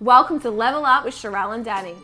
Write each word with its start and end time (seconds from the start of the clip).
Welcome 0.00 0.38
to 0.42 0.50
Level 0.52 0.86
Up 0.86 1.04
with 1.04 1.14
Sharelle 1.14 1.56
and 1.56 1.66
Dani. 1.66 1.96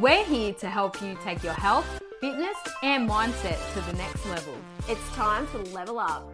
We're 0.00 0.24
here 0.24 0.54
to 0.54 0.66
help 0.66 1.02
you 1.02 1.14
take 1.22 1.42
your 1.42 1.52
health, 1.52 1.84
fitness, 2.18 2.56
and 2.82 3.06
mindset 3.06 3.58
to 3.74 3.82
the 3.82 3.98
next 3.98 4.24
level. 4.24 4.54
It's 4.88 5.06
time 5.10 5.46
to 5.48 5.58
level 5.74 5.98
up. 5.98 6.26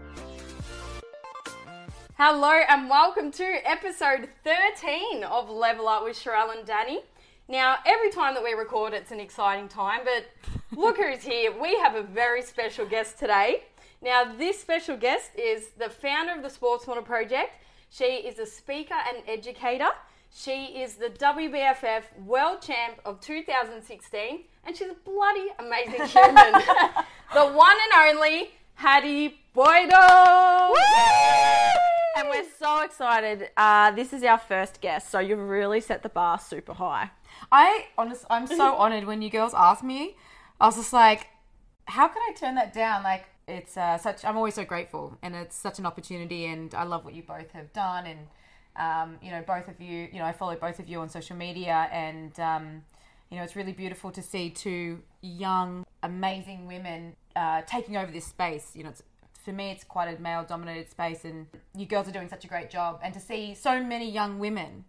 Hello 2.16 2.60
and 2.68 2.88
welcome 2.88 3.32
to 3.32 3.44
episode 3.68 4.28
13 4.44 5.24
of 5.24 5.50
Level 5.50 5.88
Up 5.88 6.04
with 6.04 6.16
Sharelle 6.16 6.56
and 6.56 6.64
Dani. 6.64 6.98
Now, 7.48 7.78
every 7.84 8.12
time 8.12 8.34
that 8.34 8.44
we 8.44 8.52
record, 8.52 8.94
it's 8.94 9.10
an 9.10 9.18
exciting 9.18 9.66
time, 9.66 10.02
but 10.04 10.26
look 10.78 10.98
who's 10.98 11.24
here. 11.24 11.50
We 11.60 11.76
have 11.80 11.96
a 11.96 12.04
very 12.04 12.42
special 12.42 12.86
guest 12.86 13.18
today. 13.18 13.64
Now, 14.00 14.32
this 14.38 14.60
special 14.60 14.96
guest 14.96 15.32
is 15.36 15.70
the 15.76 15.90
founder 15.90 16.34
of 16.34 16.44
the 16.44 16.50
Sports 16.50 16.86
Model 16.86 17.02
Project. 17.02 17.54
She 17.88 18.04
is 18.04 18.38
a 18.38 18.46
speaker 18.46 18.94
and 18.94 19.24
educator. 19.26 19.88
She 20.32 20.80
is 20.80 20.94
the 20.94 21.10
WBFF 21.10 22.02
World 22.24 22.62
Champ 22.62 23.00
of 23.04 23.20
2016, 23.20 24.44
and 24.64 24.76
she's 24.76 24.88
a 24.88 24.94
bloody 25.04 25.48
amazing 25.58 26.06
human. 26.06 26.52
the 27.34 27.46
one 27.46 27.76
and 27.92 28.16
only 28.16 28.52
Hattie 28.74 29.40
Boydle. 29.54 30.74
And 32.16 32.28
we're 32.28 32.46
so 32.58 32.82
excited. 32.82 33.50
Uh, 33.56 33.90
this 33.90 34.12
is 34.12 34.22
our 34.22 34.38
first 34.38 34.80
guest, 34.80 35.10
so 35.10 35.18
you've 35.18 35.38
really 35.38 35.80
set 35.80 36.02
the 36.04 36.08
bar 36.08 36.38
super 36.38 36.74
high. 36.74 37.10
I 37.50 37.86
honest, 37.98 38.24
I'm 38.30 38.46
so 38.46 38.74
honored 38.76 39.04
when 39.04 39.22
you 39.22 39.30
girls 39.30 39.52
asked 39.52 39.84
me. 39.84 40.16
I 40.60 40.66
was 40.66 40.76
just 40.76 40.92
like, 40.92 41.26
how 41.86 42.06
can 42.06 42.22
I 42.28 42.32
turn 42.34 42.54
that 42.54 42.72
down? 42.72 43.02
Like, 43.02 43.26
it's 43.48 43.76
uh, 43.76 43.98
such. 43.98 44.24
I'm 44.24 44.36
always 44.36 44.54
so 44.54 44.64
grateful, 44.64 45.18
and 45.22 45.34
it's 45.34 45.56
such 45.56 45.80
an 45.80 45.86
opportunity, 45.86 46.46
and 46.46 46.72
I 46.72 46.84
love 46.84 47.04
what 47.04 47.14
you 47.14 47.24
both 47.24 47.50
have 47.50 47.72
done, 47.72 48.06
and 48.06 48.20
um, 48.76 49.16
you 49.22 49.30
know, 49.30 49.42
both 49.46 49.68
of 49.68 49.80
you. 49.80 50.08
You 50.12 50.18
know, 50.18 50.24
I 50.24 50.32
follow 50.32 50.56
both 50.56 50.78
of 50.78 50.88
you 50.88 51.00
on 51.00 51.08
social 51.08 51.36
media, 51.36 51.88
and 51.92 52.38
um, 52.40 52.82
you 53.30 53.36
know, 53.36 53.42
it's 53.42 53.56
really 53.56 53.72
beautiful 53.72 54.10
to 54.10 54.22
see 54.22 54.50
two 54.50 55.00
young, 55.22 55.84
amazing 56.02 56.66
women 56.66 57.14
uh, 57.36 57.62
taking 57.62 57.96
over 57.96 58.10
this 58.10 58.26
space. 58.26 58.72
You 58.74 58.84
know, 58.84 58.90
it's, 58.90 59.02
for 59.44 59.52
me, 59.52 59.70
it's 59.70 59.84
quite 59.84 60.16
a 60.16 60.20
male-dominated 60.20 60.90
space, 60.90 61.24
and 61.24 61.46
you 61.74 61.86
girls 61.86 62.08
are 62.08 62.12
doing 62.12 62.28
such 62.28 62.44
a 62.44 62.48
great 62.48 62.70
job. 62.70 63.00
And 63.02 63.14
to 63.14 63.20
see 63.20 63.54
so 63.54 63.82
many 63.82 64.10
young 64.10 64.38
women 64.38 64.84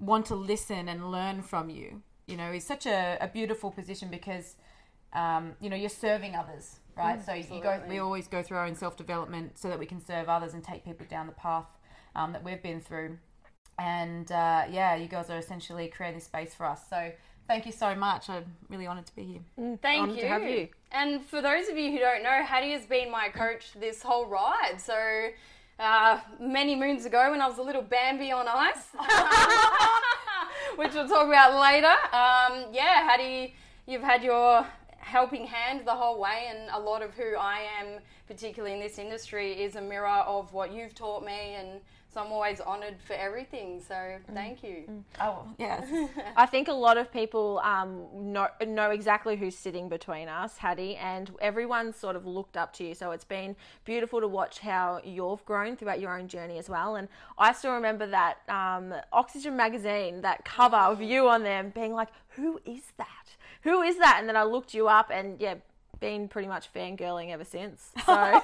want 0.00 0.26
to 0.26 0.34
listen 0.34 0.88
and 0.88 1.10
learn 1.10 1.42
from 1.42 1.70
you, 1.70 2.02
you 2.26 2.36
know, 2.36 2.50
is 2.52 2.64
such 2.64 2.86
a, 2.86 3.18
a 3.20 3.28
beautiful 3.28 3.70
position 3.70 4.08
because, 4.10 4.56
um, 5.12 5.52
you 5.60 5.70
know, 5.70 5.76
you're 5.76 5.88
serving 5.88 6.34
others, 6.34 6.80
right? 6.96 7.24
so 7.24 7.32
you 7.34 7.62
go, 7.62 7.80
we 7.88 7.98
always 7.98 8.26
go 8.26 8.42
through 8.42 8.56
our 8.56 8.66
own 8.66 8.74
self 8.74 8.96
development 8.96 9.58
so 9.58 9.68
that 9.68 9.78
we 9.78 9.86
can 9.86 10.04
serve 10.04 10.28
others 10.28 10.54
and 10.54 10.64
take 10.64 10.84
people 10.84 11.06
down 11.08 11.26
the 11.26 11.32
path 11.32 11.66
um, 12.16 12.32
that 12.32 12.42
we've 12.42 12.62
been 12.62 12.80
through. 12.80 13.18
And 13.78 14.30
uh, 14.30 14.64
yeah, 14.70 14.94
you 14.96 15.08
girls 15.08 15.30
are 15.30 15.38
essentially 15.38 15.88
creating 15.88 16.18
this 16.18 16.24
space 16.24 16.54
for 16.54 16.66
us. 16.66 16.80
So 16.88 17.12
thank 17.48 17.66
you 17.66 17.72
so 17.72 17.94
much. 17.94 18.28
I'm 18.28 18.44
really 18.68 18.86
honoured 18.86 19.06
to 19.06 19.16
be 19.16 19.24
here. 19.24 19.76
Thank 19.82 20.02
Honoured 20.02 20.16
you. 20.16 20.22
to 20.22 20.28
have 20.28 20.42
you. 20.42 20.68
And 20.90 21.24
for 21.24 21.40
those 21.40 21.68
of 21.68 21.76
you 21.76 21.90
who 21.90 21.98
don't 21.98 22.22
know, 22.22 22.42
Hattie 22.44 22.72
has 22.72 22.86
been 22.86 23.10
my 23.10 23.28
coach 23.28 23.72
this 23.78 24.02
whole 24.02 24.26
ride. 24.26 24.78
So 24.78 25.28
uh, 25.78 26.20
many 26.38 26.76
moons 26.76 27.06
ago, 27.06 27.30
when 27.30 27.40
I 27.40 27.48
was 27.48 27.58
a 27.58 27.62
little 27.62 27.82
Bambi 27.82 28.30
on 28.30 28.46
ice, 28.48 28.88
which 30.76 30.92
we'll 30.94 31.08
talk 31.08 31.26
about 31.26 31.60
later. 31.60 31.86
Um, 31.86 32.72
yeah, 32.72 33.04
Hattie, 33.04 33.54
you've 33.86 34.02
had 34.02 34.22
your 34.22 34.66
helping 34.98 35.46
hand 35.46 35.82
the 35.84 35.94
whole 35.94 36.20
way, 36.20 36.48
and 36.48 36.70
a 36.72 36.78
lot 36.78 37.02
of 37.02 37.14
who 37.14 37.36
I 37.36 37.66
am, 37.80 38.00
particularly 38.28 38.74
in 38.74 38.80
this 38.80 38.98
industry, 38.98 39.52
is 39.60 39.76
a 39.76 39.80
mirror 39.80 40.06
of 40.06 40.52
what 40.52 40.72
you've 40.72 40.94
taught 40.94 41.24
me, 41.24 41.54
and 41.54 41.80
so 42.12 42.20
I'm 42.20 42.30
always 42.30 42.60
honoured 42.60 42.96
for 43.06 43.14
everything. 43.14 43.80
So 43.86 44.18
thank 44.34 44.62
you. 44.62 45.04
Oh, 45.20 45.46
yes. 45.58 45.88
I 46.36 46.44
think 46.46 46.68
a 46.68 46.72
lot 46.72 46.98
of 46.98 47.10
people 47.10 47.60
um, 47.64 48.04
know, 48.14 48.48
know 48.66 48.90
exactly 48.90 49.36
who's 49.36 49.56
sitting 49.56 49.88
between 49.88 50.28
us, 50.28 50.58
Hattie, 50.58 50.96
and 50.96 51.30
everyone's 51.40 51.96
sort 51.96 52.16
of 52.16 52.26
looked 52.26 52.56
up 52.56 52.72
to 52.74 52.84
you. 52.84 52.94
So 52.94 53.12
it's 53.12 53.24
been 53.24 53.56
beautiful 53.84 54.20
to 54.20 54.28
watch 54.28 54.58
how 54.58 55.00
you've 55.02 55.44
grown 55.46 55.76
throughout 55.76 56.00
your 56.00 56.16
own 56.18 56.28
journey 56.28 56.58
as 56.58 56.68
well. 56.68 56.96
And 56.96 57.08
I 57.38 57.52
still 57.52 57.72
remember 57.72 58.06
that 58.08 58.38
um, 58.48 58.94
Oxygen 59.12 59.56
magazine, 59.56 60.20
that 60.20 60.44
cover 60.44 60.76
of 60.76 61.00
you 61.00 61.28
on 61.28 61.42
them, 61.42 61.70
being 61.74 61.94
like, 61.94 62.08
"Who 62.30 62.60
is 62.66 62.92
that? 62.98 63.36
Who 63.62 63.80
is 63.82 63.98
that?" 63.98 64.18
And 64.20 64.28
then 64.28 64.36
I 64.36 64.42
looked 64.44 64.74
you 64.74 64.88
up, 64.88 65.10
and 65.10 65.40
yeah. 65.40 65.54
Been 66.02 66.26
pretty 66.26 66.48
much 66.48 66.68
fangirling 66.74 67.30
ever 67.30 67.44
since. 67.44 67.92
So 68.04 68.40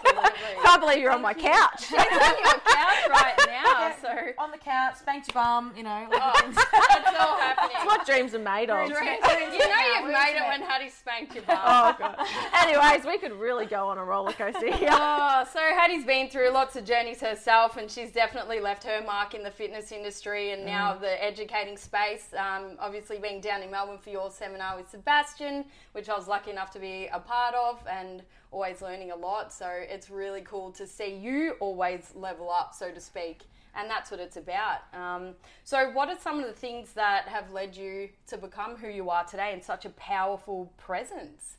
can't 0.63 0.81
believe 0.81 0.99
you're 0.99 1.11
on 1.13 1.21
my 1.23 1.35
couch. 1.35 1.81
She's 1.89 1.99
on 1.99 2.05
your 2.05 2.61
couch 2.61 3.09
right 3.11 3.35
now, 3.49 3.93
so 4.01 4.09
On 4.39 4.51
the 4.53 4.59
couch, 4.59 4.97
spanked 4.97 5.29
your 5.29 5.35
bum, 5.35 5.73
you 5.77 5.83
know. 5.83 6.07
Oh, 6.13 6.33
that's 6.55 7.19
all 7.19 7.37
happening. 7.39 7.71
That's 7.75 7.87
what 7.87 8.07
dreams 8.07 8.35
are 8.35 8.39
made 8.39 8.71
of. 8.71 8.89
you 8.89 8.95
know 8.95 9.01
you've 9.01 10.07
made 10.13 10.37
it 10.37 10.47
when 10.49 10.63
Hattie 10.63 10.91
spanked 10.91 11.35
your 11.35 11.43
bum. 11.45 11.59
Oh 11.61 11.97
god. 11.99 12.17
Anyways, 12.55 13.05
we 13.05 13.19
could 13.19 13.33
really 13.33 13.67
go 13.67 13.89
on 13.89 13.99
a 13.99 14.05
roller 14.05 14.33
coaster 14.33 14.73
here. 14.73 14.91
Oh, 14.93 15.45
so 15.53 15.59
Hattie's 15.59 16.05
been 16.05 16.29
through 16.29 16.51
lots 16.51 16.77
of 16.77 16.85
journeys 16.85 17.21
herself, 17.21 17.77
and 17.77 17.91
she's 17.91 18.13
definitely 18.13 18.61
left 18.61 18.85
her 18.85 19.03
mark 19.05 19.35
in 19.35 19.43
the 19.43 19.51
fitness 19.51 19.91
industry 19.91 20.53
and 20.53 20.65
now 20.65 20.95
the 20.95 21.23
educating 21.25 21.77
space. 21.77 22.29
Um, 22.39 22.77
obviously, 22.79 23.19
being 23.19 23.41
down 23.41 23.63
in 23.63 23.71
Melbourne 23.71 23.99
for 23.99 24.11
your 24.11 24.31
seminar 24.31 24.77
with 24.77 24.89
Sebastian, 24.91 25.65
which 25.93 26.09
I 26.09 26.17
was 26.17 26.29
lucky 26.29 26.51
enough 26.53 26.71
to 26.73 26.79
be 26.79 27.09
a 27.13 27.19
part 27.19 27.48
of, 27.55 27.79
and 27.91 28.23
always 28.51 28.83
learning 28.83 29.11
a 29.11 29.17
lot. 29.17 29.53
So 29.53 29.69
it's 29.69 30.11
really 30.11 30.43
cool 30.43 30.71
to 30.73 30.87
see 30.87 31.15
you 31.15 31.57
always 31.61 32.13
level 32.15 32.51
up, 32.51 32.75
so 32.75 32.91
to 32.91 33.01
speak. 33.01 33.43
And 33.75 33.89
that's 33.89 34.11
what 34.11 34.19
it's 34.19 34.37
about. 34.37 34.81
Um, 34.93 35.35
so, 35.63 35.91
what 35.91 36.09
are 36.09 36.19
some 36.19 36.41
of 36.41 36.47
the 36.47 36.53
things 36.53 36.95
that 36.95 37.29
have 37.29 37.53
led 37.53 37.77
you 37.77 38.09
to 38.27 38.37
become 38.37 38.77
who 38.77 38.89
you 38.89 39.09
are 39.11 39.25
today 39.25 39.53
and 39.53 39.63
such 39.63 39.85
a 39.85 39.91
powerful 39.91 40.73
presence? 40.79 41.59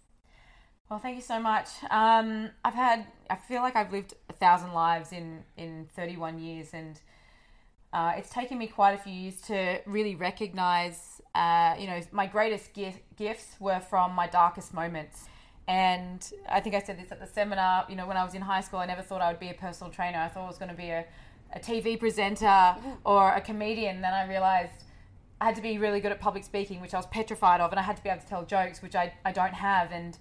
Well, 0.89 0.99
thank 0.99 1.17
you 1.17 1.21
so 1.21 1.39
much. 1.39 1.67
Um, 1.91 2.49
I've 2.65 2.73
had, 2.73 3.05
I 3.29 3.35
feel 3.35 3.61
like 3.61 3.75
I've 3.75 3.91
lived 3.91 4.15
a 4.27 4.33
thousand 4.33 4.73
lives 4.73 5.11
in, 5.11 5.43
in 5.55 5.87
31 5.95 6.39
years, 6.39 6.73
and 6.73 6.99
uh, 7.93 8.13
it's 8.17 8.31
taken 8.31 8.57
me 8.57 8.65
quite 8.65 8.93
a 8.93 8.97
few 8.97 9.13
years 9.13 9.39
to 9.41 9.81
really 9.85 10.15
recognize, 10.15 11.21
uh, 11.35 11.75
you 11.77 11.85
know, 11.85 12.01
my 12.11 12.25
greatest 12.25 12.73
gi- 12.73 13.03
gifts 13.15 13.55
were 13.59 13.79
from 13.79 14.13
my 14.13 14.25
darkest 14.25 14.73
moments. 14.73 15.25
And 15.69 16.33
I 16.49 16.61
think 16.61 16.73
I 16.73 16.81
said 16.81 16.97
this 16.97 17.11
at 17.11 17.19
the 17.19 17.27
seminar, 17.27 17.85
you 17.87 17.95
know, 17.95 18.07
when 18.07 18.17
I 18.17 18.23
was 18.23 18.33
in 18.33 18.41
high 18.41 18.61
school, 18.61 18.79
I 18.79 18.87
never 18.87 19.03
thought 19.03 19.21
I 19.21 19.29
would 19.29 19.39
be 19.39 19.49
a 19.49 19.53
personal 19.53 19.93
trainer. 19.93 20.17
I 20.17 20.27
thought 20.27 20.45
I 20.45 20.47
was 20.47 20.57
going 20.57 20.71
to 20.71 20.75
be 20.75 20.89
a, 20.89 21.05
a 21.53 21.59
TV 21.59 21.99
presenter 21.99 22.75
or 23.05 23.31
a 23.35 23.39
comedian. 23.39 24.01
Then 24.01 24.11
I 24.11 24.27
realized 24.27 24.83
I 25.39 25.45
had 25.45 25.55
to 25.57 25.61
be 25.61 25.77
really 25.77 25.99
good 25.99 26.11
at 26.11 26.19
public 26.19 26.43
speaking, 26.43 26.81
which 26.81 26.95
I 26.95 26.97
was 26.97 27.05
petrified 27.05 27.61
of, 27.61 27.69
and 27.69 27.79
I 27.79 27.83
had 27.83 27.95
to 27.97 28.01
be 28.01 28.09
able 28.09 28.19
to 28.19 28.27
tell 28.27 28.43
jokes, 28.45 28.81
which 28.81 28.95
I, 28.95 29.13
I 29.23 29.31
don't 29.31 29.53
have. 29.53 29.91
And 29.91 30.17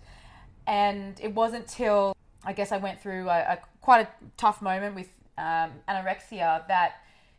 and 0.66 1.18
it 1.18 1.34
wasn't 1.34 1.66
till 1.66 2.14
I 2.44 2.52
guess 2.52 2.70
I 2.70 2.76
went 2.76 3.00
through 3.00 3.30
a, 3.30 3.38
a 3.38 3.58
quite 3.80 4.06
a 4.06 4.08
tough 4.36 4.60
moment 4.60 4.94
with 4.94 5.08
um, 5.38 5.70
anorexia 5.88 6.68
that 6.68 6.96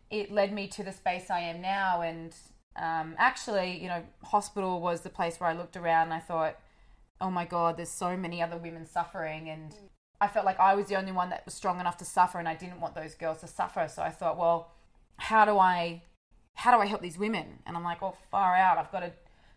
it 0.09 0.31
led 0.31 0.51
me 0.51 0.67
to 0.69 0.83
the 0.83 0.91
space 0.91 1.29
I 1.29 1.41
am 1.41 1.61
now. 1.61 2.01
And 2.01 2.35
um, 2.75 3.13
actually, 3.19 3.79
you 3.79 3.87
know, 3.87 4.01
hospital 4.23 4.81
was 4.81 5.01
the 5.01 5.11
place 5.11 5.39
where 5.39 5.47
I 5.47 5.53
looked 5.53 5.77
around 5.77 6.05
and 6.05 6.13
I 6.15 6.19
thought, 6.19 6.57
oh 7.21 7.29
my 7.29 7.45
god, 7.45 7.77
there's 7.77 7.89
so 7.89 8.15
many 8.15 8.41
other 8.41 8.57
women 8.57 8.85
suffering, 8.85 9.49
and 9.49 9.75
I 10.21 10.27
felt 10.27 10.45
like 10.45 10.59
I 10.59 10.75
was 10.75 10.87
the 10.87 10.95
only 10.95 11.11
one 11.11 11.29
that 11.29 11.45
was 11.45 11.53
strong 11.53 11.79
enough 11.79 11.97
to 11.97 12.05
suffer, 12.05 12.39
and 12.39 12.47
I 12.47 12.55
didn't 12.55 12.79
want 12.79 12.95
those 12.95 13.15
girls 13.15 13.39
to 13.41 13.47
suffer. 13.47 13.87
So 13.93 14.01
I 14.01 14.09
thought, 14.09 14.37
well, 14.37 14.71
how 15.17 15.45
do 15.45 15.57
I 15.57 16.03
how 16.55 16.75
do 16.75 16.81
I 16.81 16.85
help 16.87 17.01
these 17.01 17.17
women? 17.17 17.59
And 17.65 17.77
I'm 17.77 17.83
like, 17.83 18.01
oh, 18.03 18.15
far 18.31 18.55
out. 18.55 18.77
I've 18.77 18.91
got 18.91 18.99
to 19.01 19.11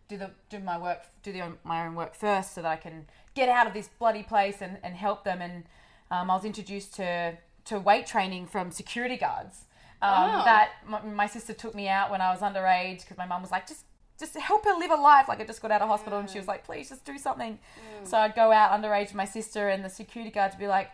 do 0.07 0.17
the 0.17 0.31
do 0.49 0.59
my 0.59 0.77
work, 0.77 1.03
do 1.21 1.31
the 1.31 1.53
my 1.63 1.85
own 1.85 1.95
work 1.95 2.15
first, 2.15 2.53
so 2.55 2.61
that 2.61 2.71
I 2.71 2.75
can 2.77 3.07
get 3.35 3.49
out 3.49 3.67
of 3.67 3.73
this 3.73 3.89
bloody 3.99 4.23
place 4.23 4.57
and, 4.61 4.77
and 4.83 4.95
help 4.95 5.23
them. 5.23 5.41
And 5.41 5.63
um, 6.11 6.29
I 6.31 6.35
was 6.35 6.45
introduced 6.45 6.93
to 6.95 7.37
to 7.65 7.79
weight 7.79 8.05
training 8.05 8.47
from 8.47 8.71
security 8.71 9.17
guards. 9.17 9.65
Um, 10.01 10.11
Oh. 10.13 10.43
That 10.45 10.71
my, 10.85 11.01
my 11.01 11.27
sister 11.27 11.53
took 11.53 11.73
me 11.73 11.87
out 11.87 12.11
when 12.11 12.19
I 12.21 12.31
was 12.31 12.41
underage 12.41 13.01
because 13.01 13.17
my 13.17 13.25
mum 13.25 13.41
was 13.41 13.51
like, 13.51 13.67
just 13.67 13.85
just 14.19 14.35
help 14.37 14.65
her 14.65 14.73
live 14.77 14.91
a 14.91 14.95
life. 14.95 15.27
Like 15.27 15.39
I 15.41 15.45
just 15.45 15.61
got 15.61 15.71
out 15.71 15.81
of 15.81 15.87
hospital 15.89 16.19
and 16.19 16.29
she 16.29 16.37
was 16.37 16.47
like, 16.47 16.63
please 16.65 16.89
just 16.89 17.03
do 17.05 17.17
something. 17.17 17.59
So 18.03 18.17
I'd 18.17 18.35
go 18.35 18.51
out 18.51 18.71
underage 18.71 19.07
with 19.07 19.15
my 19.15 19.25
sister 19.25 19.69
and 19.69 19.83
the 19.83 19.89
security 19.89 20.31
guard 20.31 20.51
to 20.51 20.57
be 20.57 20.67
like, 20.67 20.91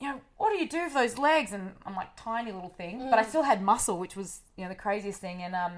you 0.00 0.08
know, 0.08 0.20
what 0.36 0.50
do 0.52 0.58
you 0.58 0.68
do 0.68 0.88
for 0.88 0.94
those 0.94 1.16
legs? 1.18 1.52
And 1.52 1.72
I'm 1.86 1.94
like, 1.94 2.16
tiny 2.16 2.50
little 2.52 2.70
thing, 2.70 3.08
but 3.10 3.18
I 3.18 3.22
still 3.24 3.42
had 3.44 3.62
muscle, 3.62 3.98
which 3.98 4.16
was, 4.16 4.40
you 4.56 4.64
know, 4.64 4.68
the 4.68 4.74
craziest 4.74 5.20
thing. 5.20 5.42
And 5.42 5.54
um, 5.54 5.72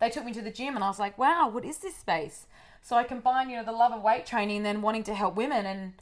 they 0.00 0.10
took 0.10 0.24
me 0.24 0.32
to 0.32 0.42
the 0.42 0.50
gym 0.50 0.74
and 0.74 0.84
I 0.84 0.88
was 0.88 0.98
like, 0.98 1.16
wow, 1.18 1.48
what 1.48 1.64
is 1.64 1.78
this 1.78 1.96
space? 1.96 2.46
So 2.82 2.96
I 2.96 3.04
combined, 3.04 3.50
you 3.50 3.56
know, 3.56 3.64
the 3.64 3.72
love 3.72 3.92
of 3.92 4.02
weight 4.02 4.26
training 4.26 4.58
and 4.58 4.66
then 4.66 4.82
wanting 4.82 5.04
to 5.04 5.14
help 5.14 5.36
women 5.36 5.66
and 5.66 5.92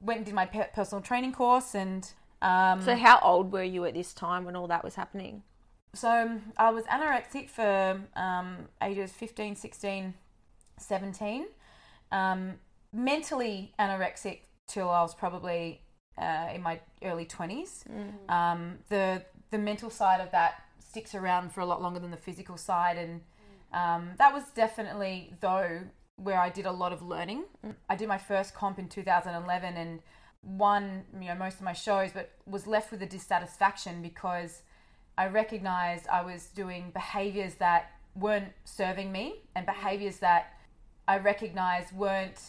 went 0.00 0.18
and 0.18 0.26
did 0.26 0.34
my 0.34 0.46
personal 0.46 1.02
training 1.02 1.32
course. 1.32 1.74
And 1.74 2.08
um, 2.40 2.82
So 2.82 2.94
how 2.94 3.18
old 3.22 3.52
were 3.52 3.62
you 3.62 3.84
at 3.84 3.94
this 3.94 4.12
time 4.12 4.44
when 4.44 4.56
all 4.56 4.66
that 4.68 4.84
was 4.84 4.94
happening? 4.94 5.42
So 5.96 6.08
um, 6.10 6.42
I 6.56 6.70
was 6.70 6.84
anorexic 6.84 7.48
for 7.50 8.00
um, 8.16 8.68
ages 8.82 9.12
15, 9.12 9.56
16, 9.56 10.14
17. 10.78 11.46
Um, 12.12 12.54
mentally 12.92 13.72
anorexic 13.78 14.40
till 14.68 14.88
I 14.90 15.02
was 15.02 15.14
probably 15.14 15.80
uh, 16.20 16.48
in 16.54 16.62
my 16.62 16.80
early 17.02 17.26
20s. 17.26 17.84
Um, 18.28 18.78
the 18.88 19.22
the 19.50 19.58
mental 19.58 19.90
side 19.90 20.20
of 20.20 20.30
that 20.32 20.62
sticks 20.80 21.14
around 21.14 21.52
for 21.52 21.60
a 21.60 21.66
lot 21.66 21.80
longer 21.82 22.00
than 22.00 22.10
the 22.10 22.16
physical 22.28 22.56
side, 22.56 22.96
and 22.98 23.20
Um, 23.72 24.10
that 24.18 24.32
was 24.32 24.44
definitely, 24.54 25.32
though, 25.40 25.80
where 26.16 26.38
I 26.38 26.48
did 26.50 26.66
a 26.66 26.72
lot 26.72 26.92
of 26.92 27.02
learning. 27.02 27.44
I 27.90 27.96
did 27.96 28.08
my 28.08 28.18
first 28.18 28.54
comp 28.54 28.78
in 28.78 28.88
2011 28.88 29.76
and 29.76 30.00
won, 30.42 31.04
you 31.20 31.28
know, 31.28 31.34
most 31.34 31.56
of 31.56 31.62
my 31.62 31.72
shows, 31.74 32.10
but 32.12 32.30
was 32.46 32.66
left 32.66 32.90
with 32.92 33.02
a 33.02 33.06
dissatisfaction 33.06 34.02
because 34.02 34.62
I 35.18 35.26
recognized 35.28 36.06
I 36.08 36.22
was 36.22 36.46
doing 36.46 36.90
behaviors 36.92 37.54
that 37.54 37.90
weren't 38.14 38.52
serving 38.64 39.12
me 39.12 39.36
and 39.54 39.64
behaviors 39.66 40.18
that 40.18 40.54
I 41.08 41.18
recognized 41.18 41.92
weren't 41.96 42.40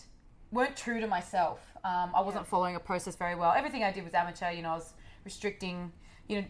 weren't 0.52 0.78
true 0.78 1.00
to 1.02 1.08
myself. 1.08 1.60
Um, 1.84 2.12
I 2.16 2.22
wasn't 2.22 2.48
following 2.48 2.76
a 2.76 2.80
process 2.80 3.16
very 3.18 3.36
well. 3.36 3.52
Everything 3.52 3.84
I 3.84 3.92
did 3.92 4.04
was 4.06 4.14
amateur. 4.14 4.50
You 4.52 4.62
know, 4.62 4.72
I 4.72 4.76
was 4.76 4.94
restricting. 5.26 5.92
You 6.30 6.42
know, 6.42 6.48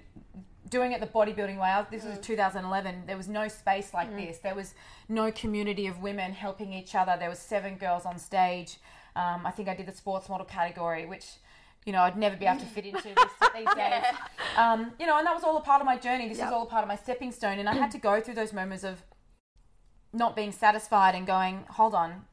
doing 0.69 0.91
it 0.91 0.99
the 1.01 1.07
bodybuilding 1.07 1.57
way. 1.57 1.69
I- 1.69 1.81
This 1.89 2.03
was 2.03 2.19
2011. 2.19 3.05
There 3.07 3.17
was 3.17 3.27
no 3.27 3.47
space 3.47 3.93
like 3.93 4.09
this. 4.15 4.37
There 4.39 4.53
was 4.55 4.73
no 5.09 5.31
community 5.31 5.87
of 5.87 5.99
women 5.99 6.31
helping 6.33 6.73
each 6.73 6.93
other. 6.93 7.15
There 7.19 7.29
was 7.29 7.39
seven 7.39 7.75
girls 7.75 8.05
on 8.05 8.17
stage. 8.19 8.77
Um, 9.15 9.45
I 9.45 9.51
think 9.51 9.67
I 9.67 9.75
did 9.75 9.87
the 9.87 9.91
sports 9.95 10.29
model 10.29 10.45
category, 10.45 11.05
which 11.07 11.25
you 11.87 11.93
know 11.93 12.01
I'd 12.01 12.17
never 12.17 12.35
be 12.35 12.45
able 12.45 12.59
to 12.59 12.65
fit 12.67 12.85
into 12.85 13.01
this, 13.01 13.15
these 13.55 13.73
days. 13.75 14.03
Um, 14.57 14.91
you 14.99 15.07
know, 15.07 15.17
and 15.17 15.25
that 15.25 15.33
was 15.33 15.43
all 15.43 15.57
a 15.57 15.61
part 15.61 15.81
of 15.81 15.85
my 15.85 15.97
journey. 15.97 16.27
This 16.27 16.37
Yep. 16.37 16.47
was 16.47 16.53
all 16.53 16.63
a 16.63 16.69
part 16.69 16.83
of 16.83 16.87
my 16.87 16.97
stepping 16.97 17.31
stone, 17.31 17.57
and 17.59 17.67
I 17.69 17.73
had 17.75 17.89
to 17.91 17.97
go 18.09 18.21
through 18.21 18.35
those 18.35 18.53
moments 18.53 18.83
of 18.83 19.01
not 20.13 20.35
being 20.35 20.51
satisfied 20.51 21.15
and 21.15 21.25
going, 21.25 21.65
hold 21.69 21.93
on, 21.95 22.25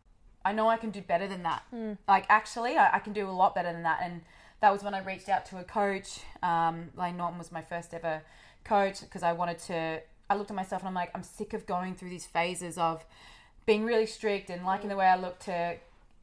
I 0.45 0.53
know 0.53 0.69
I 0.69 0.77
can 0.77 0.91
do 0.91 1.01
better 1.01 1.27
than 1.27 1.43
that. 1.45 1.63
Like, 2.09 2.27
actually, 2.29 2.77
I, 2.77 2.97
I 2.97 2.99
can 2.99 3.13
do 3.13 3.29
a 3.29 3.33
lot 3.33 3.55
better 3.55 3.73
than 3.73 3.83
that. 3.85 4.01
And 4.03 4.23
that 4.61 4.71
was 4.73 4.83
when 4.83 4.95
I 4.95 5.01
reached 5.01 5.29
out 5.29 5.45
to 5.47 5.59
a 5.59 5.65
coach. 5.65 6.21
Um, 6.43 6.91
Layne 6.97 7.17
Norton 7.17 7.39
was 7.39 7.51
my 7.53 7.63
first 7.63 7.95
ever 7.95 8.23
coach 8.65 9.01
because 9.01 9.23
I 9.23 9.33
wanted 9.33 9.59
to. 9.61 10.01
I 10.31 10.37
looked 10.37 10.51
at 10.51 10.57
myself 10.57 10.83
and 10.83 10.89
I'm 10.89 10.95
like, 10.95 11.11
I'm 11.15 11.23
sick 11.23 11.53
of 11.53 11.67
going 11.67 11.95
through 11.95 12.11
these 12.11 12.27
phases 12.27 12.79
of 12.79 13.05
being 13.67 13.85
really 13.85 14.07
strict 14.07 14.51
and 14.51 14.65
liking 14.65 14.89
the 14.89 14.97
way 14.97 15.07
I 15.07 15.17
look 15.17 15.39
to 15.41 15.77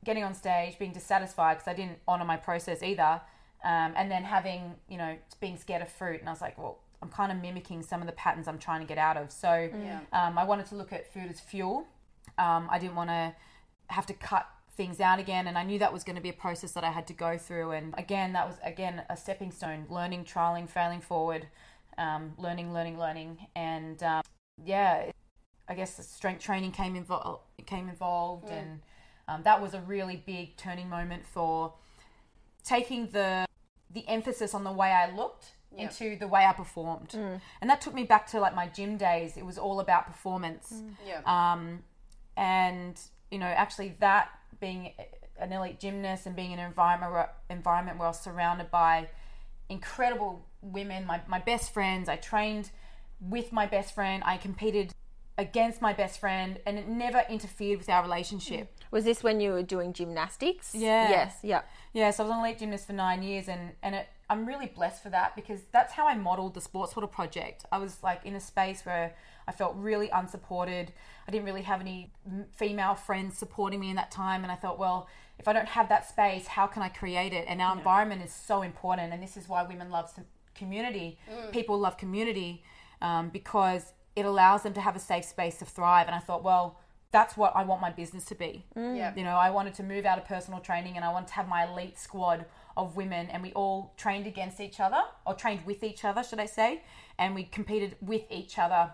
getting 0.03 0.23
on 0.23 0.33
stage, 0.33 0.77
being 0.79 0.93
dissatisfied 0.93 1.57
because 1.57 1.67
I 1.67 1.73
didn't 1.75 1.99
honor 2.07 2.25
my 2.25 2.37
process 2.37 2.81
either. 2.83 3.21
Um, 3.63 3.93
and 3.95 4.09
then 4.09 4.23
having, 4.23 4.75
you 4.89 4.97
know, 4.97 5.15
being 5.39 5.57
scared 5.57 5.83
of 5.83 5.89
fruit. 5.89 6.19
And 6.19 6.27
I 6.27 6.31
was 6.31 6.41
like, 6.41 6.57
well, 6.57 6.79
I'm 7.01 7.09
kind 7.09 7.31
of 7.31 7.39
mimicking 7.39 7.83
some 7.83 8.01
of 8.01 8.07
the 8.07 8.13
patterns 8.13 8.47
I'm 8.47 8.57
trying 8.57 8.81
to 8.81 8.87
get 8.87 8.97
out 8.97 9.17
of. 9.17 9.31
So 9.31 9.69
Yeah. 9.71 9.99
um, 10.13 10.37
I 10.37 10.43
wanted 10.43 10.65
to 10.67 10.75
look 10.75 10.91
at 10.91 11.11
food 11.13 11.29
as 11.29 11.39
fuel. 11.39 11.85
Um, 12.37 12.67
I 12.71 12.79
didn't 12.79 12.95
want 12.95 13.09
to 13.11 13.35
have 13.87 14.05
to 14.07 14.13
cut 14.13 14.47
things 14.77 15.01
out 15.01 15.19
again 15.19 15.47
and 15.47 15.57
I 15.57 15.63
knew 15.63 15.77
that 15.79 15.91
was 15.91 16.05
going 16.05 16.15
to 16.15 16.21
be 16.21 16.29
a 16.29 16.33
process 16.33 16.71
that 16.71 16.83
I 16.85 16.91
had 16.91 17.05
to 17.07 17.13
go 17.13 17.37
through 17.37 17.71
and 17.71 17.93
again 17.97 18.31
that 18.33 18.47
was 18.47 18.55
again 18.63 19.03
a 19.09 19.17
stepping 19.17 19.51
stone 19.51 19.85
learning 19.89 20.23
trialing 20.23 20.69
failing 20.69 21.01
forward 21.01 21.47
um, 21.97 22.31
learning 22.37 22.73
learning 22.73 22.97
learning 22.97 23.47
and 23.53 24.01
um, 24.01 24.21
yeah 24.63 25.11
I 25.67 25.75
guess 25.75 25.95
the 25.95 26.03
strength 26.03 26.41
training 26.41 26.71
came 26.71 26.95
involved 26.95 27.41
came 27.65 27.89
involved 27.89 28.49
and 28.49 28.79
um, 29.27 29.43
that 29.43 29.61
was 29.61 29.73
a 29.73 29.81
really 29.81 30.15
big 30.25 30.57
turning 30.57 30.89
moment 30.89 31.25
for 31.25 31.73
taking 32.63 33.07
the 33.09 33.45
the 33.93 34.07
emphasis 34.07 34.53
on 34.53 34.63
the 34.63 34.71
way 34.71 34.89
I 34.91 35.13
looked 35.15 35.51
Yep. 35.73 35.89
into 35.91 36.17
the 36.17 36.27
way 36.27 36.45
I 36.45 36.51
performed. 36.51 37.13
And 37.13 37.69
that 37.69 37.79
took 37.79 37.93
me 37.93 38.03
back 38.03 38.27
to 38.31 38.41
like 38.41 38.53
my 38.53 38.67
gym 38.67 38.97
days. 38.97 39.37
It 39.37 39.45
was 39.45 39.57
all 39.57 39.79
about 39.79 40.05
performance. 40.05 40.73
Yeah. 41.07 41.21
um, 41.25 41.83
and 42.35 42.99
you 43.29 43.37
know 43.39 43.45
actually 43.45 43.95
that 43.99 44.29
being 44.59 44.91
an 45.39 45.51
elite 45.53 45.79
gymnast 45.79 46.25
and 46.25 46.35
being 46.35 46.51
in 46.51 46.59
an 46.59 46.65
environment 46.65 47.11
where, 47.13 47.29
environment 47.49 47.97
where 47.97 48.07
I 48.07 48.09
was 48.09 48.19
surrounded 48.19 48.69
by 48.69 49.07
incredible 49.69 50.45
women 50.61 51.05
my, 51.05 51.21
my 51.27 51.39
best 51.39 51.73
friends. 51.73 52.09
I 52.09 52.17
trained 52.17 52.69
with 53.21 53.51
my 53.53 53.65
best 53.65 53.95
friend. 53.95 54.23
I 54.25 54.37
competed 54.37 54.91
against 55.41 55.81
my 55.81 55.91
best 55.91 56.19
friend 56.19 56.59
and 56.67 56.77
it 56.77 56.87
never 56.87 57.23
interfered 57.27 57.79
with 57.79 57.89
our 57.89 58.03
relationship 58.03 58.71
Was 58.91 59.05
this 59.05 59.23
when 59.23 59.39
you 59.39 59.51
were 59.53 59.63
doing 59.63 59.91
gymnastics? 59.91 60.75
Yeah. 60.75 61.09
Yes. 61.09 61.37
Yeah. 61.41 61.61
yeah, 61.93 62.11
so 62.11 62.23
I 62.23 62.27
was 62.27 62.35
an 62.35 62.39
elite 62.41 62.59
gymnast 62.59 62.85
for 62.87 62.93
nine 62.93 63.23
years, 63.23 63.47
and 63.47 63.71
and 63.81 63.95
it, 63.95 64.07
I'm 64.29 64.45
really 64.45 64.67
blessed 64.67 65.01
for 65.01 65.09
that 65.09 65.35
because 65.35 65.61
that's 65.71 65.93
how 65.93 66.07
I 66.07 66.15
modeled 66.15 66.53
the 66.53 66.61
Sports 66.61 66.95
Model 66.95 67.07
Project. 67.07 67.65
I 67.71 67.77
was 67.79 68.03
like 68.03 68.21
in 68.25 68.35
a 68.35 68.39
space 68.39 68.85
where 68.85 69.15
I 69.47 69.51
felt 69.51 69.75
really 69.77 70.09
unsupported. 70.09 70.91
I 71.27 71.31
didn't 71.31 71.45
really 71.45 71.63
have 71.63 71.81
any 71.81 72.11
female 72.53 72.95
friends 72.95 73.37
supporting 73.37 73.79
me 73.79 73.89
in 73.89 73.95
that 73.95 74.11
time, 74.11 74.43
and 74.43 74.51
I 74.51 74.55
thought, 74.55 74.77
well, 74.77 75.07
if 75.39 75.47
I 75.47 75.53
don't 75.53 75.69
have 75.69 75.89
that 75.89 76.07
space, 76.07 76.45
how 76.47 76.67
can 76.67 76.83
I 76.83 76.89
create 76.89 77.33
it? 77.33 77.45
And 77.47 77.61
our 77.61 77.75
environment 77.75 78.21
is 78.23 78.33
so 78.33 78.61
important, 78.61 79.11
and 79.13 79.23
this 79.23 79.37
is 79.37 79.49
why 79.49 79.63
women 79.63 79.89
love 79.89 80.13
community. 80.53 81.17
People 81.51 81.79
love 81.79 81.97
community 81.97 82.61
um, 83.01 83.29
because 83.29 83.93
it 84.15 84.25
allows 84.25 84.63
them 84.63 84.73
to 84.73 84.81
have 84.81 84.95
a 84.95 84.99
safe 84.99 85.25
space 85.25 85.57
to 85.59 85.65
thrive. 85.65 86.07
And 86.07 86.15
I 86.15 86.19
thought, 86.19 86.43
well. 86.43 86.77
That's 87.13 87.35
what 87.35 87.53
I 87.57 87.65
want 87.65 87.81
my 87.81 87.89
business 87.89 88.23
to 88.27 88.35
be. 88.35 88.63
Yeah. 88.73 89.13
You 89.17 89.25
know, 89.25 89.35
I 89.35 89.49
wanted 89.49 89.73
to 89.73 89.83
move 89.83 90.05
out 90.05 90.17
of 90.17 90.23
personal 90.23 90.61
training 90.61 90.95
and 90.95 91.03
I 91.03 91.11
wanted 91.11 91.27
to 91.27 91.33
have 91.33 91.45
my 91.49 91.67
elite 91.69 91.99
squad 91.99 92.45
of 92.77 92.95
women 92.95 93.27
and 93.29 93.43
we 93.43 93.51
all 93.51 93.93
trained 93.97 94.27
against 94.27 94.61
each 94.61 94.79
other 94.79 95.01
or 95.25 95.33
trained 95.33 95.65
with 95.65 95.83
each 95.83 96.05
other, 96.05 96.23
should 96.23 96.39
I 96.39 96.45
say, 96.45 96.83
and 97.19 97.35
we 97.35 97.43
competed 97.43 97.97
with 97.99 98.21
each 98.29 98.57
other 98.57 98.93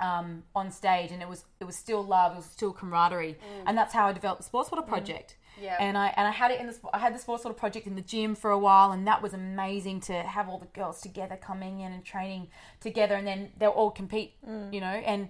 um, 0.00 0.42
on 0.56 0.72
stage 0.72 1.12
and 1.12 1.22
it 1.22 1.28
was 1.28 1.44
it 1.60 1.64
was 1.64 1.76
still 1.76 2.02
love, 2.02 2.32
it 2.32 2.36
was 2.38 2.46
still 2.46 2.72
camaraderie. 2.72 3.36
And 3.66 3.78
that's 3.78 3.94
how 3.94 4.08
I 4.08 4.12
developed 4.12 4.40
the 4.40 4.46
Sports 4.46 4.72
Model 4.72 4.84
Project. 4.84 5.36
Yeah. 5.60 5.76
And 5.80 5.96
I 5.96 6.12
and 6.16 6.26
I 6.26 6.30
had 6.30 6.50
it 6.50 6.60
in 6.60 6.66
the 6.66 6.76
I 6.92 6.98
had 6.98 7.14
the 7.14 7.18
Sports 7.18 7.44
Model 7.44 7.58
Project 7.58 7.86
in 7.86 7.94
the 7.94 8.02
gym 8.02 8.34
for 8.34 8.50
a 8.50 8.58
while 8.58 8.92
and 8.92 9.06
that 9.06 9.22
was 9.22 9.34
amazing 9.34 10.00
to 10.02 10.14
have 10.14 10.48
all 10.48 10.58
the 10.58 10.66
girls 10.66 11.00
together 11.00 11.36
coming 11.36 11.80
in 11.80 11.92
and 11.92 12.04
training 12.04 12.48
together 12.80 13.14
and 13.14 13.26
then 13.26 13.50
they'll 13.58 13.70
all 13.70 13.90
compete, 13.90 14.34
you 14.72 14.80
know, 14.80 14.86
and 14.86 15.28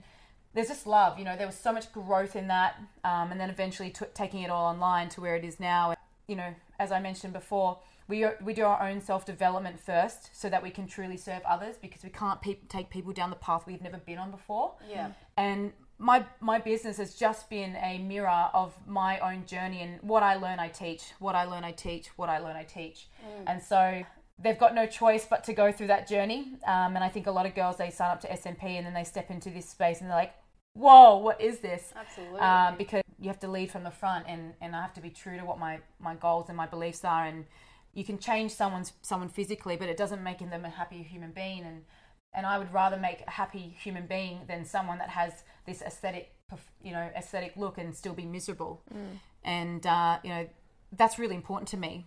there's 0.54 0.68
just 0.68 0.86
love, 0.86 1.18
you 1.18 1.24
know. 1.24 1.36
There 1.36 1.46
was 1.48 1.56
so 1.56 1.72
much 1.72 1.92
growth 1.92 2.36
in 2.36 2.46
that, 2.48 2.76
um, 3.02 3.32
and 3.32 3.40
then 3.40 3.50
eventually 3.50 3.90
t- 3.90 4.06
taking 4.14 4.42
it 4.42 4.50
all 4.50 4.66
online 4.66 5.08
to 5.10 5.20
where 5.20 5.34
it 5.36 5.44
is 5.44 5.58
now. 5.58 5.90
And, 5.90 5.98
You 6.28 6.36
know, 6.36 6.54
as 6.78 6.92
I 6.92 7.00
mentioned 7.00 7.32
before, 7.32 7.80
we 8.06 8.24
we 8.40 8.54
do 8.54 8.64
our 8.64 8.80
own 8.88 9.00
self 9.00 9.26
development 9.26 9.80
first, 9.80 10.30
so 10.32 10.48
that 10.48 10.62
we 10.62 10.70
can 10.70 10.86
truly 10.86 11.16
serve 11.16 11.42
others, 11.44 11.76
because 11.76 12.04
we 12.04 12.10
can't 12.10 12.40
pe- 12.40 12.66
take 12.68 12.88
people 12.88 13.12
down 13.12 13.30
the 13.30 13.36
path 13.36 13.66
we've 13.66 13.82
never 13.82 13.98
been 13.98 14.18
on 14.18 14.30
before. 14.30 14.74
Yeah. 14.88 15.10
And 15.36 15.72
my 15.98 16.24
my 16.40 16.58
business 16.58 16.96
has 16.96 17.14
just 17.14 17.48
been 17.48 17.76
a 17.76 17.98
mirror 17.98 18.48
of 18.52 18.74
my 18.86 19.18
own 19.20 19.46
journey 19.46 19.80
and 19.80 20.00
what 20.02 20.22
I 20.22 20.34
learn, 20.36 20.58
I 20.58 20.68
teach. 20.68 21.12
What 21.18 21.34
I 21.34 21.44
learn, 21.44 21.64
I 21.64 21.72
teach. 21.72 22.08
What 22.16 22.28
I 22.28 22.38
learn, 22.38 22.56
I 22.56 22.64
teach. 22.64 23.08
And 23.46 23.62
so 23.62 24.02
they've 24.38 24.58
got 24.58 24.74
no 24.74 24.86
choice 24.86 25.26
but 25.28 25.44
to 25.44 25.52
go 25.52 25.70
through 25.70 25.86
that 25.88 26.08
journey. 26.08 26.54
Um, 26.66 26.96
and 26.96 27.04
I 27.04 27.08
think 27.08 27.26
a 27.26 27.30
lot 27.30 27.46
of 27.46 27.54
girls 27.54 27.76
they 27.76 27.90
sign 27.90 28.10
up 28.10 28.20
to 28.22 28.28
SMP 28.28 28.64
and 28.64 28.86
then 28.86 28.94
they 28.94 29.04
step 29.04 29.30
into 29.30 29.50
this 29.50 29.68
space 29.68 30.00
and 30.00 30.10
they're 30.10 30.16
like, 30.16 30.34
"Whoa, 30.74 31.18
what 31.18 31.40
is 31.40 31.60
this?" 31.60 31.92
Absolutely. 31.96 32.40
Um, 32.40 32.76
because 32.76 33.04
you 33.24 33.28
have 33.28 33.40
to 33.40 33.48
lead 33.48 33.70
from 33.70 33.84
the 33.84 33.90
front, 33.90 34.26
and, 34.28 34.52
and 34.60 34.76
I 34.76 34.82
have 34.82 34.92
to 34.94 35.00
be 35.00 35.10
true 35.10 35.38
to 35.38 35.44
what 35.44 35.58
my, 35.58 35.78
my 35.98 36.14
goals 36.14 36.48
and 36.48 36.56
my 36.56 36.66
beliefs 36.66 37.04
are. 37.04 37.24
And 37.24 37.46
you 37.94 38.04
can 38.04 38.18
change 38.18 38.52
someone's 38.52 38.92
someone 39.02 39.28
physically, 39.28 39.76
but 39.76 39.88
it 39.88 39.96
doesn't 39.96 40.22
make 40.22 40.38
them 40.38 40.64
a 40.64 40.68
happy 40.68 41.02
human 41.02 41.30
being. 41.30 41.64
And 41.64 41.84
and 42.34 42.46
I 42.46 42.58
would 42.58 42.72
rather 42.72 42.96
make 42.96 43.22
a 43.26 43.30
happy 43.30 43.76
human 43.78 44.06
being 44.06 44.40
than 44.48 44.64
someone 44.64 44.98
that 44.98 45.10
has 45.10 45.44
this 45.66 45.82
aesthetic, 45.82 46.34
you 46.82 46.92
know, 46.92 47.10
aesthetic 47.16 47.56
look 47.56 47.78
and 47.78 47.94
still 47.94 48.14
be 48.14 48.24
miserable. 48.24 48.82
And 49.44 49.86
uh, 49.86 50.18
you 50.22 50.30
know, 50.30 50.48
that's 50.92 51.18
really 51.18 51.34
important 51.34 51.68
to 51.68 51.76
me 51.76 52.06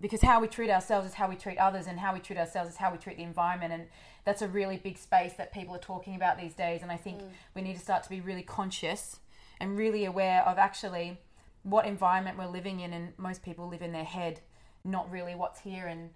because 0.00 0.20
how 0.22 0.40
we 0.40 0.48
treat 0.48 0.70
ourselves 0.70 1.08
is 1.08 1.14
how 1.14 1.28
we 1.28 1.36
treat 1.36 1.58
others, 1.58 1.86
and 1.86 1.98
how 1.98 2.12
we 2.12 2.20
treat 2.20 2.38
ourselves 2.38 2.70
is 2.70 2.76
how 2.76 2.92
we 2.92 2.98
treat 2.98 3.16
the 3.16 3.22
environment. 3.22 3.72
And 3.72 3.86
that's 4.24 4.42
a 4.42 4.48
really 4.48 4.76
big 4.76 4.98
space 4.98 5.32
that 5.34 5.52
people 5.52 5.74
are 5.74 5.78
talking 5.80 6.14
about 6.16 6.38
these 6.38 6.54
days. 6.54 6.82
And 6.82 6.92
I 6.92 6.96
think 6.96 7.20
we 7.54 7.62
need 7.62 7.74
to 7.74 7.80
start 7.80 8.02
to 8.02 8.10
be 8.10 8.20
really 8.20 8.42
conscious 8.42 9.20
and 9.60 9.78
really 9.78 10.04
aware 10.04 10.42
of 10.42 10.58
actually 10.58 11.18
what 11.62 11.86
environment 11.86 12.36
we're 12.36 12.46
living 12.46 12.80
in. 12.80 12.92
And 12.92 13.12
most 13.16 13.42
people 13.42 13.68
live 13.68 13.82
in 13.82 13.92
their 13.92 14.04
head, 14.04 14.40
not 14.84 15.10
really 15.10 15.34
what's 15.34 15.60
here. 15.60 15.86
And 15.86 16.10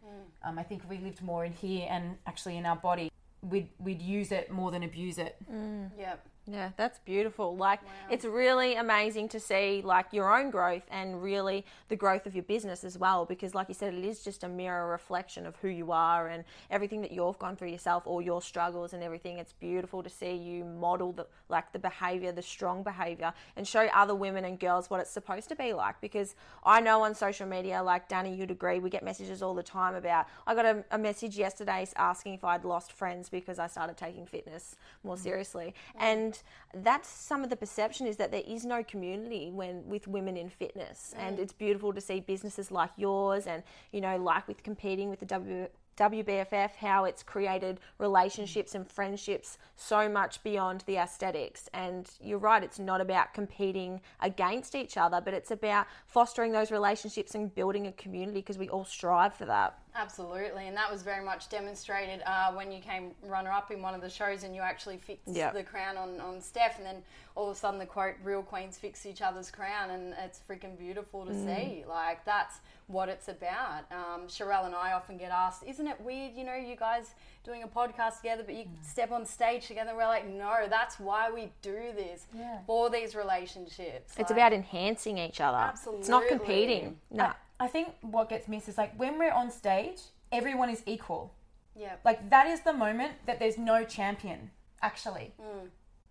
um, 0.44 0.58
I 0.58 0.62
think 0.62 0.82
we 0.88 0.98
lived 0.98 1.22
more 1.22 1.44
in 1.44 1.52
here 1.52 1.86
and 1.90 2.18
actually 2.26 2.56
in 2.58 2.66
our 2.66 2.76
body, 2.76 3.10
we'd, 3.42 3.68
we'd 3.78 4.02
use 4.02 4.32
it 4.32 4.50
more 4.50 4.70
than 4.70 4.82
abuse 4.82 5.18
it. 5.18 5.36
Mm. 5.52 5.90
Yep. 5.98 6.26
Yeah, 6.46 6.70
that's 6.76 6.98
beautiful. 7.00 7.56
Like 7.56 7.80
it's 8.10 8.24
really 8.24 8.74
amazing 8.74 9.28
to 9.30 9.40
see 9.40 9.82
like 9.84 10.06
your 10.12 10.34
own 10.34 10.50
growth 10.50 10.82
and 10.90 11.22
really 11.22 11.64
the 11.88 11.96
growth 11.96 12.26
of 12.26 12.34
your 12.34 12.42
business 12.44 12.82
as 12.82 12.98
well 12.98 13.24
because 13.24 13.54
like 13.54 13.68
you 13.68 13.74
said 13.74 13.94
it 13.94 14.04
is 14.04 14.24
just 14.24 14.42
a 14.42 14.48
mirror 14.48 14.90
reflection 14.90 15.46
of 15.46 15.54
who 15.56 15.68
you 15.68 15.92
are 15.92 16.28
and 16.28 16.44
everything 16.70 17.02
that 17.02 17.12
you've 17.12 17.38
gone 17.38 17.56
through 17.56 17.68
yourself 17.68 18.06
all 18.06 18.20
your 18.22 18.42
struggles 18.42 18.92
and 18.92 19.02
everything. 19.02 19.38
It's 19.38 19.52
beautiful 19.52 20.02
to 20.02 20.10
see 20.10 20.34
you 20.34 20.64
model 20.64 21.12
the 21.12 21.26
like 21.48 21.72
the 21.72 21.78
behavior, 21.78 22.32
the 22.32 22.42
strong 22.42 22.82
behavior 22.82 23.32
and 23.56 23.66
show 23.66 23.88
other 23.94 24.14
women 24.14 24.44
and 24.44 24.58
girls 24.58 24.90
what 24.90 25.00
it's 25.00 25.10
supposed 25.10 25.48
to 25.50 25.56
be 25.56 25.72
like 25.72 26.00
because 26.00 26.34
I 26.64 26.80
know 26.80 27.02
on 27.02 27.14
social 27.14 27.46
media 27.46 27.82
like 27.82 28.08
Dani 28.08 28.36
you'd 28.36 28.50
agree 28.50 28.78
we 28.78 28.90
get 28.90 29.04
messages 29.04 29.42
all 29.42 29.54
the 29.54 29.62
time 29.62 29.94
about 29.94 30.26
I 30.46 30.54
got 30.54 30.64
a, 30.64 30.84
a 30.90 30.98
message 30.98 31.36
yesterday 31.38 31.86
asking 31.96 32.34
if 32.34 32.44
I'd 32.44 32.64
lost 32.64 32.92
friends 32.92 33.28
because 33.28 33.58
I 33.58 33.66
started 33.66 33.96
taking 33.96 34.26
fitness 34.26 34.76
more 35.04 35.16
mm. 35.16 35.20
seriously 35.20 35.74
and 35.98 36.29
that's 36.74 37.08
some 37.08 37.42
of 37.42 37.50
the 37.50 37.56
perception 37.56 38.06
is 38.06 38.16
that 38.16 38.30
there 38.30 38.42
is 38.46 38.64
no 38.64 38.82
community 38.82 39.50
when 39.50 39.86
with 39.86 40.08
women 40.08 40.36
in 40.36 40.48
fitness. 40.48 41.14
And 41.18 41.38
mm. 41.38 41.42
it's 41.42 41.52
beautiful 41.52 41.92
to 41.92 42.00
see 42.00 42.20
businesses 42.20 42.70
like 42.70 42.90
yours 42.96 43.46
and 43.46 43.62
you 43.92 44.00
know 44.00 44.16
like 44.16 44.46
with 44.48 44.62
competing 44.62 45.10
with 45.10 45.20
the 45.20 45.26
w, 45.26 45.68
WBFF, 46.00 46.76
how 46.76 47.04
it's 47.04 47.22
created 47.22 47.78
relationships 47.98 48.74
and 48.74 48.90
friendships 48.90 49.58
so 49.76 50.08
much 50.08 50.42
beyond 50.42 50.82
the 50.86 50.96
aesthetics. 50.96 51.68
And 51.74 52.10
you're 52.22 52.38
right, 52.38 52.64
it's 52.64 52.78
not 52.78 53.02
about 53.02 53.34
competing 53.34 54.00
against 54.20 54.74
each 54.74 54.96
other, 54.96 55.20
but 55.22 55.34
it's 55.34 55.50
about 55.50 55.86
fostering 56.06 56.52
those 56.52 56.70
relationships 56.70 57.34
and 57.34 57.54
building 57.54 57.86
a 57.86 57.92
community 57.92 58.40
because 58.40 58.56
we 58.56 58.70
all 58.70 58.84
strive 58.86 59.34
for 59.34 59.44
that. 59.44 59.78
Absolutely, 59.94 60.68
and 60.68 60.76
that 60.76 60.90
was 60.90 61.02
very 61.02 61.24
much 61.24 61.48
demonstrated 61.48 62.22
uh, 62.24 62.52
when 62.52 62.70
you 62.70 62.80
came 62.80 63.10
runner 63.24 63.50
up 63.50 63.70
in 63.72 63.82
one 63.82 63.92
of 63.92 64.00
the 64.00 64.08
shows 64.08 64.44
and 64.44 64.54
you 64.54 64.62
actually 64.62 64.96
fixed 64.96 65.34
Yep. 65.34 65.52
the 65.52 65.62
crown 65.64 65.96
on, 65.96 66.20
on 66.20 66.40
Steph, 66.40 66.78
and 66.78 66.86
then 66.86 67.02
all 67.34 67.50
of 67.50 67.56
a 67.56 67.58
sudden 67.58 67.78
the 67.78 67.86
quote, 67.86 68.14
real 68.22 68.42
queens 68.42 68.78
fix 68.78 69.04
each 69.04 69.20
other's 69.20 69.50
crown, 69.50 69.90
and 69.90 70.14
it's 70.24 70.40
freaking 70.48 70.78
beautiful 70.78 71.26
to 71.26 71.34
see. 71.34 71.84
Like, 71.88 72.24
that's 72.24 72.60
what 72.90 73.08
it's 73.08 73.28
about. 73.28 73.84
Um, 73.92 74.26
Sharelle 74.26 74.66
and 74.66 74.74
I 74.74 74.92
often 74.92 75.16
get 75.16 75.30
asked, 75.30 75.62
Isn't 75.66 75.86
it 75.86 76.00
weird, 76.00 76.32
you 76.34 76.44
know, 76.44 76.54
you 76.54 76.76
guys 76.76 77.14
doing 77.44 77.62
a 77.62 77.68
podcast 77.68 78.16
together, 78.18 78.42
but 78.44 78.54
you 78.54 78.64
step 78.82 79.12
on 79.12 79.24
stage 79.24 79.66
together? 79.68 79.92
We're 79.96 80.06
like, 80.06 80.28
No, 80.28 80.66
that's 80.68 80.98
why 80.98 81.30
we 81.30 81.52
do 81.62 81.92
this 81.94 82.26
Yeah. 82.34 82.58
for 82.66 82.90
these 82.90 83.14
relationships. 83.14 84.14
It's 84.18 84.30
Like, 84.30 84.30
about 84.30 84.52
enhancing 84.52 85.18
each 85.18 85.40
other. 85.40 85.56
Absolutely. 85.58 86.00
It's 86.00 86.08
not 86.08 86.26
competing. 86.28 86.98
No. 87.10 87.32
I 87.58 87.66
think 87.68 87.94
what 88.00 88.28
gets 88.28 88.48
missed 88.48 88.68
is 88.68 88.78
like 88.78 88.94
when 88.98 89.18
we're 89.18 89.32
on 89.32 89.50
stage, 89.50 90.00
everyone 90.32 90.70
is 90.70 90.82
equal. 90.86 91.32
yeah, 91.76 91.96
Like 92.04 92.30
that 92.30 92.46
is 92.46 92.60
the 92.62 92.72
moment 92.72 93.12
that 93.26 93.38
there's 93.38 93.58
no 93.58 93.84
champion, 93.84 94.50
actually. 94.82 95.32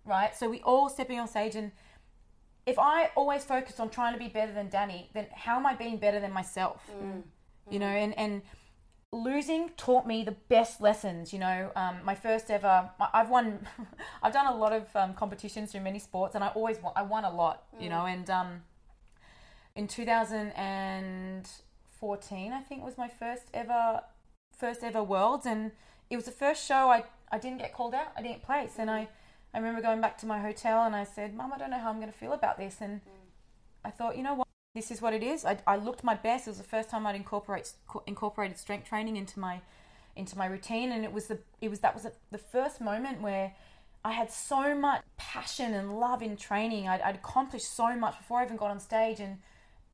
Right? 0.06 0.36
So 0.36 0.50
we 0.50 0.62
all 0.62 0.90
stepping 0.90 1.20
on 1.20 1.28
stage 1.28 1.56
and 1.56 1.72
if 2.70 2.78
I 2.78 3.10
always 3.16 3.44
focus 3.44 3.80
on 3.80 3.90
trying 3.90 4.14
to 4.14 4.20
be 4.20 4.28
better 4.28 4.54
than 4.54 4.70
Dani, 4.70 5.08
then 5.14 5.26
how 5.34 5.58
am 5.58 5.66
I 5.66 5.74
being 5.74 5.98
better 5.98 6.20
than 6.20 6.32
myself? 6.32 6.88
You 7.70 7.80
know, 7.80 7.88
and 7.88 8.16
and 8.18 8.42
losing 9.12 9.70
taught 9.70 10.06
me 10.06 10.24
the 10.24 10.36
best 10.50 10.82
lessons. 10.82 11.34
You 11.34 11.40
know, 11.40 11.72
um, 11.76 11.98
my 12.04 12.14
first 12.14 12.52
ever, 12.52 12.92
I've 13.14 13.30
won, 13.30 13.68
I've 14.24 14.34
done 14.34 14.46
a 14.46 14.56
lot 14.56 14.72
of 14.72 14.96
um, 14.96 15.16
competitions 15.16 15.72
through 15.72 15.82
many 15.82 15.98
sports, 16.00 16.36
and 16.36 16.44
I 16.44 16.50
always 16.50 16.80
won, 16.82 16.94
I 16.96 17.02
won 17.02 17.26
a 17.26 17.34
lot. 17.34 17.64
You 17.80 17.90
know, 17.90 18.06
and 18.06 18.30
um, 18.30 18.62
in 19.76 19.88
2014, 19.88 22.54
I 22.54 22.62
think 22.62 22.84
was 22.84 22.98
my 22.98 23.08
first 23.08 23.46
ever, 23.54 24.02
first 24.56 24.84
ever 24.84 25.02
worlds, 25.04 25.48
and 25.48 25.72
it 26.10 26.16
was 26.16 26.26
the 26.26 26.32
first 26.32 26.66
show 26.66 26.90
I 26.90 27.04
I 27.32 27.38
didn't 27.38 27.60
get 27.60 27.74
called 27.74 27.94
out, 27.94 28.12
I 28.16 28.22
didn't 28.22 28.44
place, 28.44 28.76
and 28.78 28.90
I. 28.92 29.10
I 29.54 29.58
remember 29.58 29.82
going 29.82 30.02
back 30.02 30.18
to 30.20 30.26
my 30.26 30.40
hotel 30.40 30.84
and 30.84 30.96
I 30.96 31.04
said, 31.04 31.36
Mum, 31.36 31.52
I 31.54 31.58
don't 31.58 31.72
know 31.72 31.80
how 31.80 31.90
I'm 31.90 32.00
going 32.00 32.12
to 32.12 32.18
feel 32.18 32.34
about 32.34 32.58
this. 32.58 32.78
And 32.82 33.02
mm. 33.02 33.10
I 33.84 33.90
thought, 33.90 34.18
you 34.18 34.24
know 34.24 34.36
what? 34.36 34.48
This 34.76 34.92
is 34.92 35.02
what 35.02 35.14
it 35.14 35.24
is. 35.24 35.46
I, 35.46 35.58
I 35.66 35.78
looked 35.78 36.04
my 36.04 36.14
best. 36.14 36.48
It 36.48 36.52
was 36.52 36.58
the 36.60 36.64
first 36.64 36.90
time 36.90 37.08
I'd 37.08 37.16
incorporate 37.16 37.74
co- 37.88 38.04
incorporated 38.06 38.58
strength 38.58 38.88
training 38.88 39.18
into 39.18 39.40
my 39.40 39.62
into 40.16 40.38
my 40.38 40.46
routine, 40.46 40.92
and 40.92 41.04
it 41.04 41.12
was 41.12 41.26
the 41.26 41.40
it 41.60 41.70
was 41.70 41.80
that 41.80 41.96
was 41.96 42.04
the, 42.04 42.14
the 42.30 42.38
first 42.38 42.80
moment 42.80 43.20
where 43.22 43.56
I 44.06 44.12
had 44.12 44.32
so 44.32 44.76
much 44.76 45.02
passion 45.18 45.74
and 45.74 46.00
love 46.00 46.22
in 46.22 46.38
training. 46.38 46.88
I'd, 46.88 47.02
I'd 47.02 47.16
accomplished 47.16 47.74
so 47.76 47.96
much 47.96 48.18
before 48.18 48.40
I 48.40 48.46
even 48.46 48.58
got 48.58 48.70
on 48.70 48.80
stage, 48.80 49.20
and 49.20 49.40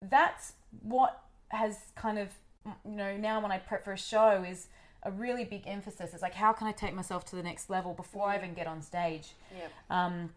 that's 0.01 0.53
what 0.81 1.24
has 1.50 1.77
kind 1.95 2.19
of 2.19 2.29
you 2.65 2.97
know 2.97 3.15
now 3.15 3.39
when 3.39 3.51
I 3.51 3.59
prep 3.59 3.85
for 3.85 3.93
a 3.93 3.97
show 3.97 4.43
is 4.43 4.67
a 5.05 5.12
really 5.12 5.45
big 5.45 5.63
emphasis. 5.67 6.13
It's 6.13 6.21
like 6.21 6.33
how 6.33 6.51
can 6.51 6.67
I 6.67 6.71
take 6.71 6.93
myself 6.93 7.24
to 7.25 7.35
the 7.35 7.43
next 7.43 7.69
level 7.69 7.93
before 7.93 8.27
I 8.27 8.38
even 8.38 8.53
get 8.53 8.67
on 8.67 8.81
stage. 8.81 9.29
Yep. 9.55 9.71
Um, 9.89 10.29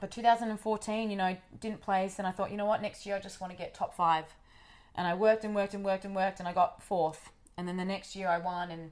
but 0.00 0.10
2014, 0.10 1.10
you 1.10 1.16
know, 1.16 1.36
didn't 1.60 1.80
place, 1.80 2.18
and 2.18 2.26
I 2.26 2.30
thought, 2.30 2.50
you 2.50 2.56
know 2.56 2.66
what, 2.66 2.82
next 2.82 3.06
year 3.06 3.16
I 3.16 3.20
just 3.20 3.40
want 3.40 3.52
to 3.52 3.56
get 3.56 3.74
top 3.74 3.94
five. 3.94 4.24
And 4.96 5.06
I 5.06 5.14
worked 5.14 5.44
and 5.44 5.54
worked 5.54 5.74
and 5.74 5.84
worked 5.84 6.04
and 6.04 6.14
worked, 6.14 6.40
and 6.40 6.48
I 6.48 6.52
got 6.52 6.82
fourth. 6.82 7.30
And 7.56 7.68
then 7.68 7.76
the 7.76 7.84
next 7.84 8.16
year 8.16 8.28
I 8.28 8.38
won, 8.38 8.70
and 8.70 8.90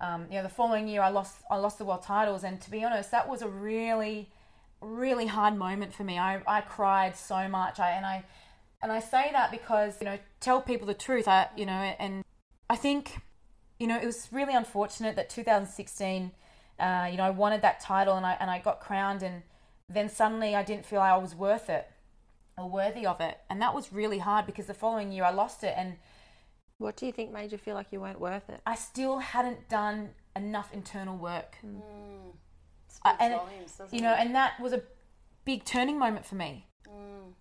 um, 0.00 0.26
you 0.30 0.36
know, 0.36 0.42
the 0.42 0.48
following 0.48 0.88
year 0.88 1.02
I 1.02 1.10
lost. 1.10 1.42
I 1.50 1.56
lost 1.56 1.78
the 1.78 1.84
world 1.84 2.02
titles, 2.02 2.44
and 2.44 2.60
to 2.60 2.70
be 2.70 2.84
honest, 2.84 3.10
that 3.10 3.28
was 3.28 3.42
a 3.42 3.48
really, 3.48 4.30
really 4.80 5.26
hard 5.26 5.56
moment 5.56 5.92
for 5.92 6.04
me. 6.04 6.18
I, 6.18 6.40
I 6.46 6.60
cried 6.62 7.16
so 7.16 7.48
much. 7.48 7.78
I 7.78 7.90
and 7.90 8.06
I 8.06 8.24
and 8.82 8.90
I 8.90 9.00
say 9.00 9.30
that 9.32 9.50
because 9.50 10.00
you 10.00 10.06
know, 10.06 10.18
tell 10.40 10.60
people 10.62 10.86
the 10.86 10.94
truth. 10.94 11.28
I 11.28 11.48
you 11.56 11.66
know, 11.66 11.94
and 11.98 12.24
I 12.70 12.76
think 12.76 13.18
you 13.78 13.86
know, 13.86 13.96
it 13.96 14.04
was 14.06 14.28
really 14.32 14.54
unfortunate 14.54 15.16
that 15.16 15.30
2016, 15.30 16.32
uh, 16.80 17.08
you 17.10 17.16
know, 17.16 17.24
I 17.24 17.30
wanted 17.30 17.62
that 17.62 17.80
title 17.80 18.14
and 18.16 18.24
I 18.26 18.36
and 18.40 18.50
I 18.50 18.58
got 18.58 18.80
crowned, 18.80 19.22
and 19.22 19.42
then 19.88 20.08
suddenly 20.08 20.54
I 20.54 20.62
didn't 20.62 20.86
feel 20.86 21.00
I 21.00 21.16
was 21.16 21.34
worth 21.34 21.68
it 21.70 21.90
or 22.56 22.68
worthy 22.68 23.06
of 23.06 23.20
it, 23.20 23.38
and 23.48 23.60
that 23.62 23.74
was 23.74 23.92
really 23.92 24.18
hard 24.18 24.46
because 24.46 24.66
the 24.66 24.74
following 24.74 25.12
year 25.12 25.24
I 25.24 25.30
lost 25.30 25.62
it, 25.64 25.74
and 25.76 25.96
What 26.78 26.96
do 26.96 27.06
you 27.06 27.12
think 27.12 27.32
made 27.32 27.50
you 27.52 27.58
feel 27.58 27.74
like 27.74 27.88
you 27.92 28.00
weren't 28.00 28.20
worth 28.20 28.48
it? 28.50 28.60
I 28.66 28.74
still 28.74 29.18
hadn't 29.18 29.68
done 29.68 30.10
enough 30.36 30.72
internal 30.72 31.16
work, 31.16 31.56
Speaks 31.60 33.00
Uh, 33.04 33.16
and 33.20 33.34
volumes, 33.34 33.72
doesn't 33.76 33.94
you 33.96 34.02
know, 34.02 34.12
it? 34.12 34.18
and 34.20 34.34
that 34.34 34.58
was 34.60 34.72
a 34.72 34.82
big 35.44 35.64
turning 35.64 35.98
moment 35.98 36.24
for 36.26 36.34
me. 36.34 36.66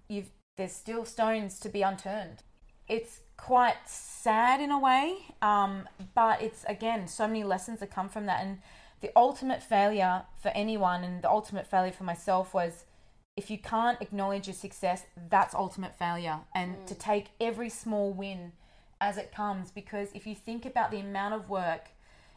You've 0.08 0.30
there's 0.56 0.72
still 0.74 1.06
stones 1.06 1.60
to 1.60 1.70
be 1.70 1.82
unturned. 1.84 2.42
It's 2.88 3.20
quite 3.38 3.78
sad 3.86 4.60
in 4.60 4.72
a 4.72 4.80
way, 4.80 5.18
um, 5.42 5.88
but 6.16 6.42
it's 6.42 6.66
again 6.66 7.08
so 7.08 7.28
many 7.28 7.44
lessons 7.44 7.80
that 7.80 7.92
come 7.92 8.10
from 8.10 8.26
that. 8.26 8.44
And 8.44 8.60
the 9.00 9.12
ultimate 9.16 9.64
failure 9.64 10.24
for 10.42 10.50
anyone, 10.50 11.04
and 11.04 11.22
the 11.22 11.30
ultimate 11.30 11.68
failure 11.68 11.92
for 11.92 12.04
myself 12.04 12.54
was 12.54 12.86
if 13.36 13.52
you 13.52 13.60
can't 13.60 14.02
acknowledge 14.02 14.48
your 14.48 14.56
success, 14.56 15.04
that's 15.30 15.54
ultimate 15.54 15.96
failure. 15.96 16.40
And 16.56 16.88
to 16.88 16.96
take 16.96 17.28
every 17.40 17.70
small 17.70 18.12
win 18.12 18.54
as 19.00 19.18
it 19.18 19.32
comes, 19.32 19.70
because 19.70 20.10
if 20.16 20.26
you 20.26 20.34
think 20.34 20.66
about 20.66 20.90
the 20.90 21.00
amount 21.00 21.36
of 21.36 21.50
work 21.50 21.90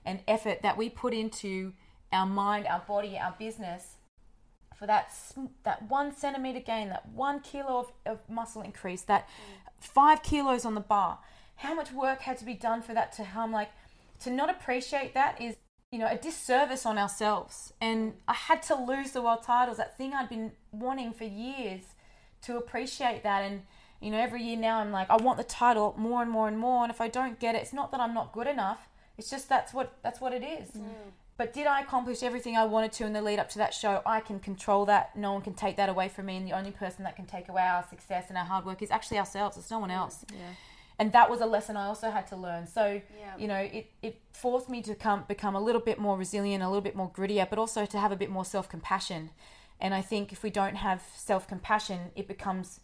and 0.04 0.20
effort 0.28 0.60
that 0.62 0.76
we 0.76 0.90
put 0.90 1.14
into 1.14 1.72
our 2.12 2.26
mind, 2.26 2.66
our 2.66 2.82
body, 2.86 3.18
our 3.18 3.34
business, 3.38 3.96
for 4.76 4.86
that 4.86 5.12
that 5.62 5.88
one 5.88 6.14
centimeter 6.14 6.60
gain, 6.60 6.88
that 6.90 7.08
one 7.08 7.40
kilo 7.40 7.80
of, 7.80 7.92
of 8.06 8.18
muscle 8.28 8.62
increase, 8.62 9.02
that 9.02 9.28
five 9.80 10.22
kilos 10.22 10.64
on 10.64 10.74
the 10.74 10.80
bar, 10.80 11.18
how 11.56 11.74
much 11.74 11.92
work 11.92 12.20
had 12.20 12.38
to 12.38 12.44
be 12.44 12.54
done 12.54 12.82
for 12.82 12.94
that 12.94 13.12
to 13.14 13.24
come? 13.24 13.52
Like 13.52 13.70
to 14.20 14.30
not 14.30 14.50
appreciate 14.50 15.14
that 15.14 15.40
is 15.40 15.56
you 15.90 15.98
know 15.98 16.06
a 16.06 16.16
disservice 16.16 16.86
on 16.86 16.98
ourselves. 16.98 17.72
And 17.80 18.14
I 18.28 18.34
had 18.34 18.62
to 18.64 18.74
lose 18.74 19.12
the 19.12 19.22
world 19.22 19.42
titles, 19.42 19.78
that 19.78 19.96
thing 19.96 20.14
I'd 20.14 20.28
been 20.28 20.52
wanting 20.70 21.12
for 21.12 21.24
years, 21.24 21.82
to 22.42 22.56
appreciate 22.56 23.22
that. 23.22 23.42
And 23.42 23.62
you 24.00 24.10
know 24.10 24.18
every 24.18 24.42
year 24.42 24.56
now 24.56 24.80
I'm 24.80 24.92
like 24.92 25.10
I 25.10 25.16
want 25.16 25.38
the 25.38 25.44
title 25.44 25.94
more 25.98 26.22
and 26.22 26.30
more 26.30 26.48
and 26.48 26.58
more. 26.58 26.82
And 26.84 26.90
if 26.90 27.00
I 27.00 27.08
don't 27.08 27.38
get 27.40 27.54
it, 27.54 27.62
it's 27.62 27.72
not 27.72 27.90
that 27.92 28.00
I'm 28.00 28.14
not 28.14 28.32
good 28.32 28.46
enough. 28.46 28.88
It's 29.18 29.30
just 29.30 29.48
that's 29.48 29.74
what 29.74 29.92
that's 30.02 30.20
what 30.20 30.32
it 30.32 30.42
is. 30.42 30.70
Mm. 30.70 31.12
But 31.40 31.54
did 31.54 31.66
I 31.66 31.80
accomplish 31.80 32.22
everything 32.22 32.54
I 32.54 32.66
wanted 32.66 32.92
to 32.92 33.06
in 33.06 33.14
the 33.14 33.22
lead 33.22 33.38
up 33.38 33.48
to 33.52 33.58
that 33.60 33.72
show? 33.72 34.02
I 34.04 34.20
can 34.20 34.40
control 34.40 34.84
that. 34.84 35.16
No 35.16 35.32
one 35.32 35.40
can 35.40 35.54
take 35.54 35.78
that 35.78 35.88
away 35.88 36.10
from 36.10 36.26
me. 36.26 36.36
And 36.36 36.46
the 36.46 36.52
only 36.52 36.70
person 36.70 37.02
that 37.04 37.16
can 37.16 37.24
take 37.24 37.48
away 37.48 37.62
our 37.62 37.82
success 37.88 38.26
and 38.28 38.36
our 38.36 38.44
hard 38.44 38.66
work 38.66 38.82
is 38.82 38.90
actually 38.90 39.16
ourselves. 39.20 39.56
It's 39.56 39.70
no 39.70 39.78
one 39.78 39.90
else. 39.90 40.22
Yeah. 40.30 40.40
And 40.98 41.12
that 41.12 41.30
was 41.30 41.40
a 41.40 41.46
lesson 41.46 41.78
I 41.78 41.86
also 41.86 42.10
had 42.10 42.26
to 42.26 42.36
learn. 42.36 42.66
So, 42.66 43.00
Yeah. 43.18 43.36
you 43.38 43.48
know, 43.48 43.56
it, 43.56 43.90
it 44.02 44.20
forced 44.34 44.68
me 44.68 44.82
to 44.82 44.94
come 44.94 45.24
become 45.28 45.54
a 45.56 45.60
little 45.60 45.80
bit 45.80 45.98
more 45.98 46.18
resilient, 46.18 46.62
a 46.62 46.66
little 46.66 46.82
bit 46.82 46.94
more 46.94 47.08
grittier, 47.10 47.48
but 47.48 47.58
also 47.58 47.86
to 47.86 47.98
have 47.98 48.12
a 48.12 48.16
bit 48.16 48.28
more 48.28 48.44
self 48.44 48.68
compassion. 48.68 49.30
And 49.80 49.94
I 49.94 50.02
think 50.02 50.32
if 50.32 50.42
we 50.42 50.50
don't 50.50 50.76
have 50.76 51.02
self 51.16 51.48
compassion, 51.48 52.10
it 52.14 52.28
becomes, 52.28 52.80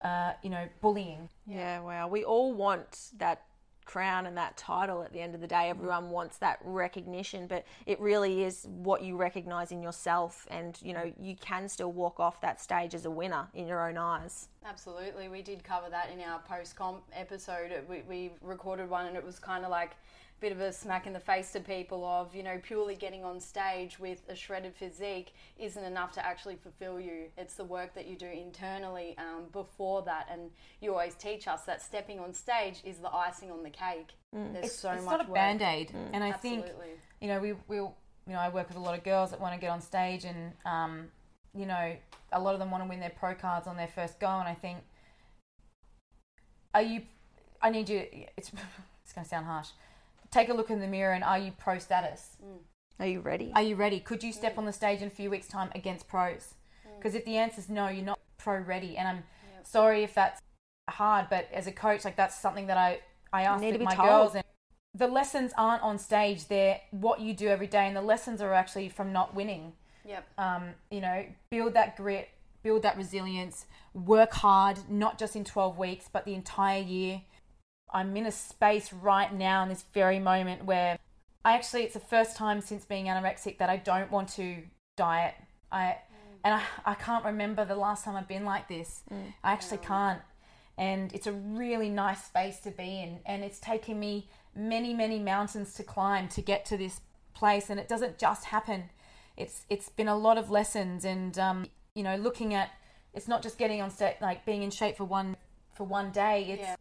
uh, 0.00 0.32
you 0.42 0.50
know, 0.50 0.66
bullying. 0.80 1.28
Yeah, 1.46 1.78
wow. 1.78 2.08
We 2.08 2.24
all 2.24 2.52
want 2.52 3.10
that 3.18 3.42
crown 3.84 4.26
and 4.26 4.36
that 4.36 4.56
title 4.56 5.02
at 5.02 5.12
the 5.12 5.20
end 5.20 5.34
of 5.34 5.40
the 5.40 5.46
day. 5.46 5.70
Everyone 5.70 6.10
wants 6.10 6.38
that 6.38 6.58
recognition, 6.64 7.46
but 7.46 7.64
it 7.86 8.00
really 8.00 8.44
is 8.44 8.66
what 8.68 9.02
you 9.02 9.16
recognize 9.16 9.72
in 9.72 9.82
yourself. 9.82 10.46
And, 10.50 10.78
you 10.82 10.92
know, 10.92 11.12
you 11.20 11.36
can 11.36 11.68
still 11.68 11.92
walk 11.92 12.20
off 12.20 12.40
that 12.40 12.60
stage 12.60 12.94
as 12.94 13.04
a 13.04 13.10
winner 13.10 13.48
in 13.54 13.66
your 13.66 13.88
own 13.88 13.96
eyes. 13.96 14.48
Absolutely, 14.64 15.28
we 15.28 15.42
did 15.42 15.64
cover 15.64 15.90
that 15.90 16.10
in 16.12 16.20
our 16.20 16.38
post 16.40 16.76
comp 16.76 17.02
episode. 17.12 17.72
We, 17.88 18.02
we 18.08 18.30
recorded 18.40 18.88
one, 18.88 19.06
and 19.06 19.16
it 19.16 19.24
was 19.24 19.38
kind 19.38 19.64
of 19.64 19.70
like 19.70 19.96
bit 20.42 20.52
of 20.52 20.60
a 20.60 20.72
smack 20.72 21.06
in 21.06 21.12
the 21.12 21.20
face 21.20 21.52
to 21.52 21.60
people 21.60 22.04
of 22.04 22.34
you 22.34 22.42
know 22.42 22.58
purely 22.62 22.96
getting 22.96 23.24
on 23.24 23.38
stage 23.40 23.98
with 24.00 24.20
a 24.28 24.34
shredded 24.34 24.74
physique 24.74 25.32
isn't 25.56 25.84
enough 25.84 26.10
to 26.12 26.26
actually 26.26 26.56
fulfill 26.56 26.98
you. 27.00 27.28
It's 27.38 27.54
the 27.54 27.64
work 27.64 27.94
that 27.94 28.08
you 28.08 28.16
do 28.16 28.26
internally 28.26 29.14
um, 29.18 29.44
before 29.52 30.02
that, 30.02 30.26
and 30.30 30.50
you 30.80 30.90
always 30.90 31.14
teach 31.14 31.46
us 31.46 31.62
that 31.62 31.80
stepping 31.80 32.18
on 32.18 32.34
stage 32.34 32.80
is 32.84 32.98
the 32.98 33.10
icing 33.14 33.52
on 33.52 33.62
the 33.62 33.70
cake. 33.70 34.08
There's 34.32 34.66
It's, 34.66 34.74
so 34.74 34.90
it's 34.90 35.04
much 35.04 35.12
not 35.12 35.20
a 35.26 35.30
work. 35.30 35.34
band 35.34 35.62
aid. 35.62 35.94
And 36.12 36.24
I 36.24 36.32
think 36.32 36.66
you 37.20 37.28
know, 37.28 37.38
we 37.38 37.52
we 37.68 37.76
you 37.76 37.94
know, 38.34 38.40
I 38.40 38.48
work 38.48 38.68
with 38.68 38.76
a 38.76 38.80
lot 38.80 38.98
of 38.98 39.04
girls 39.04 39.30
that 39.30 39.40
want 39.40 39.54
to 39.54 39.60
get 39.60 39.70
on 39.70 39.80
stage, 39.80 40.24
and 40.24 40.52
um, 40.66 41.06
you 41.54 41.66
know, 41.66 41.94
a 42.32 42.40
lot 42.40 42.54
of 42.54 42.58
them 42.58 42.72
want 42.72 42.82
to 42.82 42.88
win 42.88 42.98
their 42.98 43.10
pro 43.16 43.34
cards 43.34 43.68
on 43.68 43.76
their 43.76 43.88
first 43.88 44.18
go, 44.18 44.26
and 44.26 44.48
I 44.48 44.54
think, 44.54 44.78
are 46.74 46.82
you? 46.82 47.02
I 47.60 47.70
need 47.70 47.88
you. 47.88 48.06
It's 48.36 48.50
it's 49.04 49.12
going 49.12 49.24
to 49.24 49.28
sound 49.28 49.46
harsh. 49.46 49.68
Take 50.32 50.48
a 50.48 50.54
look 50.54 50.70
in 50.70 50.80
the 50.80 50.86
mirror, 50.88 51.12
and 51.12 51.22
are 51.22 51.38
you 51.38 51.52
pro 51.52 51.78
status? 51.78 52.38
Are 52.98 53.06
you 53.06 53.20
ready? 53.20 53.52
Are 53.54 53.62
you 53.62 53.76
ready? 53.76 54.00
Could 54.00 54.24
you 54.24 54.32
step 54.32 54.56
on 54.56 54.64
the 54.64 54.72
stage 54.72 55.02
in 55.02 55.08
a 55.08 55.10
few 55.10 55.28
weeks' 55.28 55.46
time 55.46 55.70
against 55.74 56.08
pros? 56.08 56.54
Because 56.96 57.14
if 57.14 57.24
the 57.26 57.36
answer 57.36 57.60
is 57.60 57.68
no, 57.68 57.88
you're 57.88 58.04
not 58.04 58.18
pro 58.38 58.58
ready. 58.58 58.96
And 58.96 59.06
I'm 59.06 59.24
sorry 59.62 60.02
if 60.02 60.14
that's 60.14 60.40
hard, 60.88 61.26
but 61.28 61.48
as 61.52 61.66
a 61.66 61.72
coach, 61.72 62.06
like 62.06 62.16
that's 62.16 62.38
something 62.38 62.66
that 62.68 62.78
I 62.78 63.00
I 63.30 63.42
ask 63.42 63.60
need 63.60 63.72
to 63.72 63.78
be 63.78 63.84
my 63.84 63.94
told. 63.94 64.08
girls, 64.08 64.34
and 64.34 64.44
the 64.94 65.06
lessons 65.06 65.52
aren't 65.58 65.82
on 65.82 65.98
stage; 65.98 66.48
they're 66.48 66.80
what 66.92 67.20
you 67.20 67.34
do 67.34 67.48
every 67.48 67.66
day, 67.66 67.86
and 67.86 67.94
the 67.94 68.02
lessons 68.02 68.40
are 68.40 68.54
actually 68.54 68.88
from 68.88 69.12
not 69.12 69.34
winning. 69.34 69.74
Yep. 70.06 70.26
Um, 70.38 70.62
you 70.90 71.02
know, 71.02 71.26
build 71.50 71.74
that 71.74 71.96
grit, 71.96 72.30
build 72.62 72.82
that 72.82 72.96
resilience, 72.96 73.66
work 73.92 74.32
hard, 74.32 74.78
not 74.88 75.18
just 75.18 75.36
in 75.36 75.44
12 75.44 75.76
weeks, 75.76 76.08
but 76.10 76.24
the 76.24 76.34
entire 76.34 76.80
year. 76.80 77.22
I'm 77.92 78.16
in 78.16 78.26
a 78.26 78.32
space 78.32 78.92
right 78.92 79.32
now 79.32 79.62
in 79.62 79.68
this 79.68 79.84
very 79.92 80.18
moment 80.18 80.64
where 80.64 80.98
I 81.44 81.54
actually, 81.54 81.82
it's 81.82 81.94
the 81.94 82.00
first 82.00 82.36
time 82.36 82.60
since 82.60 82.84
being 82.84 83.06
anorexic 83.06 83.58
that 83.58 83.68
I 83.68 83.76
don't 83.76 84.10
want 84.10 84.28
to 84.30 84.58
diet. 84.96 85.34
I, 85.70 85.96
and 86.44 86.54
I, 86.54 86.62
I 86.84 86.94
can't 86.94 87.24
remember 87.24 87.64
the 87.64 87.76
last 87.76 88.04
time 88.04 88.16
I've 88.16 88.28
been 88.28 88.44
like 88.44 88.68
this. 88.68 89.02
I 89.42 89.52
actually 89.52 89.78
can't. 89.78 90.20
And 90.78 91.12
it's 91.12 91.26
a 91.26 91.32
really 91.32 91.88
nice 91.88 92.24
space 92.24 92.58
to 92.60 92.70
be 92.70 93.02
in. 93.02 93.20
And 93.26 93.44
it's 93.44 93.58
taken 93.58 93.98
me 94.00 94.28
many, 94.54 94.94
many 94.94 95.18
mountains 95.18 95.74
to 95.74 95.82
climb 95.82 96.28
to 96.28 96.42
get 96.42 96.64
to 96.66 96.76
this 96.76 97.00
place. 97.34 97.70
And 97.70 97.78
it 97.78 97.88
doesn't 97.88 98.18
just 98.18 98.46
happen. 98.46 98.84
It's 99.36 99.64
it's 99.70 99.88
been 99.88 100.08
a 100.08 100.16
lot 100.16 100.38
of 100.38 100.50
lessons 100.50 101.04
and 101.04 101.38
um, 101.38 101.66
you 101.94 102.02
know, 102.02 102.16
looking 102.16 102.54
at 102.54 102.70
it's 103.14 103.28
not 103.28 103.42
just 103.42 103.58
getting 103.58 103.80
on 103.80 103.90
stage 103.90 104.16
like 104.20 104.44
being 104.44 104.62
in 104.62 104.70
shape 104.70 104.96
for 104.96 105.04
one 105.04 105.36
for 105.74 105.84
one 105.84 106.10
day. 106.10 106.44
It's 106.48 106.62
Yeah. 106.62 106.76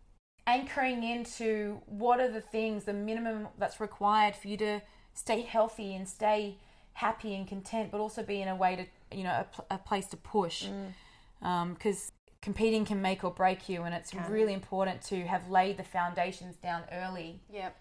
Anchoring 0.48 1.04
into 1.04 1.82
what 1.86 2.20
are 2.20 2.32
the 2.32 2.42
things, 2.42 2.84
the 2.84 2.94
minimum 2.94 3.48
that's 3.58 3.80
required 3.80 4.36
for 4.36 4.48
you 4.48 4.58
to 4.58 4.82
stay 5.14 5.42
healthy 5.42 5.96
and 5.96 6.08
stay 6.08 6.58
happy 6.94 7.36
and 7.36 7.48
content, 7.48 7.92
but 7.92 8.00
also 8.00 8.24
be 8.24 8.42
in 8.42 8.48
a 8.48 8.56
way 8.56 8.76
to, 8.76 9.18
you 9.18 9.24
know, 9.24 9.32
a, 9.40 9.44
pl- 9.44 9.66
a 9.72 9.78
place 9.78 10.08
to 10.08 10.18
push. 10.18 10.66
Mm. 10.66 10.94
Um, 11.48 11.74
because 11.74 12.12
competing 12.42 12.86
can 12.86 13.02
make 13.02 13.24
or 13.24 13.32
break 13.32 13.70
you, 13.70 13.84
and 13.84 13.94
it's 13.96 14.14
really 14.30 14.54
important 14.54 15.02
to 15.04 15.26
have 15.28 15.50
laid 15.50 15.78
the 15.78 15.84
foundations 15.84 16.56
down 16.56 16.84
early 16.92 17.40
Yep. 17.52 17.76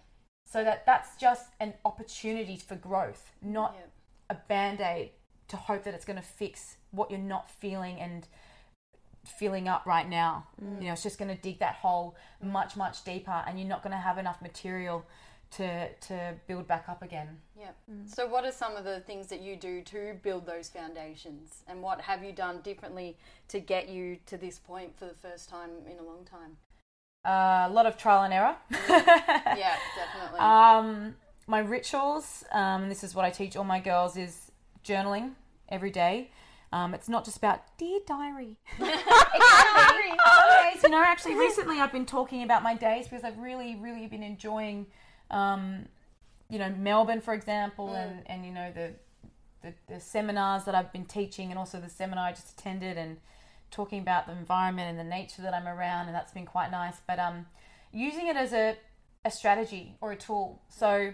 so 0.45 0.65
that 0.65 0.85
that's 0.87 1.17
just 1.17 1.49
an 1.61 1.75
opportunity 1.85 2.57
for 2.57 2.77
growth, 2.77 3.33
not 3.43 3.75
Yep. 3.77 3.91
a 4.31 4.35
band 4.49 4.81
aid 4.81 5.11
to 5.49 5.57
hope 5.57 5.85
that 5.85 5.95
it's 5.95 6.05
going 6.05 6.19
to 6.19 6.23
fix 6.23 6.77
what 6.91 7.11
you're 7.11 7.19
not 7.19 7.51
feeling 7.51 7.99
and 8.01 8.29
filling 9.39 9.69
up 9.69 9.87
right 9.87 10.09
now. 10.09 10.47
You 10.61 10.87
know, 10.87 10.93
it's 10.93 11.03
just 11.03 11.19
going 11.19 11.35
to 11.35 11.41
dig 11.41 11.59
that 11.61 11.77
hole 11.77 12.17
much, 12.43 12.77
much 12.77 13.05
deeper, 13.05 13.43
and 13.47 13.59
you're 13.59 13.69
not 13.69 13.83
going 13.83 13.93
to 13.93 13.99
have 13.99 14.19
enough 14.19 14.41
material 14.43 15.05
to 15.53 15.89
to 15.89 16.35
build 16.47 16.67
back 16.67 16.89
up 16.89 17.03
again. 17.03 17.39
Yep. 17.59 17.77
So, 18.07 18.27
what 18.27 18.45
are 18.45 18.53
some 18.53 18.77
of 18.77 18.85
the 18.85 19.01
things 19.01 19.27
that 19.29 19.41
you 19.41 19.57
do 19.57 19.83
to 19.83 20.15
build 20.23 20.47
those 20.47 20.69
foundations, 20.69 21.63
and 21.67 21.83
what 21.83 22.03
have 22.03 22.23
you 22.23 22.33
done 22.33 22.61
differently 22.63 23.17
to 23.49 23.61
get 23.61 23.89
you 23.89 24.19
to 24.27 24.37
this 24.37 24.59
point 24.59 24.97
for 24.97 25.07
the 25.07 25.15
first 25.15 25.49
time 25.49 25.71
in 25.91 25.99
a 25.99 26.03
long 26.03 26.25
time? 26.25 26.57
Uh, 27.25 27.69
a 27.69 27.73
lot 27.73 27.85
of 27.85 27.97
trial 27.97 28.23
and 28.23 28.33
error. 28.33 28.57
Yeah, 28.89 29.77
definitely. 29.97 30.41
Um, 30.41 31.17
my 31.47 31.59
rituals, 31.59 32.45
um, 32.53 32.83
and 32.83 32.91
this 32.91 33.05
is 33.05 33.15
what 33.15 33.25
I 33.25 33.31
teach 33.31 33.57
all 33.57 33.65
my 33.65 33.81
girls, 33.81 34.17
is 34.17 34.51
journaling 34.85 35.33
every 35.69 35.91
day. 35.91 36.31
Um, 36.73 36.95
it's 36.95 37.09
not 37.09 37.25
just 37.25 37.37
about 37.37 37.63
dear 37.79 37.99
diary. 38.07 38.57
be. 38.79 38.87
You 40.83 40.91
know, 40.91 41.03
actually, 41.03 41.35
recently 41.35 41.81
I've 41.81 41.93
been 41.93 42.07
talking 42.07 42.43
about 42.43 42.63
my 42.63 42.75
days 42.75 43.09
because 43.09 43.25
I've 43.25 43.39
really, 43.39 43.77
really 43.77 44.07
been 44.07 44.23
enjoying, 44.23 44.87
um, 45.31 45.87
you 46.49 46.59
know, 46.59 46.71
Melbourne, 46.71 47.21
for 47.21 47.35
example, 47.35 47.95
and, 47.95 48.23
and 48.27 48.45
you 48.45 48.53
know 48.53 48.73
the, 48.73 48.93
the 49.63 49.75
the 49.93 50.01
seminars 50.01 50.65
that 50.65 50.75
I've 50.75 50.93
been 50.93 51.05
teaching, 51.05 51.51
and 51.51 51.59
also 51.59 51.81
the 51.81 51.91
seminar 51.91 52.29
I 52.29 52.33
just 52.33 52.59
attended, 52.59 52.97
and 52.97 53.19
talking 53.71 54.01
about 54.01 54.27
the 54.27 54.33
environment 54.33 54.91
and 54.91 54.99
the 54.99 55.05
nature 55.05 55.43
that 55.43 55.55
I'm 55.55 55.69
around, 55.69 56.07
and 56.07 56.15
that's 56.15 56.33
been 56.33 56.47
quite 56.47 56.71
nice. 56.71 56.97
But 57.07 57.19
um, 57.19 57.47
using 57.93 58.27
it 58.27 58.37
as 58.37 58.53
a 58.53 58.77
a 59.25 59.31
strategy 59.31 59.97
or 60.01 60.13
a 60.13 60.17
tool. 60.17 60.63
So, 60.69 61.13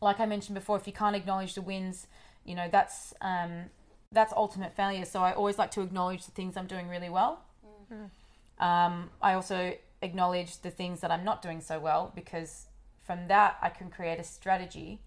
like 0.00 0.20
I 0.20 0.26
mentioned 0.26 0.54
before, 0.54 0.76
if 0.76 0.86
you 0.86 0.92
can't 0.92 1.16
acknowledge 1.16 1.54
the 1.54 1.62
wins, 1.62 2.06
you 2.44 2.54
know 2.54 2.68
that's 2.70 3.14
um, 3.20 3.70
that's 4.14 4.32
ultimate 4.32 4.74
failure. 4.74 5.04
So 5.04 5.20
I 5.20 5.32
always 5.32 5.58
like 5.58 5.70
to 5.72 5.82
acknowledge 5.82 6.24
the 6.24 6.32
things 6.32 6.56
I'm 6.56 6.66
doing 6.66 6.88
really 6.88 7.10
well. 7.10 7.42
Mm. 7.92 8.64
Um, 8.64 9.10
I 9.20 9.34
also 9.34 9.74
acknowledge 10.00 10.58
the 10.62 10.70
things 10.70 11.00
that 11.00 11.10
I'm 11.10 11.24
not 11.24 11.42
doing 11.42 11.60
so 11.60 11.78
well 11.78 12.12
because 12.14 12.66
from 13.04 13.26
that 13.28 13.58
I 13.60 13.68
can 13.68 13.90
create 13.90 14.18
a 14.18 14.24
strategy 14.24 15.00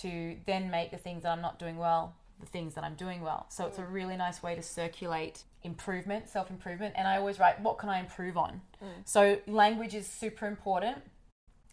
to 0.00 0.36
then 0.46 0.70
make 0.70 0.90
the 0.90 0.96
things 0.96 1.22
that 1.22 1.30
I'm 1.30 1.42
not 1.42 1.58
doing 1.58 1.76
well 1.76 2.14
the 2.40 2.46
things 2.46 2.74
that 2.74 2.84
I'm 2.84 2.94
doing 2.94 3.20
well. 3.22 3.46
So 3.48 3.66
it's 3.66 3.78
a 3.78 3.82
mm. 3.82 3.92
really 3.92 4.16
nice 4.16 4.42
way 4.42 4.54
to 4.54 4.62
circulate 4.62 5.44
improvement, 5.62 6.28
self 6.28 6.50
improvement. 6.50 6.94
And 6.96 7.06
I 7.06 7.16
always 7.16 7.38
write, 7.38 7.60
what 7.60 7.78
can 7.78 7.88
I 7.88 8.00
improve 8.00 8.36
on? 8.36 8.60
Mm. 8.82 8.88
So 9.04 9.38
language 9.46 9.94
is 9.94 10.06
super 10.06 10.46
important. 10.46 10.98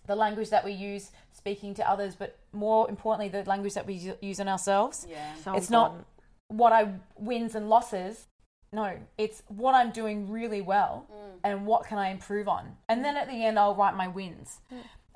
The 0.07 0.15
language 0.15 0.49
that 0.49 0.65
we 0.65 0.71
use 0.71 1.11
speaking 1.31 1.73
to 1.75 1.89
others, 1.89 2.15
but 2.15 2.39
more 2.51 2.89
importantly, 2.89 3.29
the 3.29 3.47
language 3.47 3.75
that 3.75 3.85
we 3.85 4.13
use 4.21 4.39
on 4.39 4.47
ourselves. 4.47 5.05
yeah. 5.09 5.35
So 5.43 5.53
it's 5.53 5.69
not 5.69 5.91
important. 5.91 6.07
What 6.51 6.73
I 6.73 6.93
wins 7.17 7.55
and 7.55 7.69
losses. 7.69 8.27
No, 8.73 8.97
it's 9.17 9.43
what 9.47 9.75
I'm 9.75 9.91
doing 9.91 10.29
really 10.29 10.61
well 10.61 11.07
and 11.43 11.65
what 11.65 11.85
can 11.85 11.97
I 11.97 12.09
improve 12.09 12.47
on. 12.47 12.77
And 12.87 13.03
then 13.03 13.17
at 13.17 13.27
the 13.27 13.45
end, 13.45 13.59
I'll 13.59 13.75
write 13.75 13.95
my 13.97 14.07
wins. 14.07 14.59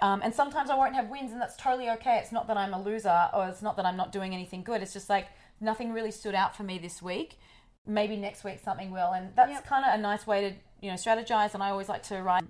Um, 0.02 0.22
and 0.24 0.34
sometimes 0.36 0.70
I 0.70 0.76
won't 0.76 0.94
have 0.94 1.10
wins, 1.10 1.32
and 1.32 1.40
that's 1.42 1.56
totally 1.56 1.90
okay. 1.92 2.18
It's 2.18 2.34
not 2.34 2.48
that 2.48 2.58
I'm 2.58 2.74
a 2.74 2.82
loser 2.82 3.30
or 3.34 3.48
it's 3.48 3.62
not 3.62 3.78
that 3.78 3.86
I'm 3.86 3.96
not 3.96 4.12
doing 4.12 4.34
anything 4.34 4.62
good. 4.62 4.82
It's 4.82 4.92
just 4.92 5.10
like 5.10 5.28
nothing 5.62 5.94
really 5.94 6.12
stood 6.12 6.36
out 6.36 6.56
for 6.56 6.64
me 6.64 6.78
this 6.78 7.02
week. 7.02 7.40
Maybe 7.88 8.18
next 8.18 8.44
week 8.44 8.60
something 8.64 8.92
will. 8.92 9.14
And 9.14 9.34
that's 9.36 9.52
Yep. 9.52 9.66
kind 9.66 9.86
of 9.86 9.94
a 9.98 10.02
nice 10.02 10.28
way 10.28 10.50
to, 10.50 10.56
you 10.82 10.90
know, 10.90 10.96
strategize. 10.98 11.54
And 11.54 11.64
I 11.64 11.70
always 11.70 11.88
like 11.88 12.04
to 12.04 12.22
write 12.22 12.44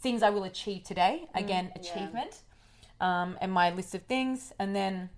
things 0.00 0.22
I 0.22 0.28
will 0.30 0.44
achieve 0.44 0.82
today. 0.84 1.26
Again, 1.34 1.72
yeah. 1.74 1.80
achievement. 1.80 2.42
Um, 3.00 3.38
and 3.40 3.50
my 3.50 3.70
list 3.70 3.94
of 3.94 4.02
things. 4.02 4.52
And 4.58 4.76
then 4.76 5.08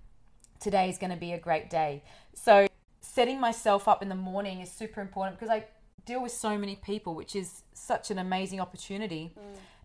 today 0.60 0.88
is 0.88 0.98
going 0.98 1.10
to 1.10 1.16
be 1.16 1.32
a 1.32 1.38
great 1.38 1.68
day. 1.68 2.04
So 2.34 2.68
setting 3.14 3.38
myself 3.38 3.88
up 3.88 4.02
in 4.02 4.08
the 4.08 4.14
morning 4.14 4.60
is 4.60 4.70
super 4.70 5.00
important 5.00 5.38
because 5.38 5.50
I 5.52 5.64
deal 6.06 6.22
with 6.22 6.32
so 6.32 6.56
many 6.56 6.76
people, 6.76 7.14
which 7.14 7.36
is 7.36 7.62
such 7.74 8.10
an 8.10 8.18
amazing 8.18 8.58
opportunity. 8.60 9.34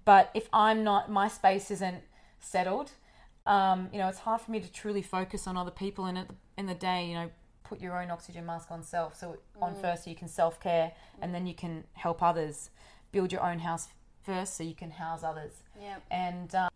But 0.06 0.32
if 0.34 0.48
I'm 0.54 0.84
not, 0.84 1.12
my 1.12 1.28
space 1.28 1.70
isn't 1.70 2.02
settled. 2.40 2.92
Um, 3.46 3.90
you 3.92 4.00
know, 4.00 4.08
it's 4.08 4.20
hard 4.20 4.40
for 4.42 4.52
me 4.52 4.62
to 4.62 4.72
truly 4.72 5.02
focus 5.02 5.46
on 5.46 5.58
other 5.58 5.72
people. 5.72 6.06
And 6.06 6.18
at 6.18 6.28
the, 6.30 6.36
in 6.58 6.68
the 6.68 6.74
day, 6.74 7.06
you 7.06 7.16
know, 7.16 7.30
put 7.66 7.82
your 7.82 8.02
own 8.02 8.10
oxygen 8.12 8.46
mask 8.46 8.72
on 8.72 8.82
self. 8.82 9.18
So 9.18 9.38
on 9.62 9.76
first, 9.76 10.06
so 10.06 10.10
you 10.10 10.16
can 10.16 10.30
self 10.30 10.62
care, 10.62 10.94
and 11.22 11.36
then 11.36 11.46
you 11.46 11.54
can 11.54 11.84
help 11.94 12.24
others. 12.24 12.70
Build 13.12 13.32
your 13.34 13.44
own 13.44 13.60
house 13.60 13.90
first, 14.24 14.56
so 14.56 14.64
you 14.64 14.76
can 14.76 14.92
house 14.92 15.24
others 15.24 15.54
Yep. 15.82 16.02
and 16.12 16.54
um, 16.56 16.70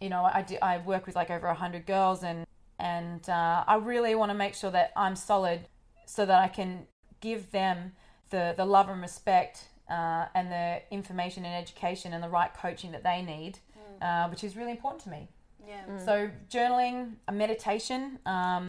you 0.00 0.10
know 0.10 0.22
I 0.22 0.42
do 0.42 0.58
I 0.60 0.76
work 0.78 1.06
with 1.06 1.16
like 1.16 1.30
over 1.30 1.46
a 1.46 1.54
hundred 1.54 1.86
girls 1.86 2.22
and 2.22 2.46
and 2.78 3.26
uh, 3.30 3.64
I 3.66 3.76
really 3.76 4.14
want 4.14 4.28
to 4.30 4.34
make 4.34 4.54
sure 4.54 4.70
that 4.70 4.92
I'm 4.94 5.16
solid 5.16 5.60
so 6.08 6.24
that 6.24 6.40
I 6.40 6.48
can 6.48 6.86
give 7.20 7.50
them 7.50 7.92
the 8.30 8.54
the 8.56 8.64
love 8.64 8.88
and 8.88 9.00
respect 9.00 9.68
uh, 9.90 10.26
and 10.34 10.50
the 10.50 10.80
information 10.90 11.44
and 11.44 11.54
education 11.54 12.12
and 12.12 12.22
the 12.22 12.28
right 12.28 12.52
coaching 12.54 12.92
that 12.92 13.02
they 13.02 13.22
need, 13.22 13.58
uh, 14.02 14.28
which 14.28 14.42
is 14.42 14.56
really 14.56 14.70
important 14.70 15.02
to 15.04 15.10
me. 15.10 15.28
Yeah. 15.66 16.04
So 16.04 16.30
journaling, 16.50 17.16
a 17.26 17.32
meditation 17.32 18.18
um, 18.26 18.68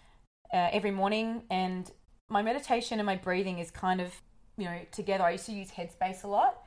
uh, 0.53 0.69
every 0.71 0.91
morning, 0.91 1.43
and 1.49 1.89
my 2.29 2.41
meditation 2.41 2.99
and 2.99 3.05
my 3.05 3.15
breathing 3.15 3.59
is 3.59 3.71
kind 3.71 4.01
of 4.01 4.13
you 4.57 4.65
know 4.65 4.79
together. 4.91 5.23
I 5.23 5.31
used 5.31 5.45
to 5.45 5.53
use 5.53 5.71
Headspace 5.71 6.23
a 6.23 6.27
lot, 6.27 6.63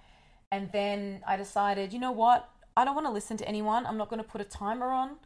and 0.50 0.72
then 0.72 1.22
I 1.26 1.36
decided, 1.36 1.92
you 1.92 1.98
know 1.98 2.12
what, 2.12 2.48
I 2.76 2.84
don't 2.84 2.94
want 2.94 3.06
to 3.06 3.12
listen 3.12 3.36
to 3.38 3.48
anyone. 3.48 3.84
I'm 3.86 3.98
not 3.98 4.08
going 4.08 4.22
to 4.22 4.28
put 4.28 4.40
a 4.40 4.44
timer 4.44 4.86
on. 4.86 5.16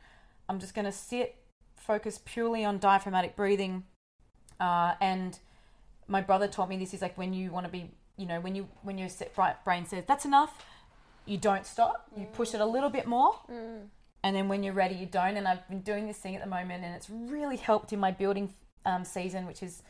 I'm 0.49 0.59
just 0.59 0.75
going 0.75 0.85
to 0.85 0.93
sit, 0.93 1.37
focus 1.77 2.21
purely 2.25 2.65
on 2.65 2.79
diaphragmatic 2.79 3.37
breathing, 3.37 3.85
uh, 4.61 4.95
and 5.01 5.39
my 6.09 6.21
brother 6.21 6.49
taught 6.49 6.69
me 6.69 6.77
this. 6.77 6.95
Is 6.95 7.03
like 7.03 7.17
when 7.19 7.33
you 7.33 7.51
want 7.51 7.67
to 7.67 7.73
be, 7.73 7.91
you 8.17 8.27
know, 8.27 8.41
when 8.41 8.55
you 8.55 8.69
when 8.83 8.99
your 8.99 9.09
set- 9.09 9.35
brain 9.65 9.87
says 9.87 10.05
that's 10.07 10.25
enough, 10.25 10.65
you 11.27 11.39
don't 11.39 11.67
stop. 11.67 12.09
You 12.17 12.27
push 12.33 12.55
it 12.55 12.61
a 12.61 12.67
little 12.67 12.91
bit 12.91 13.07
more, 13.07 13.39
and 14.23 14.35
then 14.37 14.49
when 14.49 14.63
you're 14.63 14.75
ready, 14.75 14.95
you 14.95 15.07
don't. 15.07 15.37
And 15.37 15.47
I've 15.47 15.67
been 15.69 15.81
doing 15.81 16.07
this 16.07 16.19
thing 16.19 16.37
at 16.37 16.43
the 16.43 16.49
moment, 16.49 16.85
and 16.85 16.95
it's 16.95 17.09
really 17.11 17.57
helped 17.57 17.93
in 17.93 18.01
my 18.01 18.11
building 18.11 18.53
um, 18.85 19.05
season, 19.05 19.47
which 19.47 19.63
is 19.63 19.83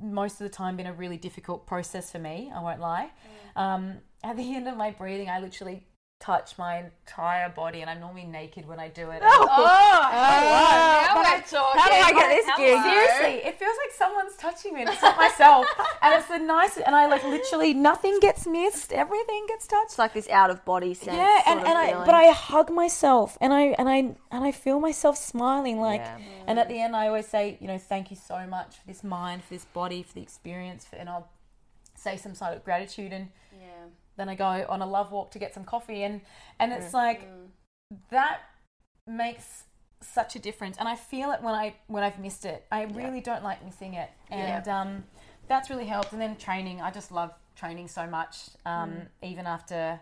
most 0.00 0.34
of 0.34 0.38
the 0.40 0.48
time 0.48 0.76
been 0.76 0.86
a 0.86 0.92
really 0.92 1.16
difficult 1.16 1.66
process 1.66 2.10
for 2.10 2.18
me. 2.18 2.50
I 2.54 2.60
won't 2.60 2.80
lie. 2.80 3.10
Um, 3.54 3.98
at 4.24 4.36
the 4.36 4.54
end 4.54 4.66
of 4.68 4.76
my 4.76 4.90
breathing, 4.90 5.28
I 5.28 5.38
literally 5.40 5.84
touch 6.22 6.56
my 6.56 6.84
entire 6.84 7.48
body, 7.48 7.80
and 7.80 7.90
I'm 7.90 7.98
normally 7.98 8.24
naked 8.24 8.66
when 8.66 8.78
I 8.78 8.88
do 8.88 9.10
it. 9.10 9.20
Oh, 9.34 9.46
wow. 9.48 10.10
now 10.12 11.14
But 11.14 11.24
we're 11.24 11.36
I- 11.36 11.40
talking. 11.40 11.80
how 11.80 11.88
do 11.88 11.94
I 11.94 12.12
get 12.12 12.28
this 12.28 12.46
gig? 12.56 12.82
Seriously, 12.82 13.48
it 13.48 13.58
feels 13.58 13.76
like 13.82 13.92
someone's 13.96 14.36
touching 14.36 14.74
me, 14.74 14.82
and 14.82 14.90
it's 14.90 15.02
not 15.02 15.16
myself. 15.16 15.66
and 16.02 16.14
it's 16.14 16.28
the 16.28 16.38
nicest. 16.38 16.86
And 16.86 16.94
I 16.94 17.06
like 17.06 17.24
literally 17.24 17.74
nothing 17.74 18.18
gets 18.20 18.46
missed. 18.46 18.92
Everything 18.92 19.46
gets 19.48 19.66
touched. 19.66 19.86
It's 19.86 19.98
like 19.98 20.12
this 20.14 20.28
out 20.28 20.50
of 20.50 20.64
body 20.64 20.94
sense. 20.94 21.16
Yeah, 21.16 21.40
and, 21.46 21.58
and 21.60 21.76
I 21.76 22.04
but 22.04 22.14
I 22.14 22.30
hug 22.30 22.70
myself 22.70 23.36
and 23.40 23.52
I 23.52 23.62
and 23.78 23.88
I 23.88 23.96
and 24.30 24.44
I 24.44 24.52
feel 24.52 24.78
myself 24.80 25.16
smiling 25.18 25.80
like 25.80 26.00
Yeah. 26.00 26.18
and 26.46 26.58
at 26.58 26.68
the 26.68 26.80
end 26.80 26.94
I 26.94 27.08
always 27.08 27.26
say, 27.26 27.56
you 27.60 27.66
know, 27.66 27.78
thank 27.78 28.10
you 28.10 28.16
so 28.16 28.46
much 28.46 28.76
for 28.78 28.86
this 28.86 29.02
mind, 29.02 29.42
for 29.44 29.54
this 29.54 29.64
body, 29.64 30.02
for 30.02 30.14
the 30.14 30.22
experience 30.22 30.84
for, 30.84 30.96
and 30.96 31.08
I'll 31.08 31.28
say 31.96 32.16
some 32.16 32.34
sort 32.34 32.52
of 32.56 32.64
gratitude 32.64 33.12
and 33.12 33.28
Yeah. 33.52 33.68
Then 34.22 34.28
I 34.28 34.34
go 34.34 34.66
on 34.68 34.80
a 34.80 34.86
love 34.86 35.12
walk 35.12 35.32
to 35.32 35.38
get 35.38 35.52
some 35.52 35.64
coffee 35.64 36.02
and 36.04 36.20
and 36.58 36.72
it's 36.72 36.94
like 36.94 37.28
that 38.10 38.40
makes 39.06 39.64
such 40.02 40.36
a 40.36 40.38
difference, 40.38 40.76
and 40.78 40.88
I 40.88 40.96
feel 40.96 41.30
it 41.32 41.42
when 41.42 41.54
I 41.54 41.74
when 41.86 42.02
I've 42.02 42.18
missed 42.18 42.44
it. 42.44 42.64
I 42.70 42.82
really 42.84 43.20
don't 43.20 43.42
like 43.42 43.64
missing 43.64 43.94
it, 43.94 44.10
and 44.30 44.66
um, 44.68 45.04
that's 45.48 45.70
really 45.70 45.86
helped. 45.86 46.12
And 46.12 46.20
then 46.20 46.36
training, 46.36 46.80
I 46.80 46.90
just 46.90 47.12
love 47.12 47.32
training 47.56 47.88
so 47.88 48.06
much. 48.06 48.50
Um, 48.66 49.02
Even 49.22 49.46
after 49.46 50.00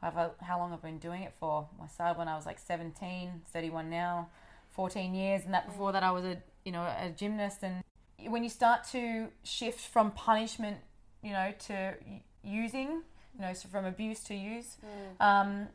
however, 0.00 0.32
how 0.40 0.58
long 0.58 0.72
I've 0.72 0.82
been 0.82 0.98
doing 0.98 1.22
it 1.22 1.32
for. 1.38 1.68
I 1.82 1.86
started 1.86 2.18
when 2.18 2.28
I 2.28 2.36
was 2.36 2.46
like 2.46 2.58
17, 2.58 3.42
31 3.52 3.88
now, 3.88 4.28
14 4.70 5.14
years, 5.14 5.44
and 5.44 5.54
that 5.54 5.66
before 5.66 5.92
that 5.92 6.02
I 6.02 6.10
was 6.10 6.24
a 6.24 6.38
you 6.64 6.72
know 6.72 6.82
a 6.82 7.10
gymnast. 7.10 7.58
And 7.62 7.82
when 8.30 8.42
you 8.42 8.50
start 8.50 8.84
to 8.92 9.28
shift 9.42 9.80
from 9.80 10.12
punishment, 10.12 10.78
you 11.22 11.32
know, 11.32 11.52
to 11.66 11.94
using, 12.42 13.02
you 13.42 13.48
know, 13.48 13.54
so 13.54 13.68
from 13.68 13.84
abuse 13.84 14.20
to 14.24 14.34
use, 14.34 14.76
um, 15.20 15.68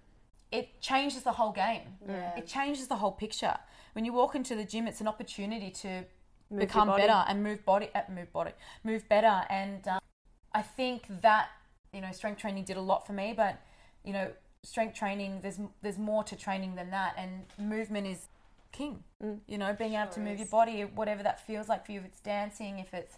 it 0.51 0.79
changes 0.79 1.23
the 1.23 1.33
whole 1.33 1.51
game. 1.51 1.81
Yeah. 2.07 2.37
It 2.37 2.47
changes 2.47 2.87
the 2.87 2.95
whole 2.95 3.11
picture. 3.11 3.55
When 3.93 4.05
you 4.05 4.13
walk 4.13 4.35
into 4.35 4.55
the 4.55 4.63
gym, 4.63 4.87
it's 4.87 5.01
an 5.01 5.07
opportunity 5.07 5.69
to 5.71 6.05
your 6.49 6.59
become 6.59 6.87
better 6.87 7.25
and 7.27 7.43
move 7.43 7.65
body, 7.65 7.89
uh, 7.93 8.01
move 8.09 8.31
body, 8.31 8.51
move 8.83 9.07
better. 9.09 9.43
And 9.49 9.85
um, 9.87 9.99
I 10.53 10.61
think 10.61 11.21
that 11.21 11.49
you 11.93 12.01
know, 12.01 12.11
strength 12.11 12.39
training 12.39 12.63
did 12.63 12.77
a 12.77 12.81
lot 12.81 13.05
for 13.05 13.13
me. 13.13 13.33
But 13.35 13.61
you 14.05 14.13
know, 14.13 14.31
strength 14.63 14.95
training 14.97 15.39
there's 15.41 15.59
there's 15.81 15.97
more 15.97 16.23
to 16.23 16.35
training 16.35 16.75
than 16.75 16.91
that, 16.91 17.15
and 17.17 17.43
movement 17.59 18.07
is 18.07 18.29
king. 18.71 19.03
You 19.47 19.57
know, 19.57 19.73
being 19.73 19.95
able 19.95 20.11
to 20.11 20.19
move 20.19 20.33
is. 20.33 20.39
your 20.39 20.47
body, 20.47 20.81
whatever 20.83 21.23
that 21.23 21.45
feels 21.45 21.67
like 21.67 21.85
for 21.85 21.91
you. 21.91 21.99
If 21.99 22.05
it's 22.05 22.19
dancing, 22.21 22.79
if 22.79 22.93
it's 22.93 23.17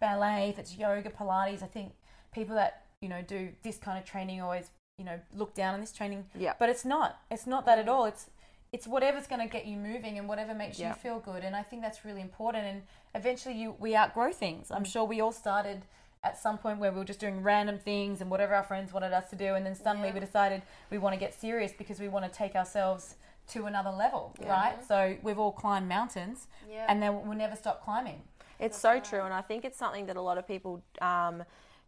ballet, 0.00 0.50
if 0.50 0.58
it's 0.58 0.76
yoga, 0.76 1.08
Pilates. 1.08 1.62
I 1.62 1.66
think 1.66 1.92
people 2.32 2.56
that 2.56 2.85
you 3.00 3.08
know 3.08 3.22
do 3.22 3.50
this 3.62 3.76
kind 3.76 3.98
of 3.98 4.04
training 4.04 4.40
always 4.40 4.70
you 4.98 5.04
know 5.04 5.18
look 5.34 5.54
down 5.54 5.74
on 5.74 5.80
this 5.80 5.92
training. 5.92 6.24
Yeah. 6.34 6.54
But 6.58 6.68
it's 6.68 6.84
not. 6.84 7.18
It's 7.30 7.46
not 7.46 7.66
that 7.66 7.78
at 7.78 7.88
all. 7.88 8.06
It's 8.06 8.30
it's 8.72 8.86
whatever's 8.86 9.26
going 9.26 9.40
to 9.40 9.46
get 9.46 9.66
you 9.66 9.76
moving 9.76 10.18
and 10.18 10.28
whatever 10.28 10.52
makes 10.54 10.78
Yeah. 10.78 10.88
you 10.88 10.94
feel 10.94 11.20
good. 11.20 11.44
And 11.44 11.54
I 11.54 11.62
think 11.62 11.82
that's 11.82 12.04
really 12.04 12.20
important. 12.20 12.64
And 12.64 12.82
eventually, 13.14 13.54
you 13.54 13.76
we 13.78 13.94
outgrow 13.94 14.32
things. 14.32 14.68
Mm. 14.68 14.76
I'm 14.76 14.84
sure 14.84 15.04
we 15.04 15.20
all 15.20 15.32
started 15.32 15.82
at 16.24 16.38
some 16.38 16.58
point 16.58 16.78
where 16.80 16.90
we 16.90 16.98
were 16.98 17.04
just 17.04 17.20
doing 17.20 17.42
random 17.42 17.78
things 17.78 18.20
and 18.20 18.30
whatever 18.30 18.54
our 18.54 18.62
friends 18.64 18.92
wanted 18.92 19.12
us 19.12 19.30
to 19.30 19.36
do, 19.36 19.54
and 19.54 19.64
then 19.64 19.74
suddenly 19.76 20.08
Yeah. 20.08 20.14
we 20.14 20.20
decided 20.20 20.62
we 20.90 20.98
want 20.98 21.12
to 21.14 21.20
get 21.20 21.34
serious 21.34 21.72
because 21.72 22.00
we 22.00 22.08
want 22.08 22.24
to 22.24 22.30
take 22.30 22.56
ourselves 22.56 23.14
to 23.48 23.66
another 23.66 23.90
level, 23.90 24.34
right? 24.44 24.82
So 24.84 25.16
we've 25.22 25.38
all 25.38 25.52
climbed 25.52 25.88
mountains, 25.88 26.48
Yeah. 26.68 26.86
and 26.88 27.00
then 27.00 27.14
we'll 27.24 27.38
never 27.38 27.54
stop 27.54 27.84
climbing. 27.84 28.22
It's 28.58 28.76
so 28.76 28.98
true, 28.98 29.20
and 29.20 29.32
I 29.32 29.40
think 29.42 29.64
it's 29.64 29.78
something 29.78 30.06
that 30.06 30.16
a 30.16 30.20
lot 30.22 30.36
of 30.36 30.48
people 30.48 30.82
um, 31.00 31.44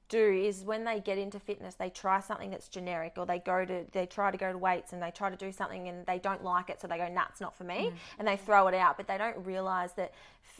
do 0.08 0.32
is 0.32 0.64
when 0.64 0.84
they 0.84 1.00
get 1.00 1.18
into 1.18 1.38
fitness, 1.38 1.74
they 1.74 1.90
try 1.90 2.20
something 2.20 2.50
that's 2.50 2.68
generic, 2.68 3.14
or 3.16 3.26
they 3.26 3.38
go 3.38 3.64
to 3.64 3.84
they 3.92 4.06
try 4.06 4.30
to 4.30 4.36
go 4.36 4.52
to 4.52 4.58
weights 4.58 4.92
and 4.92 5.02
they 5.02 5.10
try 5.10 5.30
to 5.30 5.36
do 5.36 5.52
something 5.52 5.88
and 5.88 6.06
they 6.06 6.18
don't 6.18 6.42
like 6.42 6.70
it, 6.70 6.80
so 6.80 6.86
they 6.86 6.98
go, 6.98 7.08
"Nah, 7.08 7.24
it's 7.30 7.40
not 7.40 7.56
for 7.56 7.64
me," 7.64 7.90
mm. 7.90 7.92
and 8.18 8.26
they 8.26 8.36
throw 8.36 8.66
it 8.68 8.74
out. 8.74 8.96
But 8.96 9.06
they 9.06 9.18
don't 9.18 9.44
realize 9.44 9.92
that 9.94 10.12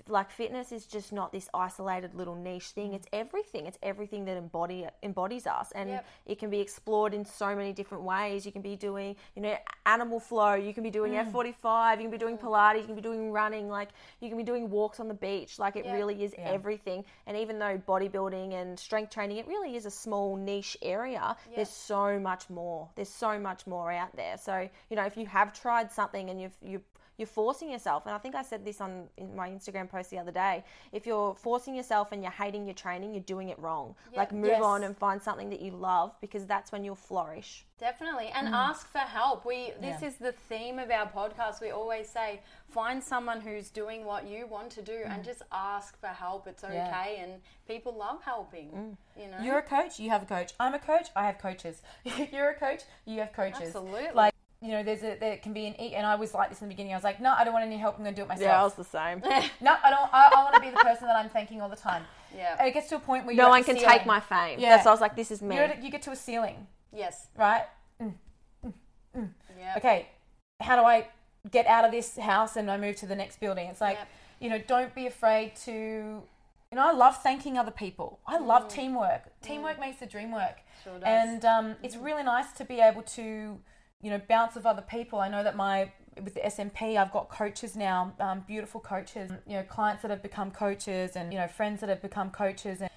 like 0.09 0.31
fitness 0.31 0.73
is 0.73 0.87
just 0.87 1.13
not 1.13 1.33
this 1.33 1.49
isolated 1.53 2.15
little 2.15 2.35
niche 2.35 2.69
thing. 2.69 2.95
It's 2.95 3.07
mm-hmm. 3.07 3.21
everything. 3.21 3.67
It's 3.67 3.79
everything 3.83 4.25
that 4.27 4.37
embody 4.37 4.87
embodies 5.03 5.47
us, 5.47 5.73
and 5.73 5.91
Yep. 5.91 6.07
it 6.27 6.39
can 6.39 6.51
be 6.51 6.61
explored 6.61 7.15
in 7.15 7.25
so 7.25 7.55
many 7.55 7.73
different 7.73 8.05
ways. 8.05 8.47
You 8.47 8.53
can 8.53 8.63
be 8.63 8.77
doing, 8.77 9.17
you 9.35 9.43
know, 9.43 9.57
animal 9.87 10.21
flow. 10.21 10.55
You 10.55 10.73
can 10.75 10.83
be 10.83 10.91
doing 10.91 11.13
mm. 11.13 11.33
F45. 11.33 11.97
You 11.97 12.03
can 12.03 12.11
be 12.11 12.19
doing 12.19 12.37
mm. 12.37 12.43
Pilates. 12.43 12.81
You 12.81 12.87
can 12.87 12.95
be 12.95 13.03
doing 13.03 13.33
running. 13.33 13.69
Like 13.69 13.91
you 14.21 14.29
can 14.29 14.39
be 14.39 14.45
doing 14.45 14.71
walks 14.71 15.01
on 15.01 15.09
the 15.09 15.15
beach. 15.15 15.59
Like 15.59 15.77
it 15.77 15.85
Yeah. 15.85 15.95
really 15.95 16.23
is 16.23 16.35
everything. 16.39 17.05
And 17.27 17.37
even 17.37 17.59
though 17.59 17.79
bodybuilding 17.79 18.55
and 18.55 18.79
strength 18.79 19.11
training, 19.13 19.39
it 19.39 19.47
really 19.47 19.77
is 19.77 19.87
a 19.87 19.91
small 19.91 20.37
niche 20.37 20.77
area. 20.83 21.37
There's 21.55 21.71
so 21.71 22.19
much 22.19 22.49
more. 22.51 22.89
There's 22.95 23.09
so 23.09 23.39
much 23.39 23.67
more 23.67 23.91
out 23.93 24.15
there. 24.17 24.37
So 24.39 24.69
you 24.91 24.97
know, 24.97 25.05
if 25.05 25.17
you 25.17 25.27
have 25.27 25.53
tried 25.53 25.93
something 25.93 26.31
and 26.31 26.41
you've 26.41 26.57
you 26.63 26.83
you're 27.19 27.27
forcing 27.27 27.71
yourself, 27.71 28.07
and 28.07 28.15
I 28.15 28.19
think 28.19 28.37
I 28.37 28.43
said 28.43 28.65
this 28.65 28.81
on 28.81 29.09
in 29.17 29.35
my 29.35 29.51
Instagram 29.51 29.91
post 29.91 30.09
the 30.11 30.19
other 30.19 30.31
day. 30.31 30.65
If 30.93 31.05
you're 31.05 31.35
forcing 31.35 31.75
yourself 31.75 32.13
and 32.13 32.23
you're 32.23 32.33
hating 32.33 32.65
your 32.65 32.75
training, 32.75 33.13
you're 33.13 33.25
doing 33.25 33.49
it 33.49 33.59
wrong. 33.59 33.97
Like 34.17 34.33
move 34.33 34.47
Yes. 34.51 34.63
on 34.63 34.85
and 34.85 34.97
find 34.97 35.21
something 35.21 35.51
that 35.51 35.61
you 35.61 35.73
love 35.73 36.15
because 36.21 36.47
that's 36.47 36.71
when 36.71 36.85
you'll 36.85 36.95
flourish. 36.95 37.67
Definitely. 37.79 38.29
And 38.29 38.49
mm. 38.49 38.53
ask 38.53 38.91
for 38.91 38.99
help. 38.99 39.45
We 39.45 39.73
this 39.81 40.01
Yeah. 40.01 40.09
is 40.09 40.17
the 40.17 40.33
theme 40.33 40.79
of 40.79 40.91
our 40.91 41.09
podcast. 41.09 41.61
We 41.61 41.71
always 41.71 42.09
say 42.09 42.41
find 42.69 43.03
someone 43.03 43.41
who's 43.41 43.71
doing 43.71 44.05
what 44.05 44.27
you 44.27 44.47
want 44.47 44.71
to 44.73 44.83
do 44.83 44.93
mm. 45.05 45.13
and 45.13 45.25
just 45.25 45.43
ask 45.51 45.99
for 46.01 46.09
help. 46.09 46.47
It's 46.47 46.63
okay 46.63 46.75
Yeah. 46.75 47.25
and 47.25 47.43
people 47.67 47.93
love 47.93 48.23
helping. 48.23 48.71
Mm. 48.71 48.97
You 49.21 49.29
know? 49.31 49.39
You're 49.43 49.59
a 49.59 49.63
coach, 49.63 49.99
you 49.99 50.11
have 50.11 50.23
a 50.23 50.27
coach. 50.27 50.53
I'm 50.61 50.75
a 50.75 50.79
coach, 50.79 51.09
I 51.17 51.27
have 51.27 51.39
coaches. 51.39 51.83
You're 52.33 52.51
a 52.51 52.55
coach, 52.55 52.83
you 53.05 53.19
have 53.21 53.33
coaches. 53.33 53.69
Absolutely. 53.75 54.09
Like, 54.15 54.35
you 54.61 54.69
know, 54.69 54.83
there's 54.83 55.03
a 55.03 55.17
there 55.19 55.37
can 55.37 55.53
be 55.53 55.67
an 55.67 55.81
e 55.81 55.95
and 55.95 56.05
I 56.05 56.17
was 56.17 56.35
like 56.35 56.49
this 56.51 56.61
in 56.61 56.69
the 56.69 56.75
beginning. 56.75 56.93
I 56.93 56.97
was 56.97 57.05
like, 57.05 57.21
no, 57.21 57.33
I 57.33 57.45
don't 57.45 57.53
want 57.53 57.65
any 57.65 57.77
help. 57.77 57.97
I'm 57.97 58.03
going 58.03 58.15
to 58.15 58.21
do 58.21 58.25
it 58.25 58.29
myself. 58.29 58.49
Yeah, 58.49 58.61
I 58.61 58.65
was 58.65 58.75
the 58.75 58.85
same. 58.85 59.23
No, 59.61 59.77
I 59.85 59.91
don't. 59.91 60.13
I, 60.13 60.31
I 60.35 60.45
want 60.45 60.55
to 60.55 60.61
be 60.61 60.71
the 60.71 60.77
person 60.77 61.07
that 61.07 61.17
I'm 61.17 61.29
thanking 61.29 61.61
all 61.61 61.69
the 61.69 61.77
time. 61.77 62.03
Yeah. 62.37 62.57
And 62.59 62.69
it 62.69 62.75
gets 62.75 62.89
to 62.89 62.97
a 62.97 62.99
point 62.99 63.25
where 63.25 63.35
no 63.35 63.43
you're 63.45 63.51
one 63.51 63.61
at 63.61 63.67
the 63.67 63.73
can 63.73 63.81
ceiling. 63.81 63.99
take 63.99 64.07
my 64.07 64.21
fame. 64.21 64.59
Yeah. 64.59 64.71
That's 64.71 64.85
why 64.85 64.91
I 64.91 64.95
was 64.95 65.01
like, 65.01 65.17
this 65.17 65.31
is 65.31 65.43
me. 65.43 65.55
You're 65.55 65.65
at 65.65 65.83
you 65.83 65.91
get 65.91 66.03
to 66.03 66.11
a 66.11 66.17
ceiling, 66.17 66.67
yes. 66.93 67.29
right? 67.37 67.67
Mm, 68.03 68.15
mm, 68.67 68.73
mm, 69.17 69.29
yeah. 69.59 69.75
Okay, 69.77 70.09
how 70.61 70.77
do 70.77 70.83
I 70.83 71.09
get 71.51 71.67
out 71.67 71.85
of 71.85 71.93
this 71.93 72.17
house 72.19 72.57
and 72.57 72.71
I 72.71 72.77
move 72.79 72.97
to 72.97 73.07
the 73.07 73.17
next 73.17 73.41
building? 73.41 73.69
It's 73.69 73.81
like, 73.81 73.97
Yep. 73.97 74.09
you 74.41 74.51
know, 74.51 74.59
don't 74.59 74.95
be 74.95 75.07
afraid 75.07 75.55
to. 75.67 76.23
You 76.71 76.77
know, 76.77 76.87
I 76.87 76.93
love 76.93 77.23
thanking 77.23 77.57
other 77.57 77.71
people. 77.71 78.19
I 78.27 78.39
love 78.39 78.69
teamwork. 78.69 79.23
Teamwork 79.41 79.81
makes 79.81 80.01
the 80.01 80.07
dream 80.07 80.33
work. 80.33 80.59
Mm. 80.59 80.85
Sure 80.85 80.99
does. 80.99 81.03
And 81.05 81.45
um, 81.47 81.77
it's 81.83 81.97
really 81.97 82.23
nice 82.23 82.53
to 82.53 82.65
be 82.65 82.81
able 82.81 83.03
to, 83.03 83.59
you 84.03 84.11
know, 84.11 84.21
bounce 84.29 84.55
with 84.55 84.67
other 84.67 84.83
people. 84.83 85.19
I 85.19 85.29
know 85.29 85.43
that 85.43 85.57
my 85.57 85.93
with 86.23 86.35
the 86.35 86.41
SMP, 86.41 86.97
I've 86.97 87.13
got 87.13 87.29
coaches 87.29 87.77
now, 87.77 88.13
um, 88.19 88.45
beautiful 88.47 88.81
coaches. 88.81 89.31
You 89.47 89.55
know, 89.55 89.63
clients 89.63 90.03
that 90.03 90.11
have 90.11 90.23
become 90.23 90.51
coaches, 90.51 91.13
and 91.17 91.33
you 91.33 91.39
know, 91.39 91.49
friends 91.49 91.81
that 91.81 91.89
have 91.89 92.03
become 92.03 92.31
coaches. 92.31 92.81
And 92.81 92.91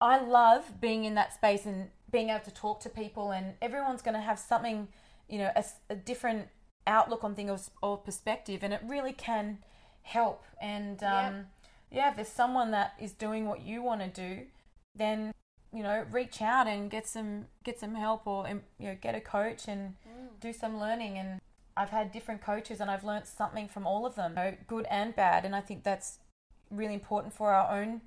I 0.00 0.20
love 0.20 0.80
being 0.80 1.04
in 1.04 1.14
that 1.14 1.34
space 1.34 1.66
and 1.66 1.88
being 2.10 2.30
able 2.30 2.44
to 2.44 2.50
talk 2.50 2.80
to 2.80 2.88
people. 2.88 3.30
And 3.32 3.54
everyone's 3.60 4.02
going 4.02 4.14
to 4.14 4.20
have 4.20 4.38
something, 4.38 4.88
you 5.28 5.38
know, 5.38 5.50
a 5.90 5.96
different 5.96 6.48
outlook 6.86 7.22
on 7.22 7.34
things 7.34 7.70
or, 7.82 7.90
or 7.90 7.96
perspective, 7.98 8.62
and 8.62 8.72
it 8.72 8.80
really 8.84 9.12
can 9.12 9.58
help. 10.02 10.44
And 10.60 11.02
um, 11.02 11.46
yeah, 11.90 12.10
if 12.10 12.16
there's 12.16 12.28
someone 12.28 12.70
that 12.72 12.94
is 13.00 13.12
doing 13.12 13.46
what 13.46 13.62
you 13.62 13.82
want 13.82 14.00
to 14.00 14.08
do, 14.08 14.46
then 14.94 15.32
you 15.72 15.82
know 15.82 16.04
reach 16.10 16.40
out 16.40 16.66
and 16.66 16.90
get 16.90 17.06
some 17.06 17.46
get 17.64 17.78
some 17.78 17.94
help 17.94 18.26
or 18.26 18.48
um, 18.48 18.62
you 18.78 18.88
know 18.88 18.96
get 19.00 19.14
a 19.14 19.20
coach 19.20 19.68
and 19.68 19.94
do 20.40 20.52
some 20.52 20.78
learning. 20.78 21.18
And 21.18 21.40
I've 21.76 21.90
had 21.90 22.12
different 22.12 22.42
coaches 22.42 22.80
and 22.80 22.90
I've 22.90 23.04
learned 23.04 23.26
something 23.26 23.68
from 23.68 23.86
all 23.86 24.06
of 24.06 24.14
them 24.14 24.32
you 24.32 24.36
know, 24.36 24.54
good 24.66 24.86
and 24.90 25.14
bad. 25.14 25.44
And 25.44 25.54
I 25.54 25.60
think 25.60 25.84
that's 25.84 26.18
really 26.70 26.94
important 26.94 27.32
for 27.32 27.52
our 27.52 27.80
own 27.80 28.02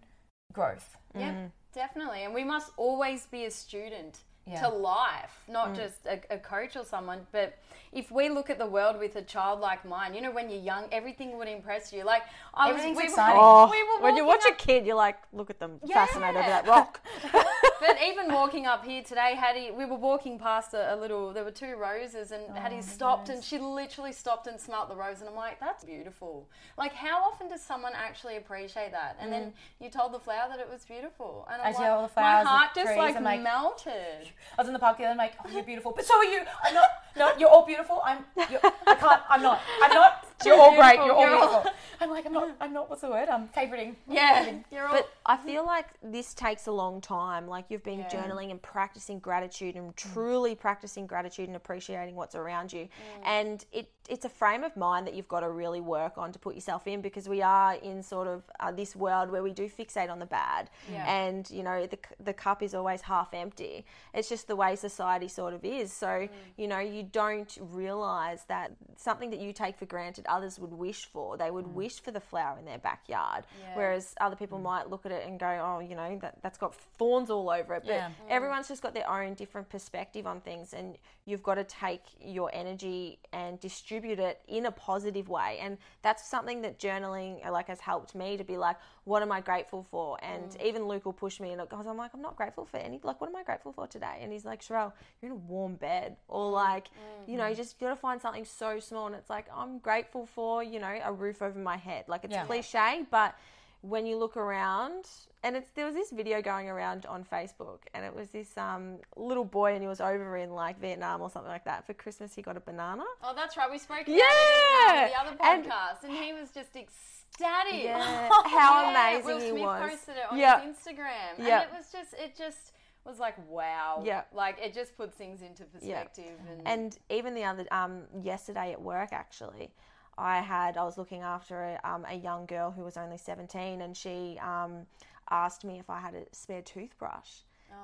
growth. 0.53 0.97
Yeah, 1.17 1.47
definitely. 1.73 2.23
And 2.23 2.33
we 2.33 2.43
must 2.43 2.71
always 2.77 3.25
be 3.25 3.45
a 3.45 3.51
student 3.51 4.19
Yeah. 4.47 4.61
to 4.61 4.69
life, 4.69 5.43
not 5.47 5.69
mm. 5.69 5.75
just 5.75 6.05
a, 6.07 6.19
a 6.33 6.37
coach 6.37 6.75
or 6.75 6.83
someone. 6.83 7.27
But 7.31 7.57
if 7.93 8.09
we 8.09 8.27
look 8.27 8.49
at 8.49 8.57
the 8.57 8.65
world 8.65 8.97
with 8.97 9.15
a 9.15 9.21
childlike 9.21 9.85
mind, 9.85 10.15
you 10.15 10.21
know, 10.21 10.31
when 10.31 10.49
you're 10.49 10.59
young, 10.61 10.85
everything 10.91 11.37
would 11.37 11.47
impress 11.47 11.93
you. 11.93 12.03
Like, 12.03 12.23
I 12.53 12.69
Everything's 12.69 12.95
was, 12.95 13.03
we 13.03 13.09
exciting. 13.09 13.37
Were, 13.37 13.43
Oh, 13.43 13.69
we 13.69 13.83
were 13.83 14.03
when 14.03 14.15
you 14.15 14.25
watch 14.25 14.41
walking 14.43 14.53
a 14.53 14.57
kid, 14.57 14.85
you're 14.85 14.95
like, 14.95 15.17
look 15.31 15.49
at 15.49 15.59
them, 15.59 15.79
Yeah. 15.83 16.05
fascinated 16.05 16.37
over 16.37 16.49
that 16.49 16.67
rock. 16.67 17.01
But 17.81 17.97
even 18.07 18.31
walking 18.31 18.67
up 18.67 18.85
here 18.85 19.01
today, 19.01 19.33
Hattie, 19.35 19.71
we 19.71 19.85
were 19.85 19.97
walking 19.97 20.37
past 20.37 20.73
a, 20.73 20.93
a 20.93 20.95
little. 20.95 21.33
There 21.33 21.43
were 21.43 21.51
two 21.51 21.75
roses, 21.75 22.31
and 22.31 22.43
oh 22.49 22.53
Hattie 22.53 22.81
stopped, 22.81 23.29
and 23.29 23.43
she 23.43 23.57
literally 23.57 24.13
stopped 24.13 24.47
and 24.47 24.59
smelt 24.59 24.87
the 24.87 24.95
rose, 24.95 25.19
and 25.19 25.27
I'm 25.27 25.35
like, 25.35 25.59
"That's 25.59 25.83
beautiful." 25.83 26.47
Like, 26.77 26.93
how 26.93 27.23
often 27.23 27.49
does 27.49 27.61
someone 27.61 27.93
actually 27.95 28.37
appreciate 28.37 28.91
that? 28.91 29.17
And 29.19 29.29
mm. 29.29 29.33
then 29.33 29.53
you 29.79 29.89
told 29.89 30.13
the 30.13 30.19
flower 30.19 30.47
that 30.49 30.59
it 30.59 30.69
was 30.69 30.85
beautiful, 30.85 31.47
and 31.51 31.61
I'm 31.61 31.67
I 31.67 31.71
like, 31.71 31.77
tell 31.77 32.01
the 32.03 32.07
flowers, 32.09 32.45
my 32.45 32.51
heart 32.51 32.69
just 32.75 32.97
like, 32.97 33.19
like- 33.19 33.41
melted. 33.41 34.30
I 34.57 34.61
was 34.61 34.67
in 34.67 34.73
the 34.73 34.79
park 34.79 34.97
the 34.97 35.05
other 35.05 35.15
night. 35.15 35.33
I'm 35.39 35.43
like, 35.45 35.51
oh, 35.53 35.55
you're 35.55 35.63
beautiful, 35.65 35.93
but 35.95 36.05
so 36.05 36.15
are 36.17 36.23
you. 36.25 36.41
I'm 36.63 36.73
not. 36.73 36.89
No, 37.17 37.31
you're 37.37 37.49
all 37.49 37.65
beautiful. 37.65 38.01
I'm. 38.05 38.19
You're, 38.49 38.61
I 38.63 38.95
can't. 38.95 39.21
I'm 39.29 39.41
not. 39.41 39.61
I'm 39.81 39.93
not. 39.93 40.27
You're 40.45 40.59
all 40.59 40.75
great. 40.75 40.93
beautiful. 40.97 41.05
You're 41.05 41.13
all 41.15 41.21
You're 41.21 41.35
all- 41.37 41.47
beautiful. 41.61 41.71
I'm 41.99 42.09
like, 42.09 42.25
I'm 42.25 42.33
not. 42.33 42.49
I'm 42.59 42.73
not. 42.73 42.89
What's 42.89 43.01
the 43.03 43.09
word? 43.09 43.29
I'm 43.29 43.47
favoriting. 43.49 43.93
Yeah, 44.09 44.55
you're 44.71 44.87
all. 44.87 44.93
But 44.93 45.07
I 45.23 45.37
feel 45.37 45.63
like 45.63 45.85
this 46.01 46.33
takes 46.33 46.65
a 46.65 46.71
long 46.71 46.99
time. 46.99 47.47
Like 47.47 47.65
you've 47.69 47.83
been 47.83 47.99
Yeah. 47.99 48.09
journaling 48.09 48.49
and 48.49 48.59
practicing 48.59 49.19
gratitude 49.19 49.75
and 49.75 49.95
truly 49.95 50.55
practicing 50.55 51.05
gratitude 51.05 51.47
and 51.47 51.55
appreciating 51.55 52.15
what's 52.15 52.33
around 52.33 52.73
you. 52.73 52.85
Mm. 52.85 53.25
And 53.25 53.65
it 53.71 53.89
it's 54.09 54.25
a 54.25 54.29
frame 54.29 54.63
of 54.63 54.75
mind 54.77 55.05
that 55.07 55.13
you've 55.13 55.27
got 55.27 55.41
to 55.41 55.49
really 55.49 55.81
work 55.81 56.17
on 56.17 56.31
to 56.31 56.39
put 56.39 56.55
yourself 56.55 56.87
in 56.87 57.01
because 57.01 57.27
we 57.29 57.41
are 57.41 57.73
in 57.75 58.01
sort 58.03 58.27
of 58.27 58.43
uh, 58.59 58.71
this 58.71 58.95
world 58.95 59.29
where 59.31 59.43
we 59.43 59.51
do 59.51 59.69
fixate 59.69 60.09
on 60.09 60.19
the 60.19 60.25
bad. 60.25 60.69
Yeah. 60.91 61.05
And 61.11 61.49
you 61.49 61.63
know 61.63 61.85
the 61.87 61.99
the 62.23 62.33
cup 62.33 62.63
is 62.63 62.73
always 62.73 63.01
half 63.01 63.33
empty. 63.33 63.85
It's 64.13 64.29
just 64.29 64.47
the 64.47 64.55
way 64.55 64.75
society 64.75 65.27
sort 65.27 65.53
of 65.53 65.65
is. 65.65 65.91
So 65.91 66.07
Mm. 66.07 66.29
you 66.57 66.67
know 66.67 66.79
you 66.79 66.91
you 67.01 67.07
don't 67.11 67.57
realize 67.61 68.43
that 68.47 68.71
something 68.95 69.29
that 69.31 69.39
you 69.39 69.51
take 69.53 69.75
for 69.77 69.85
granted 69.85 70.25
others 70.29 70.59
would 70.59 70.71
wish 70.73 71.05
for 71.05 71.35
they 71.35 71.49
would 71.49 71.67
wish 71.67 71.99
for 71.99 72.11
the 72.11 72.19
flower 72.19 72.57
in 72.59 72.65
their 72.65 72.77
backyard 72.77 73.43
Yeah. 73.59 73.75
whereas 73.75 74.13
other 74.21 74.35
people 74.35 74.59
might 74.59 74.89
look 74.89 75.05
at 75.07 75.11
it 75.11 75.23
and 75.27 75.39
go 75.39 75.47
oh 75.67 75.79
you 75.79 75.95
know 75.95 76.17
that, 76.21 76.35
that's 76.43 76.57
got 76.59 76.75
thorns 76.99 77.29
all 77.31 77.49
over 77.49 77.73
it 77.75 77.83
but 77.85 77.95
Yeah. 77.95 78.09
everyone's 78.29 78.67
just 78.67 78.81
got 78.83 78.93
their 78.93 79.09
own 79.09 79.33
different 79.33 79.67
perspective 79.69 80.27
on 80.27 80.41
things 80.41 80.73
and 80.73 80.97
you've 81.25 81.41
got 81.41 81.55
to 81.55 81.63
take 81.63 82.03
your 82.19 82.49
energy 82.53 83.17
and 83.33 83.59
distribute 83.59 83.90
it 83.91 84.41
in 84.47 84.65
a 84.65 84.71
positive 84.71 85.29
way. 85.29 85.59
And 85.61 85.77
that's 86.01 86.27
something 86.27 86.61
that 86.61 86.79
journaling 86.79 87.45
uh, 87.45 87.51
like 87.51 87.67
has 87.67 87.79
helped 87.79 88.15
me 88.15 88.37
to 88.37 88.43
be 88.43 88.57
like 88.57 88.77
what 89.03 89.21
am 89.21 89.31
i 89.31 89.41
grateful 89.41 89.83
for? 89.83 90.17
And 90.23 90.51
mm. 90.51 90.65
even 90.65 90.87
luke 90.87 91.05
will 91.05 91.13
push 91.13 91.39
me 91.39 91.51
and 91.51 91.61
because 91.61 91.87
i'm 91.87 91.97
like 91.97 92.11
i'm 92.13 92.21
not 92.21 92.35
grateful 92.35 92.65
for 92.65 92.77
any 92.77 92.99
like 93.03 93.19
what 93.19 93.29
am 93.29 93.35
i 93.35 93.43
grateful 93.43 93.71
for 93.71 93.87
today? 93.87 94.19
And 94.21 94.31
he's 94.31 94.45
like 94.45 94.61
Sharelle, 94.61 94.93
you're 95.21 95.31
in 95.31 95.37
a 95.37 95.41
warm 95.41 95.75
bed. 95.75 96.15
Or 96.27 96.49
mm, 96.49 96.53
like 96.53 96.87
mm, 96.87 97.31
you 97.31 97.37
know 97.37 97.47
you 97.47 97.55
just 97.55 97.79
got 97.79 97.89
to 97.89 97.95
find 97.95 98.21
something 98.21 98.45
so 98.45 98.79
small 98.79 99.07
and 99.07 99.15
it's 99.15 99.29
like 99.29 99.45
i'm 99.55 99.79
grateful 99.79 100.25
for 100.25 100.63
you 100.63 100.79
know 100.79 100.99
a 101.03 101.11
roof 101.11 101.41
over 101.41 101.59
my 101.59 101.77
head. 101.77 102.05
Like 102.07 102.23
it's 102.23 102.33
Yeah. 102.33 102.45
cliche 102.45 103.05
but 103.11 103.35
when 103.81 104.05
you 104.05 104.15
look 104.17 104.37
around 104.37 105.05
and 105.43 105.55
it's 105.55 105.71
there 105.71 105.85
was 105.85 105.95
this 105.95 106.11
video 106.11 106.39
going 106.41 106.69
around 106.69 107.05
on 107.07 107.23
Facebook 107.23 107.79
and 107.95 108.05
it 108.05 108.15
was 108.15 108.29
this 108.29 108.55
um, 108.57 108.97
little 109.15 109.43
boy 109.45 109.73
and 109.73 109.81
he 109.81 109.87
was 109.87 109.99
over 110.01 110.37
in 110.37 110.51
like 110.51 110.79
Vietnam 110.79 111.21
or 111.21 111.29
something 111.31 111.51
like 111.51 111.65
that 111.65 111.85
for 111.87 111.93
Christmas 111.93 112.35
he 112.35 112.41
got 112.43 112.55
a 112.57 112.59
banana 112.59 113.03
Oh, 113.23 113.33
that's 113.35 113.57
right. 113.57 113.69
We 113.71 113.79
spoke 113.79 114.01
about 114.01 114.09
Yeah! 114.09 114.23
it 114.25 114.93
in 114.93 115.03
um, 115.03 115.09
the 115.09 115.19
other 115.19 115.37
And- 115.55 115.65
podcast, 115.65 116.03
and, 116.03 116.13
he 116.13 116.31
was 116.33 116.51
just 116.51 116.75
ecstatic. 116.75 117.83
yeah 117.83 118.29
how 118.45 118.91
Yeah, 118.91 119.11
amazing 119.13 119.25
Will 119.25 119.39
he 119.41 119.49
Smith 119.49 119.61
was 119.63 119.89
posted 119.89 120.15
it 120.17 120.23
on 120.31 120.37
yeah 120.37 120.61
his 120.61 120.75
Instagram, 120.77 121.39
Yeah. 121.39 121.61
and 121.61 121.71
it 121.71 121.75
was 121.75 121.91
just, 121.91 122.13
it 122.13 122.37
just 122.37 122.73
was 123.03 123.17
like, 123.17 123.33
wow. 123.49 124.03
Yeah. 124.05 124.21
Like 124.31 124.59
it 124.61 124.75
just 124.75 124.95
puts 124.95 125.17
things 125.17 125.41
into 125.41 125.63
perspective. 125.63 126.37
And, 126.51 126.67
And 126.67 126.97
even 127.09 127.33
the 127.33 127.45
other 127.45 127.65
um, 127.71 128.03
yesterday 128.21 128.73
at 128.73 128.79
work, 128.81 129.09
actually, 129.11 129.71
I 130.17 130.39
had 130.41 130.77
I 130.77 130.83
was 130.83 130.97
looking 130.97 131.21
after 131.21 131.63
a, 131.63 131.79
um, 131.89 132.05
a 132.07 132.15
young 132.15 132.45
girl 132.45 132.71
who 132.71 132.83
was 132.83 132.97
only 132.97 133.17
seventeen, 133.17 133.81
and 133.81 133.95
she 133.95 134.39
um, 134.41 134.85
asked 135.29 135.63
me 135.63 135.79
if 135.79 135.89
I 135.89 135.99
had 135.99 136.13
a 136.15 136.23
spare 136.31 136.61
toothbrush. 136.61 137.29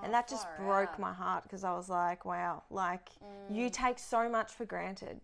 and 0.04 0.14
that 0.14 0.28
just 0.28 0.46
broke 0.58 0.90
out. 0.90 1.00
my 1.00 1.14
heart 1.14 1.44
because 1.44 1.64
I 1.64 1.74
was 1.74 1.90
like, 1.90 2.26
"Wow! 2.26 2.64
Like 2.70 3.10
you 3.50 3.70
take 3.70 3.98
so 4.00 4.30
much 4.30 4.52
for 4.52 4.66
granted." 4.66 5.22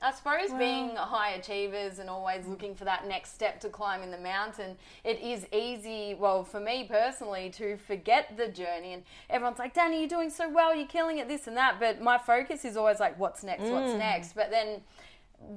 I 0.00 0.12
suppose 0.12 0.50
being 0.52 0.94
high 0.94 1.30
achievers 1.30 1.98
and 1.98 2.08
always 2.08 2.46
looking 2.46 2.74
for 2.76 2.84
that 2.84 3.08
next 3.08 3.34
step 3.34 3.58
to 3.60 3.68
climb 3.68 4.02
in 4.02 4.12
the 4.12 4.18
mountain, 4.18 4.76
it 5.02 5.18
is 5.20 5.44
easy, 5.52 6.14
well, 6.14 6.44
for 6.44 6.60
me 6.60 6.84
personally, 6.88 7.50
to 7.50 7.76
forget 7.76 8.36
the 8.36 8.46
journey. 8.46 8.92
And 8.92 9.02
everyone's 9.28 9.58
like, 9.58 9.74
Dani, 9.74 9.98
you're 10.00 10.08
doing 10.08 10.30
so 10.30 10.48
well, 10.48 10.72
you're 10.74 10.86
killing 10.86 11.18
it, 11.18 11.26
this 11.26 11.48
and 11.48 11.56
that. 11.56 11.80
But 11.80 12.00
my 12.00 12.16
focus 12.16 12.64
is 12.64 12.76
always 12.76 13.00
like, 13.00 13.18
what's 13.18 13.42
next, 13.42 13.64
what's 13.64 13.90
Mm. 13.92 13.98
next? 13.98 14.34
But 14.34 14.50
then, 14.50 14.82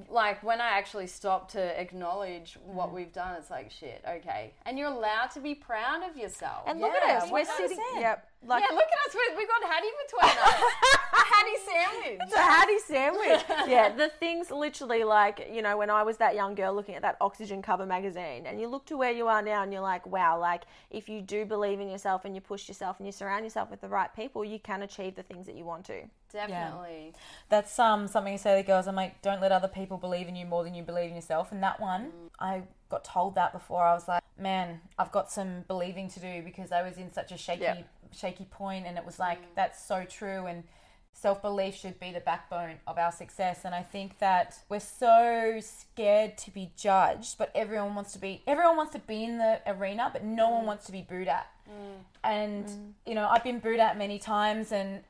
like, 0.09 0.43
when 0.43 0.61
I 0.61 0.69
actually 0.77 1.07
stop 1.07 1.51
to 1.51 1.79
acknowledge 1.79 2.57
what 2.65 2.89
Mm. 2.89 2.93
we've 2.93 3.13
done, 3.13 3.35
it's 3.35 3.49
like, 3.49 3.71
shit, 3.71 4.03
okay. 4.07 4.53
And 4.65 4.77
you're 4.77 4.89
allowed 4.91 5.31
to 5.31 5.39
be 5.39 5.55
proud 5.55 6.03
of 6.03 6.15
yourself. 6.15 6.63
And 6.67 6.79
look 6.79 6.93
at 6.93 7.23
us, 7.23 7.31
we're 7.31 7.45
sitting. 7.45 7.79
Yep, 7.95 8.27
like 8.45 8.63
yeah, 8.67 8.75
look 8.75 8.83
at 8.85 9.09
us. 9.09 9.15
we- 9.15 9.37
We've 9.37 9.47
got 9.47 9.63
Hattie 9.69 9.87
between 10.05 10.37
us. 10.45 10.61
A 11.13 11.23
Hattie 11.33 11.59
sandwich. 11.65 12.29
the 12.31 12.37
Hattie 12.37 12.79
sandwich. 12.79 13.41
yeah, 13.69 13.89
the 13.89 14.09
things 14.19 14.49
literally 14.51 15.03
like, 15.03 15.47
you 15.51 15.61
know, 15.61 15.77
when 15.77 15.89
I 15.89 16.03
was 16.03 16.17
that 16.17 16.35
young 16.35 16.55
girl 16.55 16.73
looking 16.73 16.95
at 16.95 17.01
that 17.01 17.17
oxygen 17.21 17.61
cover 17.61 17.85
magazine 17.85 18.45
and 18.45 18.59
you 18.59 18.67
look 18.67 18.85
to 18.87 18.97
where 18.97 19.11
you 19.11 19.27
are 19.27 19.41
now 19.41 19.61
and 19.63 19.71
you're 19.73 19.81
like, 19.81 20.05
wow, 20.07 20.39
like 20.39 20.63
if 20.89 21.09
you 21.09 21.21
do 21.21 21.45
believe 21.45 21.79
in 21.79 21.89
yourself 21.89 22.23
and 22.25 22.33
you 22.35 22.41
push 22.41 22.67
yourself 22.67 22.97
and 22.99 23.05
you 23.07 23.11
surround 23.11 23.43
yourself 23.43 23.69
with 23.69 23.81
the 23.81 23.87
right 23.89 24.13
people, 24.15 24.43
you 24.45 24.59
can 24.59 24.81
achieve 24.83 25.15
the 25.15 25.23
things 25.23 25.45
that 25.45 25.55
you 25.55 25.65
want 25.65 25.85
to. 25.85 26.01
Definitely. 26.31 27.13
That's 27.49 27.77
um 27.79 28.07
something 28.07 28.31
you 28.33 28.39
say 28.39 28.51
to 28.57 28.63
the 28.63 28.67
girls. 28.67 28.87
I'm 28.87 28.95
like, 28.95 29.21
don't 29.21 29.41
let 29.41 29.51
other 29.51 29.67
people 29.67 29.97
believe 29.97 30.27
in 30.27 30.35
you 30.35 30.45
more 30.45 30.63
than 30.63 30.73
you 30.73 30.83
believe 30.83 31.09
in 31.09 31.15
yourself. 31.15 31.51
And 31.51 31.61
that 31.63 31.79
one, 31.79 32.01
Mm. 32.11 32.29
I 32.39 32.63
got 32.89 33.03
told 33.03 33.35
that 33.35 33.53
before. 33.53 33.83
I 33.83 33.93
was 33.93 34.07
like, 34.07 34.23
man, 34.39 34.79
I've 34.97 35.11
got 35.11 35.31
some 35.31 35.63
believing 35.67 36.09
to 36.09 36.19
do 36.19 36.41
because 36.41 36.71
I 36.71 36.81
was 36.81 36.97
in 36.97 37.11
such 37.11 37.31
a 37.31 37.37
shaky, 37.37 37.61
Yeah. 37.63 37.77
Shaky 38.13 38.45
point, 38.45 38.85
and 38.85 38.97
it 38.97 39.05
was 39.05 39.19
like 39.19 39.41
Mm. 39.41 39.55
that's 39.55 39.83
so 39.83 40.03
true. 40.05 40.45
And 40.45 40.63
self 41.13 41.41
belief 41.41 41.75
should 41.75 41.99
be 41.99 42.11
the 42.11 42.19
backbone 42.21 42.79
of 42.87 42.97
our 42.97 43.11
success. 43.11 43.65
And 43.65 43.75
I 43.75 43.83
think 43.83 44.19
that 44.19 44.59
we're 44.69 44.79
so 44.79 45.59
scared 45.61 46.37
to 46.39 46.51
be 46.51 46.71
judged, 46.77 47.37
but 47.37 47.51
everyone 47.53 47.95
wants 47.95 48.13
to 48.13 48.19
be. 48.19 48.41
Everyone 48.47 48.77
wants 48.77 48.93
to 48.93 48.99
be 48.99 49.23
in 49.23 49.37
the 49.37 49.59
arena, 49.67 50.09
but 50.13 50.23
no 50.23 50.47
Mm. 50.47 50.51
one 50.51 50.65
wants 50.67 50.85
to 50.85 50.91
be 50.91 51.01
booed 51.01 51.27
at. 51.27 51.47
And 52.23 52.95
you 53.05 53.15
know, 53.15 53.27
I've 53.27 53.43
been 53.43 53.59
booed 53.59 53.79
at 53.79 53.97
many 53.97 54.19
times, 54.19 54.71
and 54.71 55.03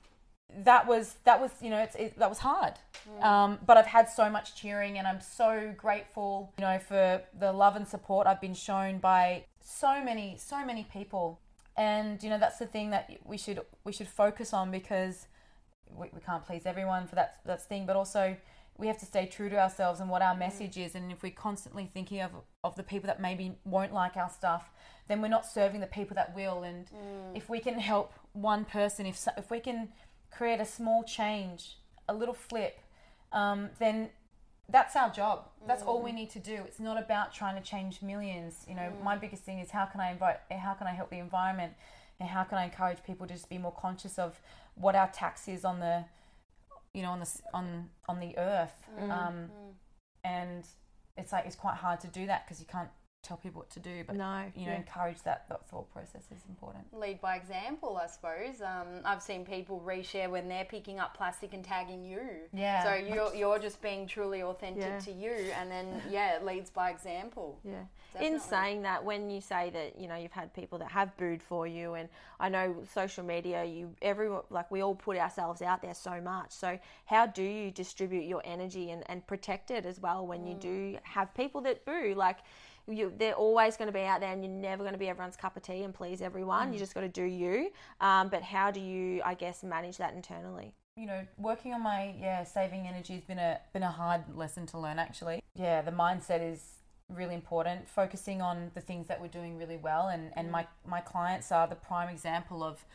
that 0.64 0.86
was 0.86 1.16
that 1.24 1.40
was 1.40 1.52
you 1.62 1.70
know 1.70 1.80
it's, 1.80 1.96
it, 1.96 2.18
that 2.20 2.28
was 2.28 2.40
hard 2.40 2.74
um, 3.22 3.58
but 3.66 3.78
i've 3.78 3.86
had 3.86 4.10
so 4.10 4.30
much 4.30 4.54
cheering 4.54 4.98
and 4.98 5.08
i'm 5.08 5.22
so 5.22 5.74
grateful 5.78 6.52
you 6.58 6.62
know 6.66 6.78
for 6.78 7.22
the 7.40 7.54
love 7.54 7.78
and 7.78 7.88
support 7.88 8.28
i've 8.28 8.42
been 8.42 8.54
shown 8.54 8.98
by 8.98 9.46
so 9.62 10.04
many 10.04 10.36
so 10.38 10.66
many 10.66 10.84
people 10.92 11.40
and 11.78 12.22
you 12.22 12.30
know 12.30 12.40
that's 12.40 12.60
the 12.60 12.66
thing 12.66 12.90
that 12.92 13.10
we 13.24 13.38
should 13.38 13.62
we 13.84 13.92
should 13.92 14.08
focus 14.08 14.54
on 14.54 14.72
because 14.72 15.28
we, 15.90 16.08
we 16.14 16.22
can't 16.22 16.46
please 16.46 16.64
everyone 16.66 17.08
for 17.08 17.16
that 17.16 17.40
that's 17.46 17.66
thing. 17.66 17.86
But 17.86 17.96
also 17.96 18.36
we 18.78 18.88
have 18.88 18.98
to 19.00 19.06
stay 19.06 19.26
true 19.26 19.50
to 19.50 19.60
ourselves 19.60 20.00
and 20.00 20.10
what 20.10 20.22
our 20.22 20.36
message 20.36 20.78
is. 20.78 20.96
And 20.96 21.12
if 21.12 21.22
we're 21.22 21.32
constantly 21.32 21.86
thinking 21.86 22.22
of 22.22 22.32
of 22.64 22.76
the 22.76 22.84
people 22.84 23.08
that 23.08 23.22
maybe 23.22 23.58
won't 23.66 23.94
like 23.94 24.18
our 24.18 24.30
stuff 24.30 24.70
then 25.08 25.22
we're 25.22 25.28
not 25.28 25.46
serving 25.46 25.82
the 25.82 25.88
people 25.88 26.16
that 26.16 26.34
will. 26.36 26.64
And 26.64 26.90
if 27.36 27.50
we 27.50 27.60
can 27.60 27.80
help 27.80 28.14
one 28.34 28.66
person 28.66 29.06
if 29.06 29.28
if 29.38 29.50
we 29.52 29.60
can 29.60 29.90
create 30.32 30.60
a 30.60 30.66
small 30.66 31.04
change 31.04 31.78
a 32.08 32.14
little 32.14 32.34
flip 32.34 32.80
um, 33.34 33.70
then 33.80 34.10
that's 34.72 34.96
our 34.96 35.10
job. 35.10 35.50
That's 35.68 35.84
all 35.84 36.02
we 36.02 36.12
mm. 36.12 36.16
need 36.16 36.30
to 36.32 36.40
do. 36.40 36.64
It's 36.66 36.80
not 36.80 37.02
about 37.02 37.34
trying 37.34 37.62
to 37.62 37.68
change 37.68 38.02
millions. 38.02 38.66
You 38.68 38.76
know 38.76 38.92
my 39.04 39.16
mm. 39.16 39.22
biggest 39.22 39.44
thing 39.44 39.60
is 39.60 39.72
how 39.72 39.86
can 39.86 40.00
i 40.02 40.12
invite 40.12 40.38
how 40.52 40.74
can 40.74 40.88
i 40.88 40.92
help 40.92 41.10
the 41.10 41.20
environment? 41.20 41.74
And 42.20 42.30
how 42.30 42.44
can 42.44 42.58
i 42.58 42.66
encourage 42.66 43.04
people 43.04 43.28
to 43.28 43.34
just 43.34 43.50
be 43.50 43.58
more 43.58 43.74
conscious 43.74 44.18
of 44.20 44.40
what 44.76 44.96
our 44.96 45.08
tax 45.10 45.48
is 45.48 45.66
on 45.66 45.80
the 45.80 46.06
you 46.94 47.02
know 47.02 47.12
on 47.12 47.20
the 47.20 47.30
on 47.54 47.90
on 48.08 48.20
the 48.20 48.38
earth? 48.38 48.88
Mm, 49.00 49.12
um, 49.12 49.50
and 50.24 50.66
it's 51.18 51.32
like 51.32 51.46
it's 51.46 51.56
quite 51.56 51.76
hard 51.76 52.00
to 52.02 52.08
do 52.08 52.26
that 52.28 52.46
because 52.46 52.60
you 52.60 52.68
can't 52.68 52.90
tell 53.24 53.38
people 53.38 53.60
what 53.60 53.70
to 53.70 53.80
do 53.80 54.04
but 54.06 54.16
No, 54.16 54.44
you 54.56 54.66
know 54.66 54.72
yeah. 54.72 54.78
encourage 54.78 55.22
that, 55.24 55.48
that 55.50 55.68
thought 55.68 55.92
process 55.94 56.24
is 56.36 56.42
important 56.50 56.86
lead 56.94 57.22
by 57.22 57.36
example, 57.36 58.00
I 58.02 58.08
suppose. 58.08 58.62
Um, 58.62 58.88
I've 59.06 59.22
seen 59.22 59.46
people 59.46 59.82
reshare 59.86 60.30
when 60.30 60.48
they're 60.48 60.66
picking 60.66 61.00
up 61.00 61.16
plastic 61.16 61.54
and 61.54 61.64
tagging 61.64 62.04
you. 62.04 62.20
Yeah. 62.54 62.84
So 62.84 62.94
you're 62.94 63.34
you're 63.42 63.60
just 63.60 63.82
being 63.82 64.08
truly 64.08 64.42
authentic 64.44 64.84
Yeah. 64.84 65.00
to 65.00 65.12
you, 65.12 65.32
and 65.60 65.72
then 65.72 66.02
yeah, 66.10 66.36
it 66.36 66.46
leads 66.46 66.70
by 66.70 66.90
example. 66.90 67.60
Yeah. 67.72 67.84
Definitely. 68.14 68.36
In 68.36 68.42
saying 68.42 68.82
that, 68.82 69.06
when 69.06 69.30
you 69.30 69.40
say 69.40 69.70
that, 69.70 69.98
you 69.98 70.10
know, 70.10 70.18
you've 70.18 70.34
had 70.34 70.54
people 70.54 70.78
that 70.80 70.92
have 70.92 71.16
booed 71.16 71.42
for 71.42 71.66
you, 71.66 71.94
and 71.94 72.10
I 72.42 72.50
know 72.50 72.76
social 72.94 73.24
media, 73.24 73.64
you 73.64 73.96
everyone 74.02 74.42
like 74.50 74.70
we 74.70 74.82
all 74.82 74.96
put 74.96 75.18
ourselves 75.18 75.62
out 75.62 75.82
there 75.82 75.94
so 75.94 76.20
much. 76.20 76.52
So 76.52 76.78
how 77.06 77.26
do 77.28 77.44
you 77.44 77.72
distribute 77.72 78.26
your 78.26 78.42
energy 78.44 78.92
and, 78.92 79.04
and 79.10 79.26
protect 79.26 79.72
it 79.72 79.86
as 79.86 80.02
well 80.02 80.28
when 80.28 80.46
you 80.46 80.56
do 80.56 80.98
have 81.04 81.34
people 81.34 81.62
that 81.62 81.86
boo? 81.86 82.14
Like 82.16 82.40
you, 82.88 83.14
they're 83.18 83.34
always 83.34 83.78
going 83.78 83.88
to 83.88 83.94
be 83.94 84.02
out 84.02 84.20
there, 84.20 84.32
and 84.32 84.44
you're 84.44 84.54
never 84.54 84.84
going 84.84 84.94
to 84.94 85.00
be 85.00 85.10
everyone's 85.10 85.36
cup 85.36 85.58
of 85.58 85.64
tea 85.64 85.84
and 85.84 85.94
please 85.94 86.22
everyone. 86.22 86.74
You 86.74 86.80
just 86.80 86.94
got 86.94 87.02
to 87.02 87.10
do 87.10 87.24
you. 87.24 87.72
Um, 88.00 88.30
but 88.30 88.42
how 88.42 88.72
do 88.72 88.80
you, 88.80 89.22
I 89.24 89.34
guess, 89.34 89.64
manage 89.64 89.98
that 89.98 90.14
internally? 90.14 90.74
you 90.98 91.08
know, 91.08 91.26
working 91.38 91.74
on 91.74 91.82
my 91.82 92.14
yeah 92.20 92.44
saving 92.44 92.88
energy 92.88 93.14
has 93.14 93.24
been 93.24 93.40
a 93.40 93.60
been 93.74 93.84
a 93.84 93.92
hard 93.92 94.22
lesson 94.36 94.66
to 94.68 94.78
learn 94.78 95.00
actually. 95.00 95.42
Yeah, 95.56 95.82
the 95.82 95.92
mindset 95.92 96.42
is 96.42 96.64
really 97.10 97.36
important. 97.36 97.88
Focusing 97.90 98.42
on 98.42 98.72
the 98.74 98.82
things 98.82 99.08
that 99.08 99.22
we're 99.22 99.28
doing 99.28 99.58
really 99.58 99.78
well, 99.78 100.10
and 100.10 100.32
and 100.36 100.52
my 100.52 100.68
my 100.86 101.02
clients 101.02 101.52
are 101.52 101.68
the 101.68 101.76
prime 101.76 102.10
example 102.10 102.64
of 102.64 102.86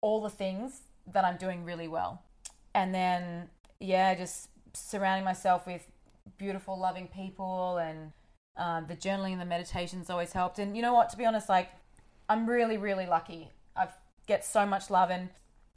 all 0.00 0.20
the 0.20 0.30
things 0.30 0.82
that 1.12 1.24
I'm 1.24 1.36
doing 1.36 1.64
really 1.64 1.88
well. 1.88 2.22
And 2.74 2.94
then 2.94 3.50
yeah, 3.80 4.14
just 4.14 4.48
surrounding 4.72 5.24
myself 5.24 5.66
with 5.66 5.86
beautiful, 6.38 6.78
loving 6.78 7.08
people, 7.08 7.78
and 7.78 8.12
um, 8.56 8.86
the 8.88 8.96
journaling 8.96 9.32
and 9.32 9.40
the 9.40 9.46
meditations 9.46 10.10
always 10.10 10.32
helped. 10.32 10.58
And 10.58 10.76
you 10.76 10.82
know 10.82 10.94
what? 10.94 11.10
To 11.10 11.16
be 11.16 11.24
honest, 11.24 11.48
like 11.48 11.70
I'm 12.28 12.48
really 12.48 12.76
really 12.76 13.06
lucky. 13.06 13.50
I've 13.76 13.94
get 14.26 14.44
so 14.44 14.64
much 14.64 14.90
love 14.90 15.10
and 15.10 15.28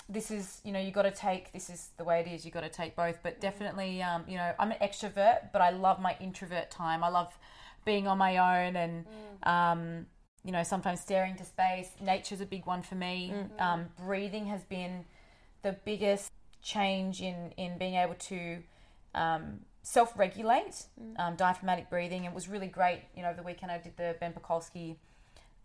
this 0.08 0.30
is 0.30 0.62
you 0.64 0.72
know 0.72 0.80
you 0.80 0.92
got 0.92 1.04
to 1.04 1.12
take 1.12 1.52
this 1.52 1.70
is 1.70 1.90
the 1.98 2.04
way 2.04 2.20
it 2.20 2.28
is 2.28 2.46
you 2.46 2.52
got 2.52 2.62
to 2.62 2.70
take 2.70 2.96
both 2.96 3.18
but 3.24 3.42
definitely 3.42 4.02
um, 4.04 4.24
you 4.28 4.38
know 4.38 4.54
i'm 4.60 4.72
an 4.72 4.78
extrovert 4.82 5.52
but 5.52 5.62
i 5.62 5.72
love 5.72 6.00
my 6.00 6.16
introvert 6.20 6.70
time 6.70 7.04
i 7.04 7.10
love 7.10 7.38
being 7.86 8.08
on 8.08 8.18
my 8.18 8.38
own 8.38 8.76
and 8.76 9.06
um, 9.44 10.06
you 10.44 10.52
know 10.52 10.64
sometimes 10.64 11.00
staring 11.00 11.32
into 11.32 11.44
space 11.44 11.90
nature's 12.02 12.42
a 12.42 12.46
big 12.46 12.66
one 12.66 12.82
for 12.84 12.96
me 12.96 13.34
um, 13.60 13.86
breathing 13.98 14.46
has 14.46 14.64
been 14.64 15.06
the 15.64 15.76
biggest 15.86 16.32
change 16.62 17.22
in 17.22 17.52
in 17.58 17.78
being 17.78 17.96
able 17.96 18.16
to 18.16 18.58
um, 19.16 19.60
self-regulate 19.88 20.86
um, 21.18 21.36
diaphragmatic 21.36 21.90
breathing 21.90 22.26
it 22.26 22.34
was 22.34 22.48
really 22.48 22.68
great 22.68 23.02
you 23.16 23.22
know 23.22 23.34
the 23.34 23.44
weekend 23.44 23.72
i 23.72 23.78
did 23.78 23.96
the 23.98 24.16
ben 24.20 24.34
Pakulski 24.34 24.96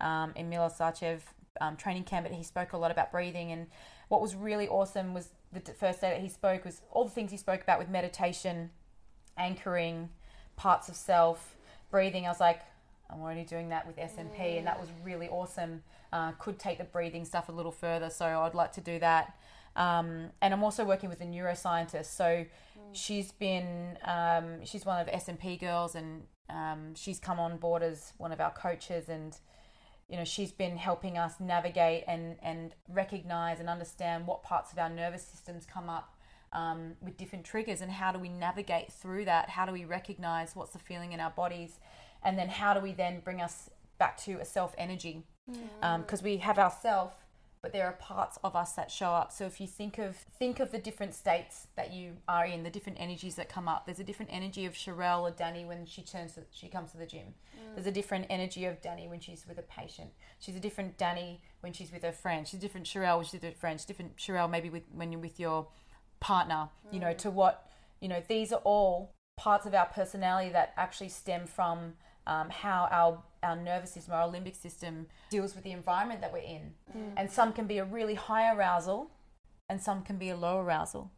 um, 0.01 0.33
Emil 0.37 0.69
Sachev 0.69 1.21
um, 1.61 1.77
training 1.77 2.05
camp, 2.05 2.27
but 2.27 2.37
he 2.37 2.43
spoke 2.43 2.73
a 2.73 2.77
lot 2.77 2.91
about 2.91 3.11
breathing. 3.11 3.53
And 3.53 3.67
what 4.09 4.21
was 4.21 4.35
really 4.35 4.69
awesome 4.69 5.15
was 5.15 5.31
the 5.53 5.61
first 5.73 6.01
day 6.01 6.11
that 6.11 6.21
he 6.21 6.29
spoke 6.29 6.65
was 6.65 6.83
all 6.91 7.05
the 7.05 7.11
things 7.11 7.31
he 7.31 7.37
spoke 7.37 7.63
about 7.63 7.79
with 7.79 7.89
meditation, 7.89 8.71
anchoring, 9.37 10.11
parts 10.57 10.89
of 10.89 10.97
self, 10.97 11.57
breathing. 11.91 12.27
I 12.27 12.29
was 12.29 12.41
like, 12.41 12.61
I'm 13.11 13.21
already 13.21 13.45
doing 13.45 13.71
that 13.71 13.87
with 13.87 13.97
SMP, 13.97 14.59
and 14.59 14.67
that 14.67 14.79
was 14.79 14.89
really 15.03 15.29
awesome. 15.29 15.83
Uh, 16.13 16.33
could 16.33 16.59
take 16.59 16.79
the 16.79 16.85
breathing 16.85 17.25
stuff 17.25 17.49
a 17.49 17.53
little 17.53 17.73
further, 17.73 18.09
so 18.09 18.25
I'd 18.25 18.55
like 18.55 18.73
to 18.73 18.81
do 18.81 19.01
that. 19.01 19.37
Um, 19.77 20.31
and 20.43 20.53
I'm 20.53 20.63
also 20.65 20.85
working 20.85 21.09
with 21.09 21.21
a 21.21 21.25
neuroscientist, 21.25 22.07
so 22.07 22.45
she's 22.93 23.33
been 23.33 23.99
um, 24.05 24.65
she's 24.65 24.85
one 24.85 25.01
of 25.01 25.07
the 25.07 25.13
SMP 25.13 25.59
girls, 25.61 25.95
and 25.95 26.23
um, 26.49 26.95
she's 26.95 27.19
come 27.19 27.39
on 27.39 27.57
board 27.57 27.83
as 27.83 28.13
one 28.17 28.33
of 28.33 28.41
our 28.41 28.53
coaches, 28.53 29.09
and 29.09 29.39
you 30.09 30.17
know 30.17 30.25
she's 30.25 30.53
been 30.53 30.77
helping 30.77 31.17
us 31.17 31.35
navigate 31.39 32.05
and 32.09 32.37
and 32.43 32.75
recognize 32.89 33.61
and 33.61 33.69
understand 33.69 34.27
what 34.27 34.43
parts 34.43 34.73
of 34.73 34.79
our 34.79 34.91
nervous 34.91 35.25
systems 35.25 35.67
come 35.67 35.89
up 35.89 36.17
um, 36.53 36.97
with 37.01 37.17
different 37.17 37.45
triggers 37.45 37.81
and 37.81 37.91
how 37.91 38.13
do 38.13 38.19
we 38.19 38.29
navigate 38.29 38.93
through 38.93 39.25
that? 39.27 39.51
How 39.51 39.67
do 39.67 39.73
we 39.73 39.85
recognize 39.85 40.57
what's 40.57 40.73
the 40.73 40.79
feeling 40.79 41.13
in 41.13 41.21
our 41.21 41.31
bodies? 41.31 41.79
And 42.23 42.39
then 42.39 42.49
how 42.49 42.75
do 42.75 42.81
we 42.81 42.93
then 42.93 43.21
bring 43.21 43.41
us 43.41 43.71
back 43.99 44.17
to 44.25 44.41
a 44.41 44.45
self 44.45 44.75
energy 44.77 45.23
because 45.99 46.23
we 46.23 46.39
have 46.39 46.59
ourself 46.59 47.15
but 47.63 47.73
there 47.73 47.87
are 47.87 47.93
parts 47.93 48.39
of 48.43 48.57
us 48.57 48.73
that 48.73 48.91
show 48.91 49.11
up. 49.11 49.33
So 49.33 49.45
if 49.45 49.61
you 49.61 49.67
think 49.67 49.99
of 49.99 50.17
think 50.39 50.61
of 50.61 50.73
the 50.73 50.79
different 50.79 51.15
states 51.15 51.67
that 51.77 51.93
you 51.93 52.17
are 52.27 52.47
in 52.47 52.63
the 52.63 52.71
different 52.71 52.99
energies 53.01 53.35
that 53.35 53.49
come 53.49 53.69
up 53.69 53.85
there's 53.85 54.01
a 54.01 54.05
different 54.05 54.31
energy 54.33 54.65
of 54.65 54.73
Sharelle 54.73 55.23
or 55.23 55.33
Dani 55.33 55.67
when 55.67 55.85
she 55.85 56.03
turns 56.03 56.35
to, 56.35 56.43
she 56.51 56.69
comes 56.69 56.93
to 56.93 56.99
the 56.99 57.07
gym. 57.07 57.35
Mm. 57.55 57.75
There's 57.75 57.87
a 57.87 57.93
different 57.93 58.27
energy 58.31 58.65
of 58.65 58.81
Dani 58.81 59.09
when 59.09 59.21
she's 59.21 59.47
with 59.47 59.59
a 59.59 59.63
patient. 59.63 60.11
She's 60.39 60.57
a 60.57 60.61
different 60.61 60.97
Dani 60.97 61.39
when 61.61 61.73
she's 61.73 61.93
with 61.93 62.03
her 62.03 62.13
friend. 62.13 62.47
She's 62.47 62.59
a 62.59 62.63
different 62.63 62.87
Sharelle 62.87 63.17
when 63.17 63.25
she's 63.25 63.35
with 63.35 63.45
her 63.45 63.51
friends 63.53 63.85
different 63.85 64.17
Sharelle 64.17 64.51
maybe 64.51 64.71
with 64.71 64.85
when 64.93 65.13
you're 65.13 65.21
with 65.21 65.39
your 65.39 65.69
partner 66.21 66.69
you 66.93 67.01
know 67.01 67.09
mm. 67.15 67.19
to 67.19 67.31
what 67.31 67.67
you 68.01 68.09
know 68.09 68.23
these 68.29 68.53
are 68.53 68.61
all 68.65 69.15
parts 69.37 69.65
of 69.65 69.75
our 69.75 69.87
personality 69.87 70.51
that 70.51 70.75
actually 70.77 71.09
stem 71.09 71.47
from 71.47 71.95
um, 72.27 72.51
how 72.51 72.89
our 72.91 73.23
our 73.43 73.57
nervous 73.57 73.93
system, 73.93 74.15
our 74.15 74.29
limbic 74.29 74.55
system 74.55 75.07
deals 75.31 75.55
with 75.55 75.65
the 75.65 75.71
environment 75.73 76.21
that 76.21 76.31
we're 76.33 76.39
in. 76.39 76.75
And 77.17 77.31
some 77.31 77.53
can 77.53 77.67
be 77.67 77.79
a 77.79 77.85
really 77.85 78.15
high 78.15 78.55
arousal, 78.55 79.11
and 79.69 79.81
some 79.81 80.03
can 80.03 80.17
be 80.19 80.29
a 80.29 80.37
low 80.37 80.59
arousal. 80.61 81.11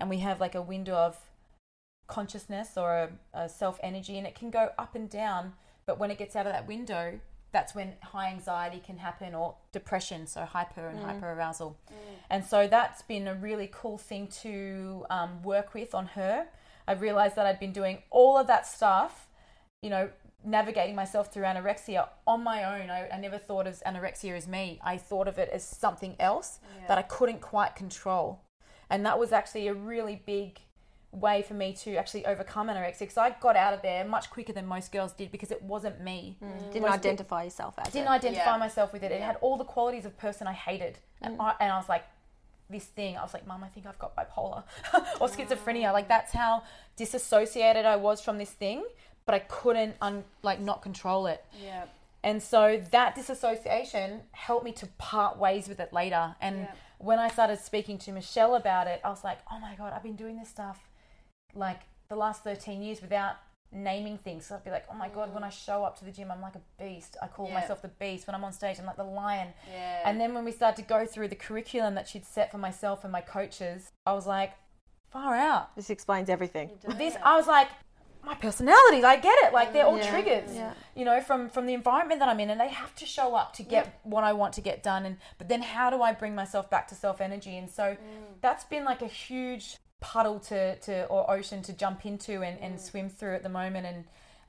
And 0.00 0.10
we 0.10 0.18
have 0.18 0.40
like 0.40 0.54
a 0.56 0.62
window 0.62 0.94
of 0.94 1.16
consciousness 2.08 2.76
or 2.76 2.94
a, 3.34 3.42
a 3.44 3.48
self 3.48 3.78
energy, 3.82 4.18
and 4.18 4.26
it 4.26 4.34
can 4.34 4.50
go 4.50 4.70
up 4.78 4.94
and 4.94 5.08
down. 5.08 5.52
But 5.86 5.98
when 5.98 6.10
it 6.10 6.18
gets 6.18 6.34
out 6.36 6.46
of 6.46 6.52
that 6.52 6.66
window, 6.66 7.20
that's 7.52 7.74
when 7.74 7.94
high 8.02 8.28
anxiety 8.30 8.82
can 8.84 8.98
happen 8.98 9.34
or 9.34 9.54
depression, 9.72 10.26
so 10.26 10.42
hyper 10.44 10.88
and 10.88 10.98
hyper 11.00 11.32
arousal. 11.32 11.78
And 12.28 12.44
so 12.44 12.66
that's 12.66 13.02
been 13.02 13.26
a 13.26 13.34
really 13.34 13.70
cool 13.72 13.96
thing 13.98 14.26
to 14.42 15.06
um, 15.10 15.42
work 15.42 15.72
with 15.74 15.94
on 15.94 16.06
her. 16.08 16.46
I 16.86 16.92
realized 16.92 17.36
that 17.36 17.46
I'd 17.46 17.60
been 17.60 17.72
doing 17.72 18.02
all 18.10 18.36
of 18.36 18.46
that 18.48 18.66
stuff, 18.66 19.28
you 19.82 19.90
know, 19.90 20.10
navigating 20.44 20.94
myself 20.94 21.32
through 21.32 21.44
anorexia 21.44 22.08
on 22.26 22.42
my 22.42 22.80
own. 22.80 22.90
I, 22.90 23.08
I 23.10 23.18
never 23.18 23.38
thought 23.38 23.66
of 23.66 23.82
anorexia 23.86 24.36
as 24.36 24.46
me. 24.46 24.80
I 24.84 24.96
thought 24.96 25.28
of 25.28 25.38
it 25.38 25.48
as 25.52 25.64
something 25.64 26.16
else 26.18 26.60
that 26.86 26.98
I 26.98 27.02
couldn't 27.02 27.40
quite 27.40 27.74
control. 27.76 28.40
And 28.90 29.04
that 29.04 29.18
was 29.18 29.32
actually 29.32 29.68
a 29.68 29.74
really 29.74 30.22
big 30.24 30.60
way 31.10 31.42
for 31.42 31.54
me 31.54 31.72
to 31.72 31.96
actually 31.96 32.24
overcome 32.26 32.68
anorexia 32.68 33.00
because 33.00 33.16
I 33.16 33.34
got 33.40 33.56
out 33.56 33.72
of 33.72 33.82
there 33.82 34.04
much 34.04 34.30
quicker 34.30 34.52
than 34.52 34.66
most 34.66 34.92
girls 34.92 35.12
did 35.12 35.32
because 35.32 35.50
it 35.50 35.62
wasn't 35.62 36.00
me. 36.02 36.36
Mm. 36.42 36.72
Didn't 36.72 36.82
Most 36.82 36.98
identify 36.98 37.44
yourself 37.44 37.74
as 37.78 37.92
didn't 37.92 38.08
it. 38.08 38.10
identify 38.10 38.52
Yeah. 38.52 38.56
myself 38.58 38.92
with 38.92 39.02
it. 39.02 39.12
It 39.12 39.22
had 39.22 39.36
all 39.40 39.56
the 39.56 39.64
qualities 39.64 40.04
of 40.04 40.16
person 40.18 40.46
I 40.46 40.52
hated, 40.52 40.98
and, 41.22 41.38
mm. 41.38 41.44
I, 41.44 41.54
and 41.60 41.72
I 41.72 41.78
was 41.78 41.88
like, 41.88 42.04
this 42.70 42.84
thing. 42.84 43.16
I 43.16 43.22
was 43.22 43.32
like, 43.32 43.46
Mum, 43.46 43.64
I 43.64 43.68
think 43.68 43.86
I've 43.86 43.98
got 43.98 44.14
bipolar 44.14 44.62
or 45.20 45.28
mm. 45.28 45.34
schizophrenia. 45.34 45.92
Like 45.92 46.08
that's 46.08 46.32
how 46.32 46.62
disassociated 46.96 47.86
I 47.86 47.96
was 47.96 48.20
from 48.20 48.36
this 48.38 48.50
thing, 48.50 48.84
but 49.28 49.34
I 49.34 49.40
couldn't 49.40 49.94
un- 50.00 50.24
like 50.42 50.58
not 50.58 50.80
control 50.80 51.26
it. 51.26 51.44
Yeah. 51.62 51.84
And 52.24 52.42
so 52.42 52.82
that 52.92 53.14
disassociation 53.14 54.22
helped 54.32 54.64
me 54.64 54.72
to 54.72 54.86
part 54.96 55.36
ways 55.36 55.68
with 55.68 55.80
it 55.80 55.92
later. 55.92 56.34
And 56.40 56.60
Yeah. 56.60 56.72
when 56.96 57.18
I 57.18 57.28
started 57.28 57.58
speaking 57.58 57.98
to 57.98 58.12
Michelle 58.12 58.54
about 58.54 58.86
it, 58.86 59.02
I 59.04 59.10
was 59.10 59.22
like, 59.24 59.40
oh 59.52 59.58
my 59.58 59.74
God, 59.74 59.92
I've 59.92 60.02
been 60.02 60.16
doing 60.16 60.38
this 60.38 60.48
stuff 60.48 60.88
like 61.54 61.80
the 62.08 62.16
last 62.16 62.42
13 62.42 62.82
years 62.82 63.02
without 63.02 63.36
naming 63.70 64.16
things. 64.16 64.46
So 64.46 64.54
I'd 64.54 64.64
be 64.64 64.70
like, 64.70 64.86
oh 64.90 64.94
my 64.94 65.10
God, 65.10 65.34
when 65.34 65.42
mm. 65.42 65.48
I 65.48 65.50
show 65.50 65.84
up 65.84 65.98
to 65.98 66.06
the 66.06 66.10
gym, 66.10 66.30
I'm 66.30 66.40
like 66.40 66.54
a 66.54 66.62
beast. 66.82 67.18
I 67.20 67.26
call 67.26 67.48
Yeah. 67.48 67.60
myself 67.60 67.82
the 67.82 67.88
beast. 67.88 68.26
When 68.26 68.34
I'm 68.34 68.44
on 68.44 68.54
stage, 68.54 68.78
I'm 68.78 68.86
like 68.86 68.96
the 68.96 69.04
lion. 69.04 69.52
Yeah. 69.70 70.08
And 70.08 70.18
then 70.18 70.32
when 70.32 70.46
we 70.46 70.52
started 70.52 70.80
to 70.80 70.88
go 70.88 71.04
through 71.04 71.28
the 71.28 71.36
curriculum 71.36 71.96
that 71.96 72.08
she'd 72.08 72.24
set 72.24 72.50
for 72.50 72.56
myself 72.56 73.04
and 73.04 73.12
my 73.12 73.20
coaches, 73.20 73.90
I 74.06 74.14
was 74.14 74.26
like, 74.26 74.54
far 75.10 75.34
out. 75.34 75.76
This 75.76 75.90
explains 75.90 76.30
everything. 76.30 76.70
This, 76.96 77.14
I 77.22 77.36
was 77.36 77.46
like, 77.46 77.68
my 78.28 78.34
personality, 78.34 79.02
I 79.04 79.16
get 79.16 79.36
it. 79.44 79.52
Like 79.52 79.72
they're 79.72 79.86
all 79.86 79.96
Yeah, 79.98 80.10
triggers, 80.10 80.54
yeah. 80.54 80.74
you 80.94 81.04
know, 81.04 81.20
from 81.20 81.48
from 81.48 81.66
the 81.66 81.74
environment 81.74 82.20
that 82.20 82.28
I'm 82.28 82.40
in, 82.40 82.50
and 82.50 82.60
they 82.60 82.68
have 82.68 82.94
to 82.96 83.06
show 83.06 83.34
up 83.34 83.54
to 83.54 83.62
get 83.62 84.00
what 84.02 84.22
I 84.22 84.32
want 84.34 84.52
to 84.54 84.60
get 84.60 84.82
done. 84.82 85.06
And 85.06 85.16
but 85.38 85.48
then 85.48 85.62
how 85.62 85.88
do 85.90 86.02
I 86.02 86.12
bring 86.12 86.34
myself 86.34 86.68
back 86.68 86.88
to 86.88 86.94
self 86.94 87.20
energy? 87.20 87.56
And 87.56 87.70
so 87.70 87.96
that's 88.40 88.64
been 88.64 88.84
like 88.84 89.02
a 89.02 89.06
huge 89.08 89.78
puddle 90.00 90.38
to 90.40 90.76
to 90.76 91.06
or 91.06 91.30
ocean 91.30 91.62
to 91.62 91.72
jump 91.72 92.04
into 92.04 92.42
and, 92.42 92.60
and 92.60 92.80
swim 92.80 93.08
through 93.08 93.34
at 93.34 93.42
the 93.42 93.48
moment. 93.48 93.86
And 93.86 94.04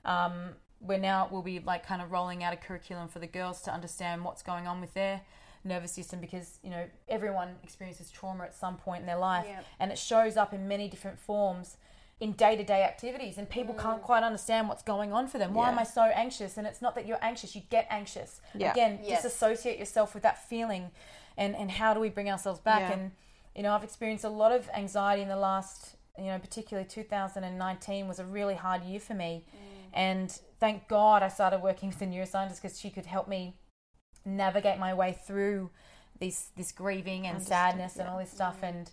um, 0.05 0.33
we're 0.81 0.99
now 0.99 1.27
we'll 1.31 1.41
be 1.41 1.59
like 1.59 1.85
kind 1.85 2.01
of 2.01 2.11
rolling 2.11 2.43
out 2.43 2.53
a 2.53 2.57
curriculum 2.57 3.07
for 3.07 3.19
the 3.19 3.27
girls 3.27 3.61
to 3.61 3.71
understand 3.73 4.25
what's 4.25 4.41
going 4.43 4.67
on 4.67 4.81
with 4.81 4.93
their 4.93 5.21
nervous 5.65 5.91
system 5.91 6.21
because 6.21 6.57
you 6.63 6.69
know 6.69 6.85
everyone 7.09 7.49
experiences 7.63 8.09
trauma 8.09 8.45
at 8.45 8.55
some 8.55 8.77
point 8.77 9.01
in 9.01 9.05
their 9.05 9.17
life 9.17 9.45
and 9.79 9.91
it 9.91 9.97
shows 9.97 10.37
up 10.37 10.53
in 10.53 10.69
many 10.69 10.87
different 10.87 11.19
forms 11.19 11.75
in 12.19 12.34
day-to-day 12.34 12.84
activities 12.84 13.38
and 13.38 13.49
people 13.49 13.73
can't 13.73 14.01
mm. 14.01 14.05
quite 14.05 14.23
understand 14.23 14.67
what's 14.67 14.84
going 14.84 15.13
on 15.13 15.27
for 15.27 15.38
them. 15.38 15.53
Why 15.53 15.69
am 15.69 15.79
i 15.79 15.84
so 15.84 16.01
anxious? 16.01 16.58
And 16.58 16.67
it's 16.67 16.82
not 16.82 16.95
that 16.95 17.08
you're 17.08 17.23
anxious 17.23 17.55
you 17.55 17.62
get 17.69 17.88
anxious. 17.89 18.41
Yeah. 18.53 18.71
again 18.71 18.99
Yes. 19.03 19.23
disassociate 19.23 19.79
yourself 19.79 20.13
with 20.13 20.23
that 20.23 20.49
feeling 20.49 20.91
and 21.38 21.55
and 21.55 21.71
how 21.71 21.93
do 21.93 21.99
we 21.99 22.10
bring 22.10 22.29
ourselves 22.29 22.60
back? 22.60 22.82
Yeah. 22.82 22.93
and 22.93 23.12
you 23.55 23.63
know 23.63 23.73
i've 23.73 23.84
experienced 23.84 24.25
a 24.25 24.29
lot 24.29 24.51
of 24.51 24.69
anxiety 24.75 25.21
in 25.21 25.29
the 25.29 25.38
last 25.38 25.95
you 26.17 26.25
know 26.25 26.39
particularly 26.39 26.88
2019 26.88 28.08
was 28.08 28.19
a 28.19 28.25
really 28.25 28.55
hard 28.55 28.84
year 28.84 28.99
for 28.99 29.13
me. 29.13 29.45
Mm. 29.45 29.60
And 29.93 30.39
thank 30.60 30.88
god 30.89 31.23
i 31.23 31.29
started 31.29 31.62
working 31.62 31.89
with 31.89 32.01
a 32.01 32.05
neuroscientist 32.05 32.62
because 32.62 32.79
she 32.79 32.89
could 32.89 33.05
help 33.05 33.27
me 33.29 33.55
navigate 34.25 34.77
my 34.77 34.93
way 34.93 35.17
through 35.25 35.69
this 36.19 36.49
this 36.58 36.71
grieving 36.71 37.25
and 37.25 37.38
Understand, 37.38 37.71
sadness 37.71 37.95
and 37.97 38.10
all 38.10 38.19
this 38.19 38.32
stuff. 38.32 38.62
Mm. 38.62 38.69
And 38.69 38.91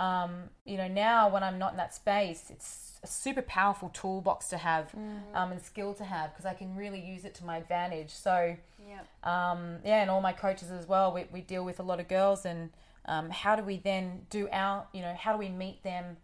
um, 0.00 0.44
you 0.64 0.76
know 0.76 0.88
now 0.88 1.28
when 1.28 1.42
i'm 1.42 1.58
not 1.58 1.72
in 1.72 1.76
that 1.76 1.94
space 1.94 2.50
it's 2.50 2.98
a 3.02 3.06
super 3.06 3.42
powerful 3.42 3.90
toolbox 3.90 4.48
to 4.48 4.56
have 4.56 4.94
um, 5.34 5.52
and 5.52 5.62
skill 5.62 5.94
to 5.94 6.04
have 6.04 6.30
because 6.32 6.46
i 6.46 6.54
can 6.54 6.74
really 6.74 7.00
use 7.00 7.24
it 7.24 7.34
to 7.34 7.44
my 7.44 7.56
advantage 7.58 8.10
so 8.10 8.56
yeah. 8.90 9.50
um, 9.52 9.78
yeah, 9.84 10.02
and 10.02 10.10
all 10.10 10.20
my 10.20 10.32
coaches 10.32 10.70
as 10.70 10.86
well. 10.86 11.12
We, 11.12 11.26
we 11.32 11.40
deal 11.40 11.64
with 11.64 11.80
a 11.80 11.82
lot 11.82 12.00
of 12.00 12.08
girls, 12.08 12.44
and 12.44 12.70
um, 13.06 13.30
how 13.30 13.56
do 13.56 13.62
we 13.62 13.78
then 13.78 14.26
do 14.30 14.48
our, 14.52 14.86
you 14.92 15.02
know, 15.02 15.14
how 15.14 15.32
do 15.32 15.38
we 15.38 15.48
meet 15.48 15.82
them 15.82 16.16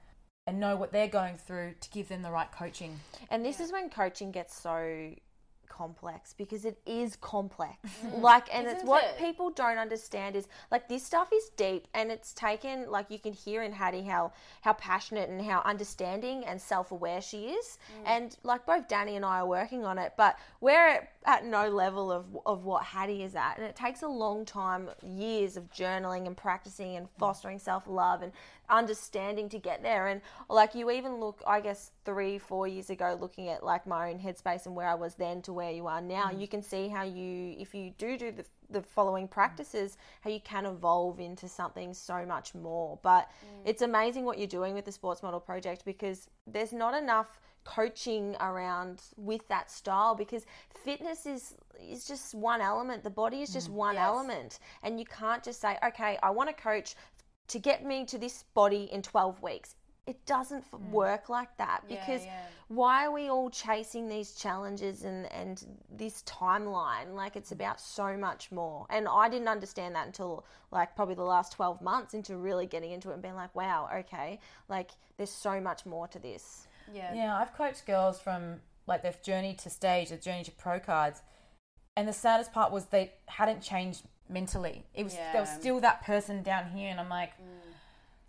and 0.47 0.61
know 0.61 0.77
what 0.77 0.93
they're 0.93 1.09
going 1.09 1.37
through 1.37 1.75
to 1.81 1.91
give 1.91 2.09
them 2.09 2.23
the 2.23 2.31
right 2.31 2.51
coaching? 2.53 3.01
And 3.31 3.45
this 3.45 3.61
is 3.61 3.73
when 3.73 3.91
coaching 3.91 4.31
gets 4.31 4.59
so 4.61 5.13
complex 5.69 6.35
because 6.37 6.65
it 6.65 6.79
is 6.87 7.17
complex. 7.17 7.77
Mm. 8.05 8.21
Like, 8.21 8.53
and 8.55 8.67
it's 8.67 8.77
Isn't 8.77 8.89
what 8.89 9.05
it? 9.05 9.19
people 9.19 9.51
don't 9.51 9.79
understand 9.79 10.37
is 10.37 10.49
like 10.71 10.89
this 10.89 11.05
stuff 11.05 11.29
is 11.33 11.51
deep 11.57 11.87
and 11.95 12.11
it's 12.11 12.33
taken 12.33 12.91
like 12.91 13.07
you 13.11 13.19
can 13.19 13.33
hear 13.33 13.63
in 13.63 13.73
Hattie 13.73 14.03
how 14.03 14.33
how 14.63 14.73
passionate 14.75 15.29
and 15.29 15.41
how 15.43 15.63
understanding 15.65 16.45
and 16.45 16.61
self 16.61 16.93
aware 16.93 17.21
she 17.21 17.49
is. 17.49 17.79
Mm. 18.01 18.09
And 18.09 18.37
like 18.43 18.67
both 18.67 18.89
Dani 18.89 19.17
and 19.17 19.25
I 19.25 19.41
are 19.41 19.47
working 19.47 19.85
on 19.85 19.99
it, 19.99 20.15
but 20.17 20.39
we're 20.61 20.89
at, 20.89 21.13
at 21.27 21.45
no 21.45 21.69
level 21.69 22.13
of 22.13 22.25
of 22.47 22.65
what 22.65 22.85
Hattie 22.85 23.23
is 23.25 23.35
at, 23.35 23.59
and 23.59 23.67
it 23.67 23.75
takes 23.77 24.03
a 24.03 24.09
long 24.09 24.45
time, 24.45 24.89
years 25.03 25.57
of 25.57 25.71
journaling 25.71 26.27
and 26.27 26.37
practicing 26.37 26.97
and 26.97 27.09
fostering 27.19 27.59
self 27.59 27.87
love 27.89 28.23
and 28.23 28.33
understanding 28.71 29.49
to 29.49 29.59
get 29.59 29.83
there. 29.83 30.07
And 30.07 30.21
like 30.49 30.75
you 30.75 30.91
even 30.91 31.17
look, 31.17 31.43
I 31.47 31.61
guess 31.61 31.91
three, 32.05 32.39
four 32.39 32.69
years 32.69 32.91
ago, 32.91 33.17
looking 33.21 33.49
at 33.49 33.65
like 33.65 33.87
my 33.87 34.11
own 34.11 34.19
headspace 34.19 34.67
and 34.67 34.75
where 34.75 34.89
I 34.89 34.95
was 34.95 35.15
then 35.15 35.43
to 35.43 35.53
where 35.53 35.71
you 35.71 35.87
are 35.87 36.01
now, 36.01 36.31
mm. 36.31 36.41
you 36.41 36.49
can 36.49 36.63
see 36.63 36.89
how 36.89 37.03
you, 37.03 37.57
if 37.59 37.75
you 37.75 37.93
do 37.99 38.17
do 38.17 38.33
the, 38.33 38.45
the 38.71 38.83
following 38.83 39.29
practices, 39.29 39.99
how 40.21 40.31
you 40.31 40.41
can 40.41 40.67
evolve 40.67 41.21
into 41.21 41.49
something 41.49 41.93
so 41.93 42.25
much 42.25 42.55
more. 42.55 42.99
But 43.03 43.29
mm. 43.45 43.63
it's 43.65 43.83
amazing 43.83 44.25
what 44.25 44.39
you're 44.39 44.47
doing 44.47 44.75
with 44.75 44.85
the 44.85 44.93
Sports 44.93 45.23
Model 45.23 45.41
Project 45.41 45.85
because 45.85 46.29
there's 46.47 46.73
not 46.73 46.95
enough 46.95 47.41
coaching 47.67 48.37
around 48.41 49.03
with 49.17 49.47
that 49.49 49.71
style 49.71 50.15
because 50.15 50.47
fitness 50.85 51.27
is 51.27 51.55
is 51.81 52.07
just 52.07 52.35
one 52.35 52.61
element. 52.61 53.03
The 53.03 53.11
body 53.11 53.43
is 53.43 53.53
just 53.53 53.71
mm. 53.71 53.75
one 53.75 53.97
Yes. 53.97 54.05
element. 54.07 54.59
And 54.83 54.99
you 54.99 55.05
can't 55.05 55.43
just 55.43 55.61
say 55.61 55.77
okay 55.85 56.19
i 56.23 56.31
want 56.31 56.49
to 56.49 56.55
coach 56.55 56.95
to 57.49 57.59
get 57.59 57.85
me 57.85 58.05
to 58.07 58.19
this 58.19 58.45
body 58.55 58.89
in 58.93 59.03
12 59.03 59.43
weeks. 59.43 59.75
It 60.07 60.25
doesn't 60.27 60.65
f- 60.73 60.81
mm. 60.81 60.91
work 60.91 61.29
like 61.29 61.57
that 61.59 61.83
Yeah, 61.89 61.97
because 61.97 62.25
yeah. 62.25 62.41
why 62.69 63.05
are 63.07 63.13
we 63.13 63.29
all 63.29 63.51
chasing 63.51 64.09
these 64.09 64.35
challenges 64.35 65.03
and 65.03 65.27
and 65.33 65.57
this 65.91 66.23
timeline? 66.23 67.15
Like 67.15 67.35
it's 67.35 67.51
mm. 67.51 67.59
about 67.61 67.81
so 67.81 68.17
much 68.17 68.53
more. 68.53 68.87
And 68.91 69.09
i 69.09 69.29
didn't 69.29 69.49
understand 69.49 69.97
that 69.97 70.07
until 70.07 70.45
like 70.71 70.95
probably 70.95 71.17
the 71.17 71.31
last 71.37 71.53
12 71.53 71.83
months 71.83 72.15
into 72.15 72.37
really 72.37 72.67
getting 72.67 72.93
into 72.93 73.11
it 73.11 73.15
and 73.15 73.23
being 73.23 73.35
like 73.45 73.55
wow 73.55 73.89
okay 74.01 74.39
like 74.69 74.91
there's 75.17 75.31
so 75.49 75.61
much 75.61 75.85
more 75.85 76.07
to 76.09 76.19
this 76.21 76.69
Yeah. 76.93 77.15
Yeah, 77.15 77.39
I've 77.39 77.55
coached 77.55 77.87
girls 77.87 78.21
from 78.21 78.61
like 78.87 79.03
their 79.03 79.15
journey 79.23 79.55
to 79.63 79.71
stage, 79.71 80.11
their 80.11 80.19
journey 80.19 80.45
to 80.45 80.53
pro 80.53 80.79
cards, 80.79 81.23
and 81.97 82.07
the 82.07 82.13
saddest 82.13 82.53
part 82.53 82.73
was 82.73 82.87
they 82.87 83.13
hadn't 83.27 83.63
changed 83.63 84.03
mentally. 84.29 84.85
It 84.95 85.05
was 85.05 85.15
there 85.15 85.41
was 85.41 85.51
Yeah. 85.51 85.59
still 85.59 85.81
that 85.81 86.05
person 86.05 86.43
down 86.43 86.71
here, 86.71 86.91
and 86.91 87.01
I'm 87.01 87.09
like, 87.09 87.31
mm. 87.33 87.73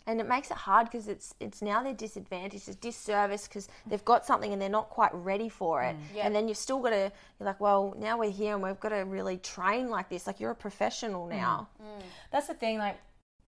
and 0.06 0.22
it 0.22 0.28
makes 0.28 0.50
it 0.52 0.58
hard 0.58 0.88
because 0.90 1.08
it's 1.08 1.34
it's 1.40 1.62
now 1.62 1.84
their 1.84 1.94
disadvantage, 1.94 2.68
it's 2.68 2.76
disservice 2.76 3.48
because 3.48 3.68
they've 3.86 4.06
got 4.06 4.26
something 4.26 4.54
and 4.54 4.62
they're 4.62 4.70
not 4.70 4.90
quite 4.90 5.14
ready 5.14 5.50
for 5.50 5.84
it. 5.84 5.96
Mm. 5.96 6.16
Yeah. 6.16 6.26
And 6.26 6.36
then 6.36 6.48
you've 6.48 6.58
still 6.58 6.80
got 6.80 6.92
to 6.92 7.12
you're 7.40 7.46
like, 7.46 7.60
well, 7.60 7.94
now 7.98 8.18
we're 8.18 8.32
here 8.32 8.54
and 8.54 8.64
we've 8.64 8.80
got 8.80 8.90
to 8.90 9.04
really 9.06 9.38
train 9.38 9.90
like 9.90 10.10
this. 10.10 10.28
Like 10.28 10.40
you're 10.40 10.52
a 10.52 10.56
professional 10.56 11.28
now. 11.28 11.68
Mm. 11.82 12.04
that's 12.32 12.48
the 12.48 12.54
thing. 12.54 12.78
Like, 12.78 12.98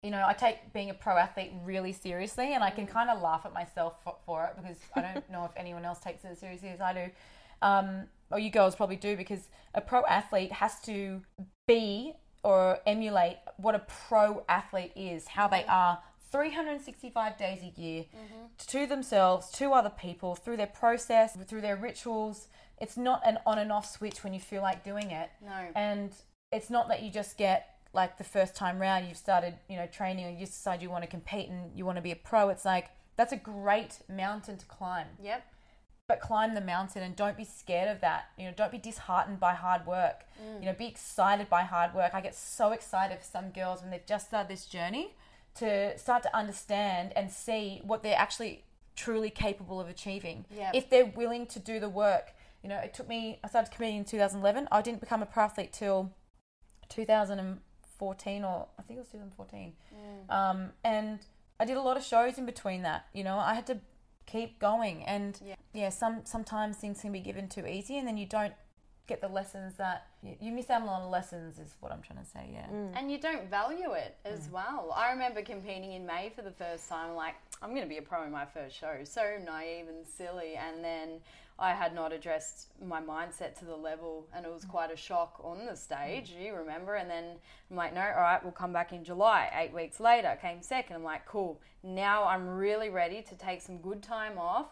you 0.07 0.13
know, 0.13 0.23
I 0.25 0.35
take 0.35 0.73
being 0.73 0.89
a 0.89 0.95
pro 0.95 1.17
athlete 1.17 1.51
really 1.65 1.93
seriously, 1.93 2.55
and 2.55 2.63
I 2.63 2.71
can 2.71 2.87
kind 2.87 3.11
of 3.11 3.21
laugh 3.21 3.45
at 3.45 3.53
myself 3.53 4.05
for, 4.05 4.15
for 4.25 4.45
it 4.45 4.53
because 4.55 4.77
I 4.95 5.01
don't 5.01 5.29
know 5.33 5.45
if 5.45 5.51
anyone 5.57 5.85
else 5.85 5.99
takes 5.99 6.25
it 6.25 6.29
as 6.29 6.39
seriously 6.39 6.69
as 6.69 6.81
I 6.81 6.93
do. 6.93 7.11
Um, 7.61 8.05
or 8.31 8.39
you 8.39 8.51
girls 8.51 8.77
probably 8.77 8.95
do 8.95 9.17
because 9.17 9.49
a 9.75 9.81
pro 9.81 10.05
athlete 10.07 10.53
has 10.53 10.81
to 10.83 11.23
be 11.67 12.13
or 12.45 12.79
emulate 12.87 13.39
what 13.57 13.75
a 13.75 13.81
pro 13.81 14.45
athlete 14.49 14.93
is, 14.95 15.27
how 15.27 15.49
they 15.49 15.65
are 15.65 15.99
365 16.31 17.37
days 17.37 17.63
a 17.65 17.81
year 17.81 18.05
to 18.69 18.87
themselves, 18.87 19.51
to 19.51 19.73
other 19.73 19.91
people, 19.91 20.37
through 20.37 20.57
their 20.57 20.69
process, 20.69 21.37
through 21.49 21.63
their 21.63 21.75
rituals. 21.75 22.47
It's 22.81 22.97
not 22.97 23.23
an 23.27 23.39
on 23.45 23.59
and 23.59 23.73
off 23.73 23.91
switch 23.91 24.23
when 24.23 24.33
you 24.33 24.39
feel 24.39 24.63
like 24.63 24.85
doing 24.85 25.11
it. 25.11 25.31
No. 25.45 25.67
And 25.75 26.13
it's 26.53 26.71
not 26.71 26.87
that 26.91 27.03
you 27.03 27.11
just 27.11 27.37
get 27.37 27.76
like 27.97 28.19
the 28.19 28.25
first 28.25 28.55
time 28.55 28.79
round 28.79 29.09
you've 29.09 29.17
started, 29.17 29.55
you 29.69 29.77
know, 29.77 29.87
training 29.87 30.27
and 30.27 30.39
you 30.39 30.47
decide 30.47 30.83
you 30.83 30.91
want 30.91 31.03
to 31.03 31.11
compete 31.11 31.49
and 31.49 31.77
you 31.77 31.85
want 31.85 31.97
to 31.97 32.03
be 32.03 32.13
a 32.13 32.17
pro. 32.17 32.51
It's 32.51 32.65
like 32.65 32.91
that's 33.17 33.33
a 33.33 33.37
great 33.37 34.01
mountain 34.09 34.59
to 34.59 34.67
climb. 34.67 35.07
Yep. 35.21 35.45
But 36.07 36.21
climb 36.21 36.55
the 36.55 36.61
mountain 36.61 37.03
and 37.03 37.17
don't 37.17 37.37
be 37.37 37.45
scared 37.45 37.89
of 37.89 38.01
that. 38.03 38.27
You 38.39 38.45
know, 38.45 38.53
don't 38.55 38.71
be 38.71 38.79
disheartened 38.79 39.41
by 39.41 39.55
hard 39.55 39.87
work. 39.87 40.25
Mm. 40.41 40.61
You 40.61 40.67
know, 40.67 40.75
be 40.75 40.87
excited 40.87 41.49
by 41.49 41.63
hard 41.63 41.95
work. 41.95 42.13
I 42.15 42.21
get 42.21 42.37
so 42.37 42.71
excited 42.71 43.19
for 43.19 43.25
some 43.25 43.51
girls 43.51 43.81
when 43.83 43.91
they've 43.91 44.07
just 44.07 44.29
started 44.29 44.49
this 44.49 44.67
journey 44.67 45.15
to 45.57 45.99
start 45.99 46.23
to 46.23 46.37
understand 46.37 47.13
and 47.17 47.33
see 47.33 47.81
what 47.83 48.03
they're 48.03 48.19
actually 48.19 48.63
truly 48.95 49.31
capable 49.31 49.81
of 49.81 49.89
achieving. 49.89 50.45
Yep. 50.55 50.75
If 50.75 50.91
they're 50.91 51.07
willing 51.07 51.47
to 51.47 51.59
do 51.59 51.81
the 51.81 51.89
work. 51.89 52.35
You 52.63 52.71
know, 52.71 52.79
it 52.79 52.95
took 52.95 53.09
me 53.09 53.39
I 53.43 53.49
started 53.49 53.71
competing 53.71 53.99
in 53.99 54.05
2011. 54.05 54.69
I 54.71 54.83
didn't 54.83 55.01
become 55.01 55.23
a 55.23 55.27
pro 55.27 55.45
athlete 55.45 55.73
till 55.73 56.13
2014 57.99 58.45
or 58.45 58.67
I 58.79 58.83
think 58.83 58.99
it 58.99 59.01
was 59.01 59.09
2014. 59.09 59.73
Mm. 59.95 60.35
Um, 60.35 60.71
and 60.85 61.19
I 61.59 61.65
did 61.65 61.77
a 61.77 61.83
lot 61.83 61.97
of 61.97 62.05
shows 62.05 62.39
in 62.39 62.47
between 62.47 62.83
that. 62.83 63.07
You 63.13 63.25
know, 63.25 63.39
I 63.39 63.55
had 63.55 63.67
to 63.69 63.79
keep 64.27 64.59
going, 64.59 65.05
and 65.05 65.39
Yeah. 65.45 65.55
yeah, 65.73 65.89
some 65.89 66.25
sometimes 66.25 66.77
things 66.77 67.01
can 67.01 67.13
be 67.13 67.21
given 67.21 67.49
too 67.49 67.67
easy, 67.67 67.99
and 67.99 68.07
then 68.07 68.17
you 68.17 68.27
don't 68.27 68.55
get 69.07 69.21
the 69.21 69.29
lessons 69.29 69.77
that 69.77 70.09
you, 70.21 70.37
you 70.41 70.53
miss 70.53 70.69
out 70.69 70.83
on 70.83 70.89
a 70.89 70.91
lot 70.91 71.03
of 71.03 71.11
lessons. 71.11 71.59
Is 71.59 71.77
what 71.81 71.93
I'm 71.93 72.03
trying 72.03 72.19
to 72.19 72.25
say. 72.25 72.51
Yeah. 72.53 72.67
Mm. 72.67 72.93
And 72.97 73.11
you 73.11 73.19
don't 73.19 73.49
value 73.49 73.93
it 73.93 74.17
as 74.25 74.49
mm. 74.49 74.53
well. 74.53 74.93
I 74.95 75.13
remember 75.13 75.43
competing 75.43 75.93
in 75.93 76.05
May 76.05 76.33
for 76.35 76.43
the 76.43 76.51
first 76.51 76.89
time, 76.89 77.15
like, 77.15 77.37
I'm 77.63 77.71
going 77.71 77.83
to 77.83 77.89
be 77.89 77.99
a 77.99 78.03
pro 78.03 78.25
in 78.25 78.33
my 78.33 78.45
first 78.45 78.77
show. 78.77 78.99
So 79.05 79.39
naive 79.45 79.89
and 79.89 80.07
silly. 80.07 80.57
And 80.57 80.85
then 80.85 81.21
I 81.59 81.73
had 81.73 81.95
not 81.95 82.13
addressed 82.13 82.69
my 82.85 83.01
mindset 83.01 83.59
to 83.59 83.65
the 83.65 83.77
level, 83.77 84.27
and 84.35 84.45
it 84.45 84.53
was 84.53 84.65
mm. 84.65 84.69
quite 84.69 84.93
a 84.93 84.97
shock 84.97 85.41
on 85.43 85.65
the 85.65 85.75
stage. 85.75 86.33
Mm. 86.33 86.45
You 86.45 86.55
remember? 86.55 86.97
And 86.97 87.11
then 87.11 87.37
I'm 87.71 87.77
like, 87.77 87.95
no, 87.95 88.03
all 88.03 88.21
right, 88.21 88.43
we'll 88.43 88.53
come 88.53 88.73
back 88.73 88.93
in 88.93 89.05
July. 89.05 89.51
Eight 89.59 89.73
weeks 89.73 89.99
later, 89.99 90.39
came 90.41 90.61
second. 90.61 90.97
I'm 90.97 91.05
like, 91.05 91.25
cool. 91.25 91.61
Now 91.83 92.25
I'm 92.25 92.47
really 92.47 92.91
ready 92.91 93.23
to 93.23 93.35
take 93.35 93.63
some 93.63 93.79
good 93.79 94.03
time 94.03 94.39
off. 94.39 94.67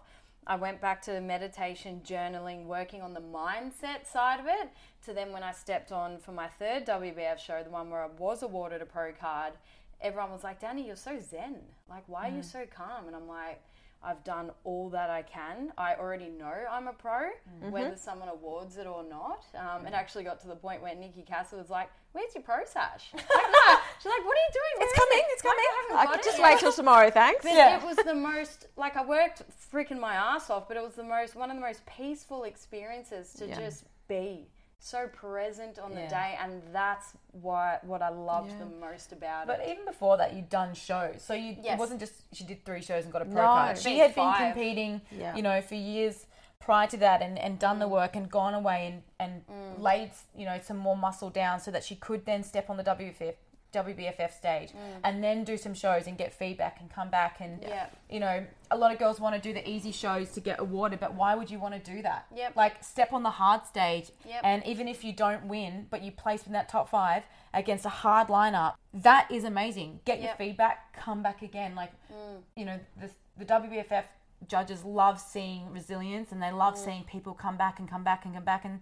I 0.47 0.57
went 0.57 0.81
back 0.81 1.01
to 1.03 1.21
meditation, 1.23 2.03
journaling, 2.05 2.67
working 2.67 3.01
on 3.01 3.15
the 3.15 3.21
mindset 3.21 4.07
side 4.07 4.41
of 4.41 4.47
it. 4.47 4.69
To 5.07 5.15
then 5.15 5.33
when 5.33 5.43
I 5.43 5.53
stepped 5.53 5.91
on 5.91 6.19
for 6.19 6.33
my 6.33 6.49
third 6.49 6.85
WBFF 6.85 7.39
show, 7.39 7.63
the 7.63 7.71
one 7.71 7.89
where 7.89 8.03
I 8.03 8.09
was 8.19 8.43
awarded 8.43 8.83
a 8.83 8.87
pro 8.87 9.13
card, 9.13 9.55
everyone 10.03 10.33
was 10.33 10.45
like, 10.45 10.61
Dani, 10.61 10.87
you're 10.87 10.97
so 10.97 11.19
zen. 11.19 11.57
Like, 11.89 12.05
why 12.09 12.29
are 12.29 12.33
you 12.33 12.43
mm. 12.43 12.45
so 12.45 12.65
calm? 12.75 13.07
And 13.07 13.17
I'm 13.17 13.27
like, 13.27 13.63
I've 14.05 14.23
done 14.25 14.51
all 14.65 14.91
that 14.91 15.09
I 15.11 15.23
can. 15.23 15.73
I 15.79 15.95
already 15.95 16.29
know 16.29 16.53
I'm 16.71 16.89
a 16.89 16.93
pro, 16.93 17.31
whether 17.71 17.97
someone 17.97 18.29
awards 18.29 18.77
it 18.77 18.87
or 18.87 19.03
not. 19.03 19.45
Um, 19.59 19.87
it 19.87 19.95
actually 19.95 20.25
got 20.25 20.41
to 20.41 20.49
the 20.49 20.57
point 20.57 20.83
where 20.83 20.95
Nikki 20.95 21.23
Castle 21.23 21.59
was 21.59 21.71
like, 21.71 21.89
"Where's 22.13 22.35
your 22.35 22.43
pro 22.43 22.65
sash?" 22.65 23.07
Like, 23.15 23.25
no. 23.25 23.77
She's 24.03 24.11
like, 24.11 24.25
"What 24.27 24.37
are 24.37 24.45
you 24.47 24.53
doing? 24.53 24.75
Where 24.79 24.89
It's 24.89 24.99
coming, 24.99 25.19
it?" 25.19 25.27
it's 25.33 25.43
coming. 25.43 25.65
I 25.97 26.07
could 26.07 26.23
just 26.23 26.39
yet. 26.39 26.45
wait 26.45 26.59
till 26.61 26.73
tomorrow, 26.73 27.11
thanks. 27.11 27.43
But 27.45 27.55
Yeah. 27.55 27.79
it 27.79 27.85
was 27.85 27.97
the 27.97 28.15
most 28.15 28.67
like 28.77 28.97
I 28.97 29.05
worked 29.05 29.43
freaking 29.73 29.99
my 29.99 30.15
ass 30.15 30.51
off, 30.51 30.69
but 30.69 30.77
it 30.77 30.83
was 30.83 30.95
the 30.95 31.05
most 31.05 31.35
one 31.35 31.51
of 31.51 31.57
the 31.57 31.63
most 31.63 31.85
peaceful 31.87 32.45
experiences 32.45 33.33
to 33.35 33.47
Yeah. 33.47 33.59
just 33.59 33.85
be 34.09 34.47
so 34.85 35.09
present 35.09 35.79
on 35.79 35.95
the 35.95 36.07
day, 36.09 36.37
and 36.43 36.61
that's 36.71 37.15
why 37.33 37.79
what 37.83 38.03
I 38.03 38.11
loved 38.11 38.51
Yeah. 38.51 38.59
the 38.59 38.67
most 38.67 39.13
about 39.13 39.47
But 39.47 39.61
it. 39.61 39.63
But 39.63 39.69
even 39.73 39.85
before 39.87 40.19
that, 40.19 40.35
you'd 40.35 40.51
done 40.51 40.75
shows, 40.75 41.23
so 41.23 41.33
you 41.33 41.57
Yes. 41.59 41.75
it 41.75 41.79
wasn't 41.79 42.01
just 42.01 42.13
she 42.35 42.45
did 42.45 42.67
three 42.67 42.83
shows 42.83 43.05
and 43.05 43.13
got 43.13 43.23
a 43.23 43.25
pro 43.25 43.35
No. 43.35 43.47
card. 43.47 43.79
She 43.79 43.91
Been 43.91 43.99
had 44.01 44.15
been 44.15 44.35
competing, 44.35 45.01
Yeah. 45.11 45.35
you 45.35 45.43
know, 45.43 45.63
for 45.63 45.75
years 45.75 46.27
prior 46.61 46.87
to 46.89 46.99
that, 46.99 47.23
and, 47.23 47.39
and 47.39 47.59
done 47.59 47.79
the 47.79 47.87
mm. 47.87 47.93
work 47.93 48.15
and 48.15 48.31
gone 48.31 48.53
away 48.53 48.87
and 48.87 49.03
and 49.19 49.47
mm. 49.47 49.81
laid 49.81 50.11
you 50.37 50.45
know 50.45 50.59
some 50.63 50.77
more 50.77 50.97
muscle 50.97 51.31
down 51.31 51.61
so 51.61 51.71
that 51.71 51.83
she 51.83 51.97
could 51.97 52.27
then 52.27 52.43
step 52.43 52.69
on 52.69 52.77
the 52.77 52.85
WBF 52.85 53.37
WBFF 53.75 54.33
stage 54.33 54.71
mm. 54.71 55.01
and 55.03 55.23
then 55.23 55.45
do 55.45 55.57
some 55.57 55.75
shows 55.75 56.07
and 56.07 56.17
get 56.17 56.33
feedback 56.33 56.81
and 56.81 56.91
come 56.91 57.11
back 57.11 57.39
and 57.41 57.63
Yeah. 57.63 57.87
you 58.09 58.21
know 58.21 58.47
a 58.71 58.77
lot 58.77 58.93
of 58.93 58.99
girls 58.99 59.21
want 59.21 59.35
to 59.35 59.41
do 59.41 59.53
the 59.53 59.69
easy 59.69 59.93
shows 59.93 60.31
to 60.33 60.41
get 60.41 60.59
awarded, 60.59 60.99
but 60.99 61.15
why 61.15 61.35
would 61.35 61.51
you 61.51 61.59
want 61.59 61.75
to 61.75 61.93
do 61.93 62.03
that? 62.03 62.27
Yep. 62.35 62.57
Like 62.57 62.83
step 62.83 63.13
on 63.13 63.23
the 63.23 63.31
hard 63.31 63.67
stage, 63.67 64.11
Yep. 64.27 64.41
and 64.43 64.67
even 64.67 64.89
if 64.89 65.05
you 65.05 65.13
don't 65.13 65.47
win, 65.47 65.87
but 65.91 66.03
you 66.03 66.11
place 66.11 66.47
in 66.47 66.53
that 66.55 66.69
top 66.69 66.89
five 66.89 67.23
against 67.53 67.85
a 67.85 67.91
hard 67.91 68.29
lineup, 68.29 68.75
that 68.93 69.31
is 69.31 69.45
amazing. 69.45 70.01
Get 70.05 70.21
your 70.21 70.35
feedback, 70.35 70.93
come 70.93 71.23
back 71.23 71.43
again. 71.43 71.75
Like, 71.75 71.93
mm. 72.13 72.41
you 72.57 72.65
know, 72.65 72.81
the, 73.01 73.11
the 73.39 73.45
WBFF 73.45 74.05
judges 74.49 74.85
love 74.85 75.21
seeing 75.21 75.73
resilience 75.73 76.33
and 76.33 76.43
they 76.43 76.51
love 76.51 76.75
mm. 76.75 76.85
seeing 76.85 77.05
people 77.05 77.33
come 77.35 77.57
back 77.57 77.79
and 77.79 77.89
come 77.89 78.05
back 78.05 78.25
and 78.25 78.35
come 78.35 78.45
back. 78.45 78.65
And 78.65 78.81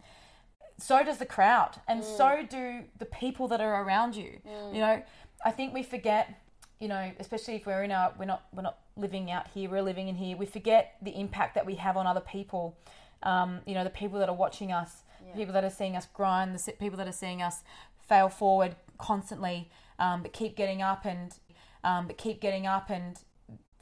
so 0.83 1.03
does 1.05 1.19
the 1.19 1.27
crowd, 1.27 1.81
and 1.87 2.03
so 2.05 2.29
do 2.49 2.85
the 2.99 3.07
people 3.07 3.47
that 3.49 3.61
are 3.61 3.85
around 3.85 4.17
you. 4.17 4.41
You 4.75 4.81
know, 4.81 5.03
I 5.45 5.51
think 5.51 5.73
we 5.73 5.83
forget. 5.83 6.39
You 6.81 6.89
know, 6.89 7.13
especially 7.21 7.55
if 7.55 7.65
we're 7.65 7.85
in 7.85 7.93
our, 7.93 8.13
we're 8.19 8.25
not, 8.25 8.43
we're 8.53 8.63
not 8.63 8.79
living 8.97 9.31
out 9.31 9.47
here. 9.55 9.71
We're 9.71 9.83
living 9.83 10.09
in 10.09 10.17
here. 10.17 10.37
We 10.37 10.47
forget 10.47 10.97
the 11.01 11.13
impact 11.13 11.55
that 11.55 11.65
we 11.65 11.77
have 11.77 11.97
on 11.97 12.09
other 12.09 12.21
people. 12.21 12.77
Um, 13.23 13.61
you 13.67 13.75
know, 13.75 13.85
the 13.85 13.91
people 13.91 14.19
that 14.19 14.29
are 14.29 14.35
watching 14.35 14.73
us, 14.73 15.05
the 15.21 15.39
people 15.39 15.55
that 15.55 15.63
are 15.63 15.71
seeing 15.71 15.95
us 15.95 16.09
grind, 16.13 16.59
the 16.59 16.73
people 16.73 16.99
that 16.99 17.07
are 17.07 17.13
seeing 17.13 17.41
us 17.41 17.63
fail 18.01 18.29
forward 18.29 18.75
constantly, 18.99 19.71
um, 20.01 20.23
but 20.23 20.33
keep 20.33 20.57
getting 20.57 20.83
up 20.83 21.05
and, 21.05 21.37
um, 21.85 22.09
but 22.09 22.19
keep 22.19 22.41
getting 22.41 22.67
up, 22.67 22.91
and 22.91 23.17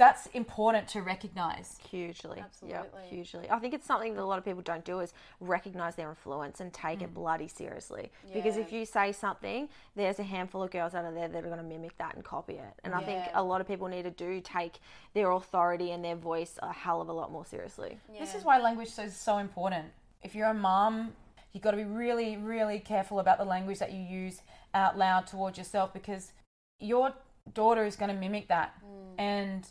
that's 0.01 0.28
important 0.28 0.88
to 0.88 1.03
recognize. 1.03 1.78
Hugely. 1.90 2.40
Absolutely. 2.40 2.78
Yep, 2.78 2.94
hugely. 3.11 3.51
I 3.51 3.59
think 3.59 3.74
it's 3.74 3.86
something 3.86 4.14
that 4.14 4.22
a 4.22 4.24
lot 4.24 4.38
of 4.38 4.46
people 4.46 4.62
don't 4.62 4.82
do 4.82 5.01
is 5.01 5.12
recognize 5.40 5.94
their 5.94 6.09
influence 6.09 6.61
and 6.61 6.72
take 6.72 7.03
it 7.03 7.11
mm. 7.11 7.14
bloody 7.14 7.48
seriously. 7.48 8.11
Because 8.32 8.57
if 8.57 8.72
you 8.72 8.86
say 8.86 9.12
something, 9.12 9.68
there's 9.94 10.18
a 10.18 10.22
handful 10.22 10.62
of 10.62 10.70
girls 10.70 10.94
out 10.94 11.05
of 11.05 11.12
there 11.12 11.28
that 11.28 11.44
are 11.44 11.48
going 11.48 11.59
to 11.59 11.62
mimic 11.62 11.98
that 11.98 12.14
and 12.14 12.24
copy 12.24 12.55
it. 12.55 12.72
And 12.82 12.94
I 12.94 13.03
think 13.03 13.24
a 13.34 13.42
lot 13.42 13.61
of 13.61 13.68
people 13.68 13.88
need 13.88 14.05
to 14.05 14.11
do 14.11 14.40
take 14.40 14.78
their 15.12 15.32
authority 15.32 15.90
and 15.90 16.03
their 16.03 16.16
voice 16.16 16.59
a 16.62 16.72
hell 16.72 17.03
of 17.03 17.11
a 17.11 17.12
lot 17.12 17.30
more 17.30 17.44
seriously. 17.44 17.98
This 18.18 18.34
is 18.34 18.42
why 18.42 18.59
language 18.59 18.88
is 18.98 19.14
so 19.14 19.36
important. 19.36 19.84
If 20.22 20.34
you're 20.34 20.48
a 20.48 20.55
mom 20.55 21.12
you've 21.53 21.62
got 21.64 21.72
to 21.72 21.76
be 21.76 21.84
really, 21.84 22.36
really 22.36 22.78
careful 22.78 23.18
about 23.18 23.36
the 23.36 23.44
language 23.44 23.80
that 23.80 23.92
you 23.92 24.01
use 24.01 24.40
out 24.72 24.96
loud 24.96 25.26
towards 25.26 25.59
yourself 25.59 25.92
because 25.92 26.32
your 26.78 27.12
daughter 27.55 27.84
is 27.84 27.96
going 27.96 28.09
to 28.14 28.16
mimic 28.16 28.46
that. 28.46 28.74
Mm. 28.84 29.14
And 29.18 29.66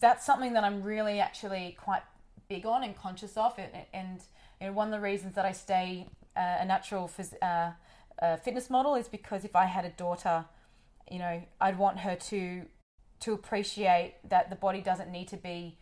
that's 0.00 0.24
something 0.26 0.52
that 0.54 0.64
I'm 0.64 0.82
really 0.82 1.20
actually 1.20 1.76
quite 1.80 2.02
big 2.48 2.66
on 2.66 2.82
and 2.84 2.96
conscious 2.96 3.36
of. 3.36 3.54
And, 3.58 3.70
and 3.92 4.20
you 4.60 4.66
know, 4.68 4.72
one 4.72 4.88
of 4.88 4.92
the 4.92 5.00
reasons 5.00 5.34
that 5.34 5.44
I 5.44 5.52
stay 5.52 6.08
uh, 6.36 6.56
a 6.60 6.64
natural 6.64 7.08
phys- 7.08 7.34
uh, 7.42 7.72
uh, 8.24 8.36
fitness 8.36 8.68
model 8.70 8.94
is 8.94 9.08
because 9.08 9.44
if 9.44 9.54
I 9.56 9.64
had 9.66 9.84
a 9.84 9.90
daughter, 9.90 10.44
you 11.10 11.18
know, 11.18 11.42
I'd 11.60 11.78
want 11.78 11.98
her 12.00 12.14
to 12.16 12.62
to 13.20 13.32
appreciate 13.32 14.14
that 14.28 14.50
the 14.50 14.56
body 14.56 14.82
doesn't 14.82 15.10
need 15.10 15.28
to 15.28 15.38
be 15.38 15.78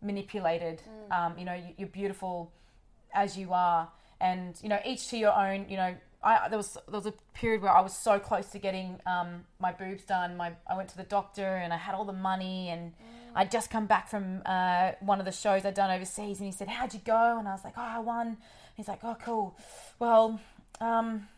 manipulated. 0.00 0.82
Um, 1.10 1.38
you 1.38 1.44
know, 1.44 1.54
you- 1.54 1.74
you're 1.76 1.88
beautiful 1.88 2.52
as 3.12 3.36
you 3.36 3.52
are, 3.52 3.90
and 4.20 4.58
you 4.62 4.68
know, 4.68 4.80
each 4.84 5.08
to 5.08 5.18
your 5.18 5.32
own. 5.32 5.68
You 5.68 5.76
know, 5.76 5.96
I 6.22 6.48
there 6.48 6.56
was 6.58 6.74
there 6.74 7.00
was 7.00 7.06
a 7.06 7.12
period 7.34 7.62
where 7.62 7.72
I 7.72 7.80
was 7.80 7.96
so 7.96 8.18
close 8.18 8.46
to 8.50 8.58
getting 8.58 9.00
um, 9.06 9.46
my 9.58 9.72
boobs 9.72 10.04
done. 10.04 10.36
My 10.36 10.52
I 10.66 10.76
went 10.76 10.88
to 10.90 10.96
the 10.96 11.02
doctor 11.04 11.56
and 11.56 11.72
I 11.72 11.76
had 11.76 11.94
all 11.94 12.04
the 12.04 12.12
money 12.12 12.68
and 12.70 12.92
I'd 13.34 13.50
just 13.50 13.70
come 13.70 13.86
back 13.86 14.08
from 14.08 14.42
uh, 14.46 14.92
one 15.00 15.18
of 15.20 15.24
the 15.26 15.32
shows 15.32 15.64
I'd 15.64 15.74
done 15.74 15.90
overseas, 15.90 16.38
and 16.38 16.46
he 16.46 16.52
said, 16.52 16.68
"How'd 16.68 16.94
you 16.94 17.00
go?" 17.04 17.36
And 17.38 17.48
I 17.48 17.52
was 17.52 17.64
like, 17.64 17.74
"Oh, 17.76 17.82
I 17.82 17.98
won." 17.98 18.36
He's 18.76 18.88
like, 18.88 19.00
"Oh, 19.02 19.16
cool. 19.22 19.56
Well, 19.98 20.40
um, 20.80 21.28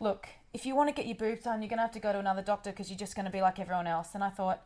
look, 0.00 0.28
if 0.54 0.64
you 0.66 0.74
want 0.74 0.88
to 0.88 0.94
get 0.94 1.06
your 1.06 1.16
boobs 1.16 1.42
done, 1.44 1.62
you're 1.62 1.68
gonna 1.68 1.82
have 1.82 1.92
to 1.92 2.00
go 2.00 2.12
to 2.12 2.18
another 2.18 2.42
doctor 2.42 2.70
because 2.70 2.90
you're 2.90 2.98
just 2.98 3.14
gonna 3.16 3.30
be 3.30 3.40
like 3.42 3.58
everyone 3.58 3.86
else." 3.86 4.14
And 4.14 4.22
I 4.24 4.30
thought, 4.30 4.62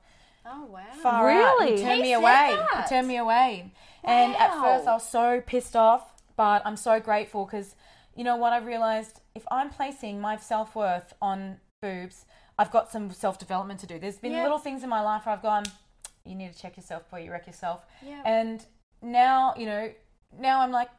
Oh 0.47 0.65
wow. 0.67 0.81
far 1.03 1.29
out. 1.29 1.59
Really? 1.59 1.77
He 1.77 1.83
turned 1.83 1.97
He 1.97 2.03
me 2.03 2.11
said 2.13 2.19
away. 2.21 2.57
that? 2.73 2.83
He 2.85 2.89
turned 2.89 3.09
me 3.09 3.17
away. 3.19 3.73
And 4.05 4.35
at 4.37 4.53
first 4.55 4.89
I 4.89 4.95
was 4.95 5.09
so 5.09 5.43
pissed 5.45 5.77
off, 5.77 6.15
but 6.37 6.63
I'm 6.65 6.77
so 6.77 6.99
grateful 7.01 7.45
because 7.45 7.75
you 8.17 8.25
know 8.25 8.37
what 8.37 8.53
I 8.53 8.59
realized? 8.59 9.21
If 9.35 9.45
I'm 9.51 9.71
placing 9.71 10.21
my 10.21 10.37
self 10.37 10.75
worth 10.75 11.13
on 11.21 11.59
boobs, 11.83 12.25
I've 12.59 12.71
got 12.71 12.91
some 12.91 13.11
self 13.11 13.39
development 13.39 13.81
to 13.81 13.87
do. 13.87 13.99
There's 13.99 14.19
been 14.19 14.33
Yeah. 14.33 14.43
little 14.43 14.59
things 14.59 14.83
in 14.83 14.89
my 14.89 15.01
life 15.03 15.27
where 15.27 15.35
I've 15.35 15.43
gone, 15.43 15.65
you 16.25 16.35
need 16.35 16.53
to 16.53 16.59
check 16.59 16.77
yourself 16.77 17.05
before 17.05 17.21
you 17.21 17.31
wreck 17.31 17.47
yourself. 17.47 17.83
Yeah. 18.07 18.23
And 18.25 18.65
now, 19.03 19.55
you 19.57 19.67
know, 19.67 19.91
now 20.39 20.61
I'm 20.61 20.71
like, 20.71 20.91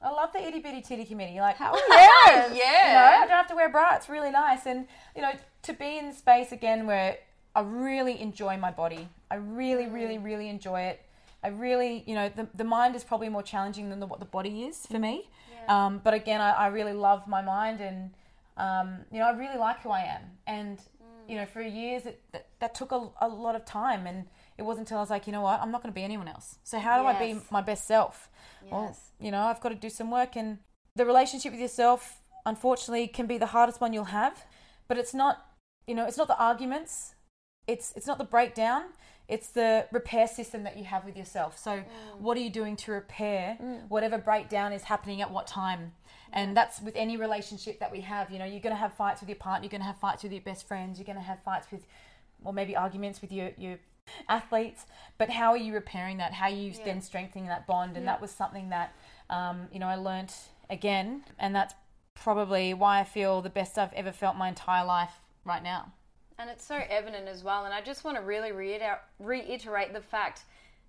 I 0.00 0.10
love 0.10 0.32
the 0.32 0.40
itty 0.40 0.60
bitty 0.60 0.80
titty 0.80 1.04
committee. 1.04 1.40
Like, 1.40 1.56
How- 1.56 1.74
yeah, 1.90 2.52
Yeah. 2.52 2.88
You 2.88 2.94
know, 2.94 3.16
I 3.16 3.26
don't 3.26 3.30
have 3.30 3.48
to 3.48 3.54
wear 3.56 3.66
a 3.66 3.70
bra. 3.70 3.96
It's 3.96 4.08
really 4.08 4.30
nice. 4.30 4.66
And, 4.66 4.86
you 5.16 5.22
know, 5.22 5.32
to 5.62 5.72
be 5.72 5.98
in 5.98 6.12
space 6.12 6.52
again 6.52 6.86
where 6.86 7.18
I 7.54 7.60
really 7.62 8.20
enjoy 8.20 8.56
my 8.56 8.70
body. 8.70 9.08
I 9.30 9.36
really, 9.36 9.86
really, 9.88 10.18
really 10.18 10.48
enjoy 10.48 10.82
it. 10.82 11.02
I 11.42 11.48
really, 11.48 12.04
you 12.06 12.14
know, 12.14 12.28
the, 12.28 12.46
the 12.54 12.64
mind 12.64 12.94
is 12.96 13.04
probably 13.04 13.28
more 13.28 13.42
challenging 13.42 13.90
than 13.90 14.00
the, 14.00 14.06
what 14.06 14.20
the 14.20 14.26
body 14.26 14.64
is 14.64 14.86
for 14.86 14.98
me. 14.98 15.28
Yeah. 15.52 15.86
Um, 15.86 16.00
but 16.02 16.14
again, 16.14 16.40
I, 16.40 16.50
I 16.52 16.66
really 16.68 16.92
love 16.92 17.26
my 17.26 17.42
mind 17.42 17.80
and, 17.80 18.10
um, 18.56 18.98
you 19.12 19.18
know, 19.18 19.26
I 19.26 19.30
really 19.32 19.58
like 19.58 19.80
who 19.82 19.90
I 19.90 20.00
am. 20.02 20.22
And, 20.46 20.80
you 21.28 21.36
know, 21.36 21.46
for 21.46 21.60
years, 21.60 22.06
it, 22.06 22.20
that, 22.32 22.46
that 22.60 22.74
took 22.74 22.92
a, 22.92 23.08
a 23.20 23.28
lot 23.28 23.54
of 23.54 23.64
time. 23.64 24.06
And 24.06 24.26
it 24.58 24.62
wasn't 24.62 24.88
until 24.88 24.98
I 24.98 25.00
was 25.00 25.10
like, 25.10 25.26
you 25.26 25.32
know 25.32 25.40
what, 25.40 25.60
I'm 25.60 25.70
not 25.70 25.82
going 25.82 25.92
to 25.92 25.94
be 25.94 26.02
anyone 26.02 26.28
else. 26.28 26.58
So 26.64 26.78
how 26.78 27.00
do 27.00 27.06
I 27.06 27.18
be 27.18 27.40
my 27.50 27.60
best 27.60 27.86
self? 27.86 28.28
Well, 28.70 28.96
you 29.20 29.30
know, 29.30 29.40
I've 29.42 29.60
got 29.60 29.68
to 29.68 29.76
do 29.76 29.88
some 29.88 30.10
work. 30.10 30.36
And 30.36 30.58
the 30.96 31.06
relationship 31.06 31.52
with 31.52 31.60
yourself, 31.60 32.20
unfortunately, 32.44 33.06
can 33.06 33.26
be 33.26 33.38
the 33.38 33.46
hardest 33.46 33.80
one 33.80 33.92
you'll 33.92 34.04
have. 34.04 34.44
But 34.88 34.98
it's 34.98 35.14
not, 35.14 35.46
you 35.86 35.94
know, 35.94 36.06
it's 36.06 36.18
not 36.18 36.26
the 36.26 36.38
arguments. 36.38 37.14
It's 37.66 37.92
it's 37.94 38.06
not 38.06 38.18
the 38.18 38.24
breakdown. 38.24 38.84
It's 39.28 39.48
the 39.50 39.86
repair 39.92 40.26
system 40.26 40.64
that 40.64 40.78
you 40.78 40.84
have 40.84 41.04
with 41.04 41.16
yourself. 41.16 41.58
So, 41.58 41.70
mm. 41.70 41.84
what 42.18 42.36
are 42.38 42.40
you 42.40 42.50
doing 42.50 42.76
to 42.76 42.92
repair 42.92 43.58
mm. 43.62 43.88
whatever 43.88 44.16
breakdown 44.16 44.72
is 44.72 44.84
happening 44.84 45.20
at 45.20 45.30
what 45.30 45.46
time? 45.46 45.92
And 46.32 46.56
that's 46.56 46.80
with 46.80 46.96
any 46.96 47.16
relationship 47.16 47.78
that 47.80 47.92
we 47.92 48.00
have. 48.00 48.30
You 48.30 48.38
know, 48.38 48.46
you're 48.46 48.60
going 48.60 48.74
to 48.74 48.80
have 48.80 48.94
fights 48.94 49.20
with 49.20 49.28
your 49.28 49.36
partner. 49.36 49.64
You're 49.64 49.70
going 49.70 49.82
to 49.82 49.86
have 49.86 49.98
fights 49.98 50.22
with 50.22 50.32
your 50.32 50.40
best 50.40 50.66
friends. 50.66 50.98
You're 50.98 51.06
going 51.06 51.16
to 51.16 51.22
have 51.22 51.42
fights 51.42 51.70
with, 51.70 51.86
or 52.42 52.52
maybe 52.52 52.74
arguments 52.74 53.20
with 53.20 53.30
your 53.30 53.50
your 53.58 53.78
athletes. 54.28 54.86
But 55.16 55.30
how 55.30 55.50
are 55.50 55.56
you 55.56 55.74
repairing 55.74 56.18
that? 56.18 56.32
How 56.32 56.46
are 56.46 56.50
you 56.50 56.72
then 56.84 57.00
strengthening 57.00 57.46
that 57.46 57.66
bond? 57.66 57.96
And 57.96 58.06
that 58.06 58.20
was 58.20 58.30
something 58.30 58.68
that, 58.70 58.94
um, 59.30 59.68
you 59.72 59.78
know, 59.78 59.88
I 59.88 59.96
learnt 59.96 60.34
again, 60.70 61.24
and 61.38 61.54
that's 61.54 61.74
probably 62.14 62.74
why 62.74 63.00
I 63.00 63.04
feel 63.04 63.42
the 63.42 63.50
best 63.50 63.78
I've 63.78 63.92
ever 63.92 64.12
felt 64.12 64.36
my 64.36 64.48
entire 64.48 64.84
life 64.84 65.20
right 65.44 65.62
now. 65.62 65.92
And 66.38 66.48
it's 66.48 66.64
so 66.64 66.80
evident 66.88 67.26
as 67.26 67.42
well. 67.42 67.64
And 67.64 67.74
I 67.74 67.80
just 67.80 68.04
want 68.04 68.16
to 68.16 68.22
really 68.22 68.52
reiter- 68.52 69.00
reiterate 69.18 69.92
the 69.92 70.00
fact 70.00 70.44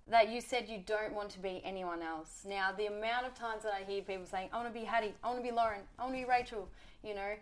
that 0.08 0.28
you 0.28 0.40
said 0.40 0.68
you 0.68 0.80
don't 0.84 1.12
want 1.12 1.30
to 1.30 1.38
be 1.38 1.60
anyone 1.64 2.02
else. 2.02 2.44
Now, 2.48 2.70
the 2.76 2.86
amount 2.86 3.26
of 3.26 3.34
times 3.34 3.62
that 3.62 3.72
I 3.74 3.84
hear 3.84 4.02
people 4.02 4.26
saying, 4.26 4.50
I 4.52 4.56
want 4.56 4.72
to 4.72 4.78
be 4.78 4.84
Hattie, 4.84 5.14
I 5.22 5.28
want 5.28 5.38
to 5.38 5.48
be 5.48 5.54
Lauren, 5.54 5.80
I 5.98 6.02
want 6.02 6.14
to 6.14 6.20
be 6.20 6.28
Rachel, 6.28 6.68
you 7.02 7.14
know, 7.14 7.32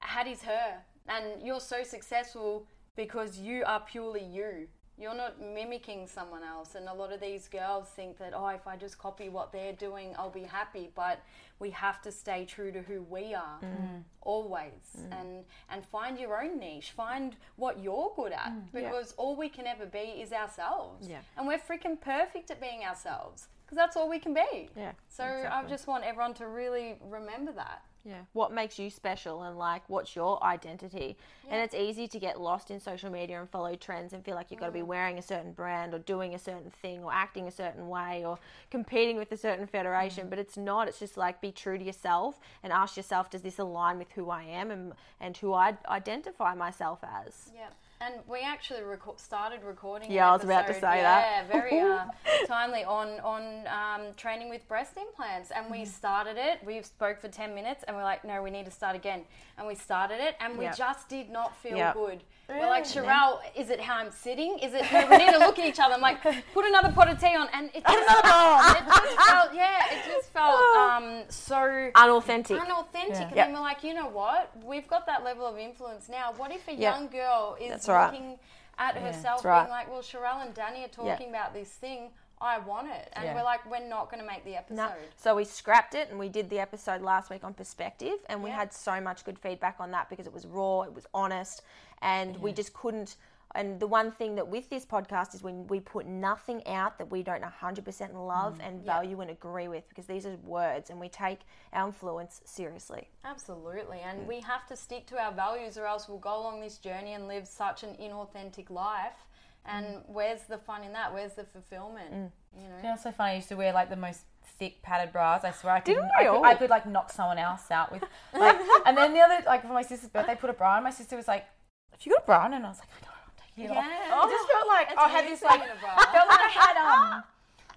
Hattie's 0.00 0.42
her. 0.42 0.78
And 1.08 1.42
you're 1.42 1.60
so 1.60 1.82
successful 1.82 2.66
because 2.96 3.38
you 3.38 3.64
are 3.66 3.80
purely 3.80 4.24
you. 4.24 4.68
You're 4.96 5.14
not 5.14 5.40
mimicking 5.40 6.06
someone 6.06 6.42
else. 6.42 6.74
And 6.74 6.88
a 6.88 6.94
lot 6.94 7.12
of 7.12 7.20
these 7.20 7.48
girls 7.48 7.88
think 7.88 8.18
that, 8.18 8.32
oh, 8.34 8.48
if 8.48 8.66
I 8.66 8.76
just 8.76 8.98
copy 8.98 9.28
what 9.28 9.52
they're 9.52 9.72
doing, 9.72 10.14
I'll 10.18 10.30
be 10.30 10.44
happy. 10.44 10.90
But 10.94 11.20
we 11.58 11.70
have 11.70 12.00
to 12.02 12.12
stay 12.12 12.44
true 12.44 12.70
to 12.72 12.82
who 12.82 13.02
we 13.02 13.34
are 13.34 13.58
mm. 13.62 13.68
Mm. 13.68 14.02
always 14.22 14.96
mm. 14.98 15.20
and 15.20 15.44
and 15.70 15.84
find 15.86 16.18
your 16.18 16.42
own 16.42 16.58
niche. 16.58 16.92
Find 16.96 17.36
what 17.56 17.82
you're 17.82 18.12
good 18.16 18.32
at 18.32 18.72
because 18.72 19.14
all 19.16 19.36
we 19.36 19.48
can 19.48 19.66
ever 19.66 19.86
be 19.86 20.22
is 20.22 20.32
ourselves. 20.32 21.08
Yeah. 21.08 21.20
and 21.36 21.46
we're 21.46 21.58
freaking 21.58 22.00
perfect 22.00 22.50
at 22.50 22.60
being 22.60 22.84
ourselves 22.84 23.48
because 23.64 23.76
that's 23.76 23.96
all 23.96 24.08
we 24.08 24.18
can 24.18 24.34
be. 24.34 24.68
Yeah, 24.76 24.92
so 25.08 25.24
i 25.24 25.64
just 25.68 25.86
want 25.86 26.04
everyone 26.04 26.34
to 26.34 26.48
really 26.48 26.96
remember 27.08 27.52
that 27.52 27.82
Yeah. 28.04 28.20
What 28.32 28.52
makes 28.52 28.78
you 28.78 28.90
special 28.90 29.42
and 29.42 29.58
like 29.58 29.82
what's 29.88 30.14
your 30.14 30.42
identity? 30.44 31.16
And 31.48 31.60
it's 31.60 31.74
easy 31.74 32.06
to 32.08 32.18
get 32.18 32.40
lost 32.40 32.70
in 32.70 32.78
social 32.80 33.10
media 33.10 33.40
and 33.40 33.48
follow 33.48 33.74
trends 33.74 34.12
and 34.12 34.24
feel 34.24 34.34
like 34.34 34.50
you've 34.50 34.60
got 34.60 34.66
to 34.66 34.72
be 34.72 34.80
mm. 34.80 34.86
wearing 34.86 35.18
a 35.18 35.22
certain 35.22 35.52
brand 35.52 35.94
or 35.94 35.98
doing 35.98 36.34
a 36.34 36.38
certain 36.38 36.70
thing 36.82 37.02
or 37.02 37.12
acting 37.12 37.46
a 37.46 37.50
certain 37.50 37.88
way 37.88 38.24
or 38.24 38.38
competing 38.70 39.16
with 39.16 39.32
a 39.32 39.36
certain 39.36 39.66
federation. 39.66 40.26
Mm. 40.26 40.30
But 40.30 40.38
it's 40.38 40.56
not. 40.56 40.88
It's 40.88 40.98
just 40.98 41.16
like 41.16 41.40
be 41.40 41.50
true 41.50 41.78
to 41.78 41.84
yourself 41.84 42.38
and 42.62 42.72
ask 42.72 42.96
yourself, 42.96 43.30
does 43.30 43.42
this 43.42 43.58
align 43.58 43.98
with 43.98 44.12
who 44.12 44.30
I 44.30 44.44
am 44.44 44.70
and, 44.70 44.92
and 45.20 45.36
who 45.36 45.54
I 45.54 45.76
identify 45.88 46.54
myself 46.54 47.00
as? 47.02 47.50
yeah 47.54 47.68
and 48.00 48.14
we 48.26 48.40
actually 48.40 48.80
reco- 48.80 49.18
started 49.18 49.62
recording. 49.62 50.10
Yeah, 50.10 50.28
I 50.30 50.32
was 50.32 50.44
about 50.44 50.66
to 50.66 50.74
say 50.74 50.96
yeah, 50.98 51.02
that. 51.02 51.46
Yeah, 51.48 51.60
very 51.60 51.80
uh, 51.80 52.06
timely 52.46 52.84
on 52.84 53.20
on 53.20 53.66
um, 53.66 54.14
training 54.16 54.48
with 54.50 54.66
breast 54.68 54.96
implants, 54.96 55.50
and 55.50 55.64
Mm-hmm. 55.66 55.72
we 55.80 55.84
started 55.84 56.36
it. 56.36 56.58
We 56.64 56.82
spoke 56.82 57.20
for 57.20 57.28
ten 57.28 57.54
minutes, 57.54 57.84
and 57.86 57.96
we're 57.96 58.02
like, 58.04 58.24
no, 58.24 58.42
we 58.42 58.50
need 58.50 58.64
to 58.66 58.70
start 58.70 58.94
again. 58.96 59.22
And 59.58 59.66
we 59.66 59.74
started 59.74 60.18
it, 60.20 60.36
and 60.40 60.58
we 60.58 60.64
Yep. 60.64 60.76
just 60.76 61.08
did 61.08 61.30
not 61.30 61.56
feel 61.56 61.76
Yep. 61.78 61.94
good. 61.94 62.22
We're 62.48 62.66
like, 62.68 62.84
Sharelle, 62.84 63.38
is 63.56 63.70
it 63.70 63.80
how 63.80 63.96
I'm 63.96 64.10
sitting? 64.10 64.58
Is 64.58 64.72
it? 64.74 64.84
We 65.10 65.16
need 65.16 65.32
to 65.32 65.38
look 65.38 65.58
at 65.58 65.64
each 65.66 65.80
other. 65.80 65.94
I'm 65.94 66.00
like, 66.02 66.22
put 66.52 66.66
another 66.66 66.92
pot 66.92 67.08
of 67.10 67.18
tea 67.18 67.34
on, 67.34 67.48
and 67.54 67.70
it 67.74 67.82
just, 67.86 68.08
it 68.78 68.86
just 68.86 69.20
felt, 69.28 69.54
yeah, 69.54 69.78
it 69.92 70.04
just 70.06 70.30
felt 70.30 70.62
um, 70.76 71.22
so 71.28 71.90
Unauthentic. 71.94 72.60
unauthentic. 72.60 73.20
And 73.28 73.36
Yep. 73.36 73.46
then 73.46 73.52
we're 73.54 73.60
like, 73.60 73.82
you 73.82 73.94
know 73.94 74.08
what? 74.08 74.52
We've 74.62 74.86
got 74.86 75.06
that 75.06 75.24
level 75.24 75.46
of 75.46 75.58
influence 75.58 76.08
now. 76.08 76.32
What 76.36 76.52
if 76.52 76.68
a 76.68 76.72
Yep. 76.72 76.80
young 76.80 77.08
girl 77.08 77.56
is 77.60 77.70
That's 77.70 77.88
right. 77.88 78.12
looking 78.12 78.38
at 78.78 78.96
herself, 78.96 79.42
That's 79.42 79.44
right. 79.46 79.62
being 79.64 79.70
like, 79.70 79.90
well, 79.90 80.02
Sharelle 80.02 80.44
and 80.44 80.54
Dani 80.54 80.84
are 80.84 80.88
talking 80.88 81.30
about 81.30 81.54
this 81.54 81.70
thing. 81.70 82.10
I 82.40 82.58
want 82.58 82.88
it. 82.88 83.08
And 83.14 83.24
Yeah. 83.24 83.34
we're 83.34 83.44
like, 83.44 83.68
we're 83.70 83.86
not 83.86 84.10
going 84.10 84.20
to 84.20 84.26
make 84.26 84.44
the 84.44 84.56
episode. 84.56 84.76
No. 84.76 84.92
So 85.16 85.34
we 85.36 85.44
scrapped 85.44 85.94
it 85.94 86.10
and 86.10 86.18
we 86.18 86.28
did 86.28 86.50
the 86.50 86.58
episode 86.58 87.00
last 87.02 87.30
week 87.30 87.44
on 87.44 87.54
perspective 87.54 88.18
and 88.28 88.42
we 88.42 88.50
Yeah. 88.50 88.56
had 88.56 88.72
so 88.72 89.00
much 89.00 89.24
good 89.24 89.38
feedback 89.38 89.76
on 89.78 89.90
that 89.92 90.08
because 90.10 90.26
it 90.26 90.32
was 90.32 90.46
raw, 90.46 90.82
it 90.82 90.94
was 90.94 91.06
honest, 91.14 91.62
and 92.02 92.36
we 92.38 92.52
just 92.52 92.74
couldn't 92.74 93.16
and 93.54 93.78
the 93.78 93.86
one 93.86 94.10
thing 94.10 94.34
that 94.34 94.48
with 94.48 94.68
this 94.68 94.84
podcast 94.84 95.34
is 95.34 95.42
when 95.42 95.66
we 95.68 95.78
put 95.78 96.06
nothing 96.06 96.66
out 96.66 96.98
that 96.98 97.10
we 97.10 97.22
don't 97.22 97.42
100% 97.42 98.14
love 98.14 98.58
mm, 98.58 98.66
and 98.66 98.84
value 98.84 99.20
and 99.20 99.30
agree 99.30 99.68
with 99.68 99.88
because 99.88 100.06
these 100.06 100.26
are 100.26 100.36
words 100.44 100.90
and 100.90 100.98
we 100.98 101.08
take 101.08 101.40
our 101.72 101.86
influence 101.86 102.40
seriously. 102.44 103.08
Absolutely. 103.24 104.00
And 104.00 104.22
mm. 104.22 104.26
we 104.26 104.40
have 104.40 104.66
to 104.66 104.76
stick 104.76 105.06
to 105.06 105.22
our 105.22 105.32
values 105.32 105.78
or 105.78 105.86
else 105.86 106.08
we'll 106.08 106.18
go 106.18 106.40
along 106.40 106.60
this 106.62 106.78
journey 106.78 107.12
and 107.12 107.28
live 107.28 107.46
such 107.46 107.84
an 107.84 107.94
inauthentic 108.00 108.70
life. 108.70 109.26
And 109.66 110.02
where's 110.06 110.42
the 110.42 110.58
fun 110.58 110.84
in 110.84 110.92
that? 110.92 111.12
Where's 111.12 111.32
the 111.32 111.44
fulfillment? 111.44 112.32
You 112.56 112.68
know? 112.68 112.76
You 112.76 112.82
know, 112.82 112.96
so 113.02 113.12
funny. 113.12 113.32
I 113.32 113.34
used 113.36 113.48
to 113.48 113.56
wear 113.56 113.72
like 113.72 113.88
the 113.88 113.96
most 113.96 114.20
thick 114.58 114.82
padded 114.82 115.12
bras. 115.12 115.42
I 115.44 115.52
swear 115.52 115.74
I 115.74 115.80
could, 115.80 115.94
Didn't 115.94 116.10
I 116.18 116.24
could. 116.26 116.42
I 116.42 116.54
could 116.54 116.70
like 116.70 116.86
knock 116.86 117.10
someone 117.10 117.38
else 117.38 117.70
out 117.70 117.90
with. 117.90 118.04
Like, 118.32 118.60
and 118.86 118.96
then 118.96 119.14
the 119.14 119.20
other, 119.20 119.42
like 119.46 119.62
for 119.62 119.68
my 119.68 119.82
sister's 119.82 120.10
birthday, 120.10 120.34
put 120.34 120.50
a 120.50 120.52
bra 120.52 120.76
on. 120.76 120.84
My 120.84 120.90
sister 120.90 121.16
was 121.16 121.28
like, 121.28 121.46
"Have 121.92 122.00
you 122.04 122.12
got 122.12 122.22
a 122.22 122.26
bra 122.26 122.44
on?" 122.44 122.52
And 122.54 122.66
I 122.66 122.68
was 122.68 122.78
like, 122.78 122.88
"I 122.88 123.04
don't. 123.04 123.14
I'm 123.24 123.32
taking 123.40 123.64
it 123.64 123.70
off." 123.70 123.84
Yeah. 123.84 124.26
It 124.26 124.30
just 124.30 124.50
felt 124.50 124.66
like 124.68 124.98
I 124.98 125.08
had 125.08 125.24
this 125.26 125.42
like, 125.42 125.60
taking 125.60 125.76
a 125.76 125.80
bra. 125.80 125.94
I 125.96 126.12
felt 126.12 126.28
like 126.28 126.40
I 126.40 126.48
had 126.48 126.76
um, 126.76 127.24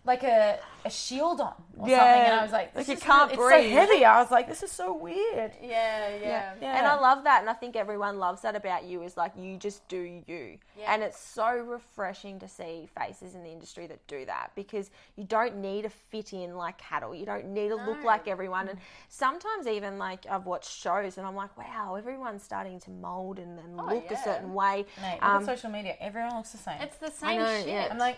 like 0.08 0.24
a, 0.24 0.58
a 0.86 0.90
shield 0.90 1.40
on 1.42 1.54
or 1.78 1.88
Yeah. 1.88 1.98
something, 2.00 2.22
and 2.32 2.40
I 2.40 2.44
was 2.44 2.52
like, 2.52 2.68
Like 2.68 2.74
this 2.74 2.88
you 2.88 2.94
is 2.96 3.04
can't 3.04 3.32
really- 3.32 3.44
breathe. 3.50 3.66
It's 3.66 3.74
so 3.88 3.92
heavy. 3.94 4.06
I 4.06 4.22
was 4.22 4.32
like, 4.32 4.48
this 4.48 4.64
is 4.64 4.72
so 4.72 4.94
weird. 4.96 5.52
Yeah, 5.62 6.16
yeah. 6.22 6.54
Yeah. 6.62 6.78
And 6.78 6.88
I 6.88 7.00
love 7.00 7.24
that 7.26 7.42
and 7.42 7.50
I 7.50 7.54
think 7.54 7.76
everyone 7.76 8.18
loves 8.18 8.42
that 8.42 8.56
about 8.56 8.86
you 8.86 9.04
is 9.04 9.18
like 9.18 9.34
you 9.38 9.58
just 9.58 9.88
do 9.90 9.98
you. 10.26 10.58
Yeah. 10.80 10.94
And 10.94 11.04
it's 11.04 11.20
so 11.20 11.50
refreshing 11.58 12.40
to 12.40 12.48
see 12.48 12.88
faces 12.98 13.36
in 13.36 13.44
the 13.44 13.50
industry 13.52 13.86
that 13.88 14.06
do 14.08 14.26
that 14.26 14.52
because 14.56 14.90
you 15.18 15.26
don't 15.26 15.58
need 15.58 15.82
to 15.84 15.90
fit 15.90 16.34
in 16.34 16.56
like 16.56 16.78
cattle. 16.78 17.14
You 17.14 17.26
don't 17.26 17.48
need 17.54 17.70
to 17.70 17.76
look 17.76 18.04
like 18.04 18.28
everyone 18.28 18.70
and 18.70 18.80
sometimes 19.10 19.68
even 19.68 19.98
like 19.98 20.26
I've 20.30 20.46
watched 20.46 20.72
shows 20.72 21.18
and 21.18 21.28
I'm 21.28 21.36
like, 21.36 21.56
wow, 21.58 21.96
everyone's 21.96 22.44
starting 22.44 22.80
to 22.82 22.92
mold 22.92 23.40
and, 23.40 23.60
and 23.60 23.80
Oh, 23.80 23.86
look 23.94 24.06
yeah. 24.10 24.20
a 24.20 24.24
certain 24.24 24.54
way. 24.54 24.86
Mate, 25.02 25.14
look 25.16 25.24
Um, 25.24 25.42
at 25.42 25.46
social 25.46 25.70
media. 25.70 25.96
Everyone 26.00 26.36
looks 26.38 26.52
the 26.52 26.58
same. 26.58 26.82
It's 26.82 26.98
the 26.98 27.12
same 27.12 27.40
know, 27.42 27.58
shit. 27.58 27.68
yeah. 27.68 27.88
I'm 27.92 27.98
like, 27.98 28.18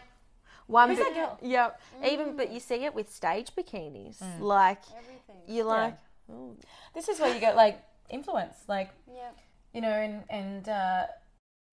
One 0.69 0.89
Who's 0.89 0.99
bit- 0.99 1.13
that 1.15 1.15
girl? 1.15 1.39
Yep. 1.55 1.81
Even 2.11 2.37
but 2.37 2.51
you 2.51 2.59
see 2.59 2.85
it 2.85 2.93
with 2.93 3.11
stage 3.11 3.49
bikinis. 3.57 4.19
Mm. 4.19 4.39
Like 4.41 4.81
Everything. 4.97 5.41
you're 5.47 5.65
like 5.65 5.97
this 6.93 7.09
is 7.09 7.19
where 7.19 7.33
you 7.33 7.39
get 7.39 7.55
like 7.55 7.81
influence. 8.09 8.55
Like, 8.67 8.91
Yeah. 9.11 9.31
you 9.73 9.81
know, 9.81 9.89
and 9.89 10.23
and 10.29 10.69
uh, 10.69 11.03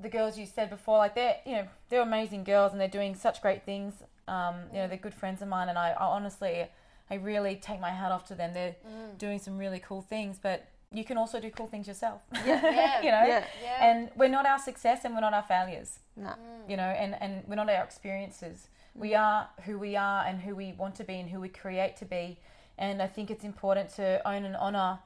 the 0.00 0.08
girls 0.08 0.38
you 0.38 0.46
said 0.46 0.70
before, 0.70 0.96
like 0.98 1.14
they're 1.14 1.36
you 1.44 1.52
know 1.56 1.66
they're 1.88 2.00
amazing 2.00 2.44
girls 2.44 2.72
and 2.72 2.80
they're 2.80 2.88
doing 3.00 3.14
such 3.14 3.42
great 3.42 3.64
things. 3.64 3.94
Um, 4.28 4.54
you 4.72 4.78
know, 4.78 4.88
they're 4.88 4.96
good 5.08 5.14
friends 5.14 5.42
of 5.42 5.48
mine, 5.48 5.68
and 5.68 5.78
I, 5.78 5.90
I 5.90 6.04
honestly, 6.06 6.66
I 7.10 7.14
really 7.14 7.54
take 7.56 7.80
my 7.80 7.90
hat 7.90 8.10
off 8.12 8.24
to 8.28 8.34
them. 8.34 8.54
They're 8.54 8.76
doing 9.18 9.38
some 9.38 9.56
really 9.58 9.78
cool 9.78 10.02
things, 10.02 10.38
but 10.42 10.66
you 10.90 11.04
can 11.04 11.16
also 11.18 11.38
do 11.38 11.50
cool 11.50 11.66
things 11.66 11.86
yourself. 11.86 12.22
Yeah. 12.32 13.00
you 13.06 13.10
know, 13.10 13.24
Yeah. 13.26 13.44
Yeah. 13.62 13.86
and 13.88 14.10
we're 14.16 14.28
not 14.38 14.46
our 14.46 14.58
success 14.58 15.04
and 15.04 15.14
we're 15.14 15.20
not 15.28 15.34
our 15.34 15.42
failures. 15.42 15.98
No. 16.16 16.32
You 16.66 16.76
know, 16.78 16.90
and 17.02 17.14
and 17.20 17.44
we're 17.46 17.56
not 17.56 17.68
our 17.68 17.84
experiences. 17.84 18.68
We 18.98 19.14
are 19.14 19.48
who 19.64 19.78
we 19.78 19.96
are 19.96 20.24
and 20.24 20.40
who 20.40 20.54
we 20.54 20.72
want 20.72 20.94
to 20.96 21.04
be 21.04 21.14
and 21.14 21.28
who 21.28 21.40
we 21.40 21.48
create 21.48 21.96
to 21.98 22.04
be. 22.04 22.38
And 22.78 23.02
I 23.02 23.06
think 23.06 23.30
it's 23.30 23.44
important 23.44 23.90
to 23.96 24.26
own 24.28 24.44
and 24.44 24.56
honor 24.56 24.98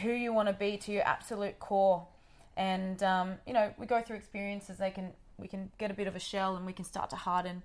who 0.00 0.10
you 0.10 0.32
want 0.32 0.48
to 0.48 0.54
be 0.54 0.76
to 0.78 0.92
your 0.92 1.06
absolute 1.06 1.58
core. 1.58 2.06
And 2.56 3.02
um, 3.02 3.34
you 3.46 3.52
know, 3.52 3.72
we 3.78 3.86
go 3.86 4.00
through 4.02 4.16
experiences. 4.16 4.78
They 4.78 4.90
can 4.90 5.12
we 5.38 5.48
can 5.48 5.70
get 5.78 5.90
a 5.90 5.94
bit 5.94 6.06
of 6.06 6.16
a 6.16 6.20
shell 6.20 6.56
and 6.56 6.66
we 6.66 6.72
can 6.72 6.84
start 6.84 7.10
to 7.10 7.16
harden. 7.16 7.62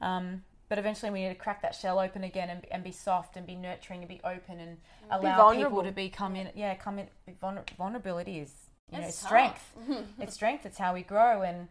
Um, 0.00 0.42
but 0.68 0.78
eventually, 0.78 1.10
we 1.10 1.22
need 1.22 1.30
to 1.30 1.34
crack 1.34 1.62
that 1.62 1.74
shell 1.74 1.98
open 1.98 2.22
again 2.22 2.48
and, 2.48 2.64
and 2.70 2.84
be 2.84 2.92
soft 2.92 3.36
and 3.36 3.44
be 3.46 3.56
nurturing 3.56 4.00
and 4.00 4.08
be 4.08 4.20
open 4.24 4.60
and 4.60 4.78
allow 5.10 5.36
vulnerable. 5.36 5.78
people 5.78 5.82
to 5.82 5.92
be 5.92 6.08
come 6.08 6.36
in. 6.36 6.48
Yeah, 6.54 6.74
come 6.74 7.00
in. 7.00 7.08
Vulnerability 7.76 8.38
is 8.38 8.52
you 8.92 9.00
know 9.00 9.10
strength. 9.10 9.74
it's 10.20 10.34
strength. 10.34 10.64
It's 10.66 10.78
how 10.78 10.94
we 10.94 11.02
grow 11.02 11.42
and. 11.42 11.68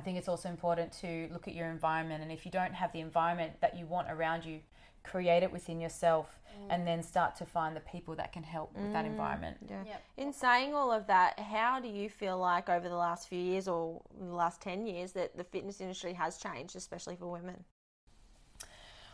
I 0.00 0.02
think 0.02 0.16
it's 0.16 0.28
also 0.28 0.48
important 0.48 0.92
to 1.02 1.28
look 1.30 1.46
at 1.46 1.54
your 1.54 1.68
environment, 1.68 2.22
and 2.22 2.32
if 2.32 2.46
you 2.46 2.50
don't 2.50 2.72
have 2.72 2.90
the 2.90 3.00
environment 3.00 3.52
that 3.60 3.76
you 3.76 3.84
want 3.84 4.10
around 4.10 4.46
you, 4.46 4.60
create 5.02 5.42
it 5.42 5.52
within 5.52 5.78
yourself, 5.78 6.40
and 6.70 6.86
then 6.86 7.02
start 7.02 7.36
to 7.36 7.44
find 7.44 7.76
the 7.76 7.80
people 7.80 8.14
that 8.14 8.32
can 8.32 8.42
help 8.42 8.74
with 8.74 8.94
that 8.94 9.04
environment. 9.04 9.58
Yeah. 9.68 9.84
Yep. 9.84 10.02
In 10.16 10.32
saying 10.32 10.74
all 10.74 10.90
of 10.90 11.06
that, 11.08 11.38
how 11.38 11.80
do 11.80 11.88
you 11.88 12.08
feel 12.08 12.38
like 12.38 12.70
over 12.70 12.88
the 12.88 12.96
last 12.96 13.28
few 13.28 13.38
years 13.38 13.68
or 13.68 14.00
the 14.18 14.34
last 14.34 14.62
10 14.62 14.86
years 14.86 15.12
that 15.12 15.36
the 15.36 15.44
fitness 15.44 15.82
industry 15.82 16.14
has 16.14 16.38
changed, 16.38 16.76
especially 16.76 17.16
for 17.16 17.30
women? 17.30 17.62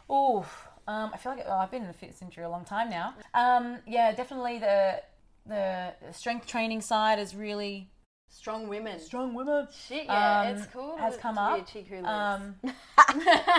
Oh, 0.09 0.47
um, 0.87 1.11
I 1.13 1.17
feel 1.17 1.33
like 1.33 1.45
well, 1.45 1.59
I've 1.59 1.73
been 1.73 1.83
in 1.83 1.89
the 1.89 1.95
fitness 1.95 2.23
industry 2.23 2.45
a 2.45 2.49
long 2.49 2.65
time 2.65 2.91
now. 2.91 3.13
Um, 3.35 3.79
yeah, 3.89 4.13
definitely 4.13 4.61
the 4.61 5.03
the 5.47 5.95
strength 6.13 6.47
training 6.47 6.81
side 6.81 7.19
is 7.19 7.35
really 7.35 7.91
Strong 8.29 8.69
women. 8.69 8.99
strong 9.01 9.35
women. 9.35 9.67
Shit, 9.89 10.05
yeah, 10.07 10.41
um, 10.41 10.47
it's 10.57 10.67
cool. 10.67 10.97
has 10.99 11.17
come 11.17 11.39
up. 11.39 11.61
A 11.61 11.65
chick 11.73 11.87
who 11.89 11.97
lives. 11.97 12.09
Um, 12.09 12.55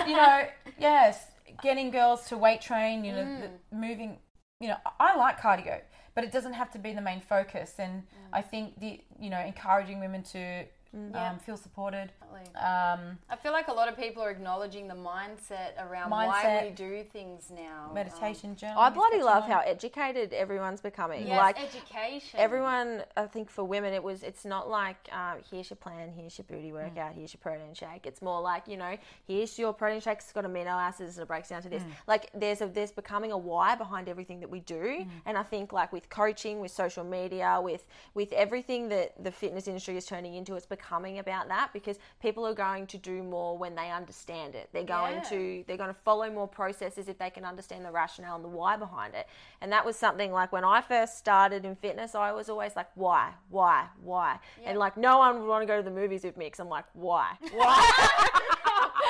you 0.06 0.16
know, 0.16 0.46
yes, 0.78 1.26
getting 1.62 1.90
girls 1.90 2.26
to 2.28 2.36
weight 2.38 2.60
train, 2.60 3.04
you 3.04 3.12
know, 3.12 3.24
Mm. 3.24 3.40
the, 3.70 3.76
moving, 3.76 4.18
you 4.60 4.68
know, 4.68 4.76
I 5.00 5.16
like 5.16 5.40
cardio, 5.40 5.80
but 6.14 6.24
it 6.24 6.32
doesn't 6.32 6.52
have 6.54 6.70
to 6.72 6.78
be 6.78 6.92
the 6.92 7.00
main 7.00 7.20
focus. 7.20 7.74
And 7.78 8.02
Mm. 8.02 8.06
I 8.32 8.42
think 8.42 8.78
the, 8.80 9.00
you 9.18 9.30
know, 9.30 9.40
encouraging 9.40 10.00
women 10.00 10.22
to 10.34 10.64
Yeah. 10.92 11.32
um, 11.32 11.38
feel 11.38 11.56
supported. 11.58 12.10
Um, 12.56 13.18
I 13.28 13.36
feel 13.42 13.52
like 13.52 13.68
a 13.68 13.72
lot 13.72 13.88
of 13.88 13.96
people 13.96 14.22
are 14.22 14.30
acknowledging 14.30 14.88
the 14.88 14.94
mindset 14.94 15.72
around 15.78 16.10
why 16.10 16.26
Mindset. 16.28 16.64
we 16.64 16.70
do 16.70 17.04
things 17.04 17.50
now. 17.54 17.90
meditation, 17.94 18.56
journaling. 18.56 18.76
I 18.76 18.90
bloody 18.90 19.22
love 19.22 19.44
on- 19.44 19.50
how 19.50 19.60
educated 19.60 20.32
everyone's 20.32 20.80
becoming. 20.80 21.22
Um, 21.22 21.26
yes, 21.28 21.38
like 21.38 21.62
education. 21.62 22.40
everyone, 22.40 23.04
I 23.16 23.26
think 23.26 23.50
for 23.50 23.64
women, 23.64 23.92
it 23.92 24.02
was. 24.02 24.22
It's 24.22 24.44
not 24.46 24.70
like 24.70 24.96
um, 25.12 25.38
here's 25.50 25.68
your 25.68 25.76
plan, 25.76 26.10
here's 26.10 26.38
your 26.38 26.46
booty 26.48 26.72
workout, 26.72 27.12
here's 27.12 27.34
your 27.34 27.40
protein 27.40 27.74
shake. 27.74 28.06
It's 28.06 28.22
more 28.22 28.40
like 28.40 28.66
you 28.66 28.78
know, 28.78 28.96
here's 29.26 29.58
your 29.58 29.72
protein 29.74 30.00
shake. 30.00 30.18
It's 30.18 30.32
got 30.32 30.44
amino 30.44 30.68
acids 30.68 31.16
and 31.18 31.24
it 31.24 31.28
breaks 31.28 31.50
down 31.50 31.62
to 31.62 31.68
this. 31.68 31.82
Like 32.06 32.30
there's 32.34 32.60
a 32.62 32.66
there's 32.66 32.92
becoming 32.92 33.32
a 33.32 33.38
why 33.38 33.74
behind 33.74 34.08
everything 34.08 34.40
that 34.40 34.48
we 34.50 34.60
do, 34.60 35.04
and 35.26 35.36
I 35.36 35.42
think 35.42 35.72
like 35.72 35.92
with 35.92 36.08
coaching, 36.08 36.60
with 36.60 36.70
social 36.70 37.04
media, 37.04 37.60
with 37.62 37.84
with 38.14 38.32
everything 38.32 38.88
that 38.88 39.22
the 39.22 39.30
fitness 39.30 39.68
industry 39.68 39.96
is 39.96 40.06
turning 40.06 40.34
into, 40.34 40.54
it's 40.54 40.64
becoming 40.64 40.77
about 41.18 41.48
that 41.48 41.70
because 41.72 41.98
people 42.20 42.46
are 42.46 42.54
going 42.54 42.86
to 42.88 42.96
do 42.98 43.22
more 43.22 43.56
when 43.58 43.74
they 43.74 43.90
understand 43.90 44.54
it. 44.54 44.68
They're 44.72 44.84
going 44.84 45.14
Yeah. 45.16 45.20
to 45.30 45.64
they're 45.66 45.76
going 45.76 45.92
to 45.94 46.00
follow 46.04 46.30
more 46.30 46.48
processes 46.48 47.08
if 47.08 47.18
they 47.18 47.30
can 47.30 47.44
understand 47.44 47.84
the 47.84 47.90
rationale 47.90 48.36
and 48.36 48.44
the 48.44 48.48
why 48.48 48.76
behind 48.76 49.14
it. 49.14 49.26
And 49.60 49.72
that 49.72 49.84
was 49.84 49.96
something 49.96 50.32
like 50.32 50.52
when 50.52 50.64
I 50.64 50.80
first 50.80 51.18
started 51.18 51.64
in 51.64 51.76
fitness, 51.76 52.14
I 52.14 52.32
was 52.32 52.48
always 52.48 52.76
like, 52.76 52.88
why, 52.94 53.32
why, 53.50 53.86
why? 54.02 54.38
And 54.64 54.78
like 54.78 54.96
no 54.96 55.18
one 55.18 55.40
would 55.40 55.48
want 55.48 55.62
to 55.62 55.66
go 55.66 55.76
to 55.76 55.82
the 55.82 55.90
movies 55.90 56.24
with 56.24 56.36
me 56.36 56.46
because 56.46 56.60
I'm 56.60 56.68
like, 56.68 56.84
why, 56.94 57.32
why? 57.52 58.30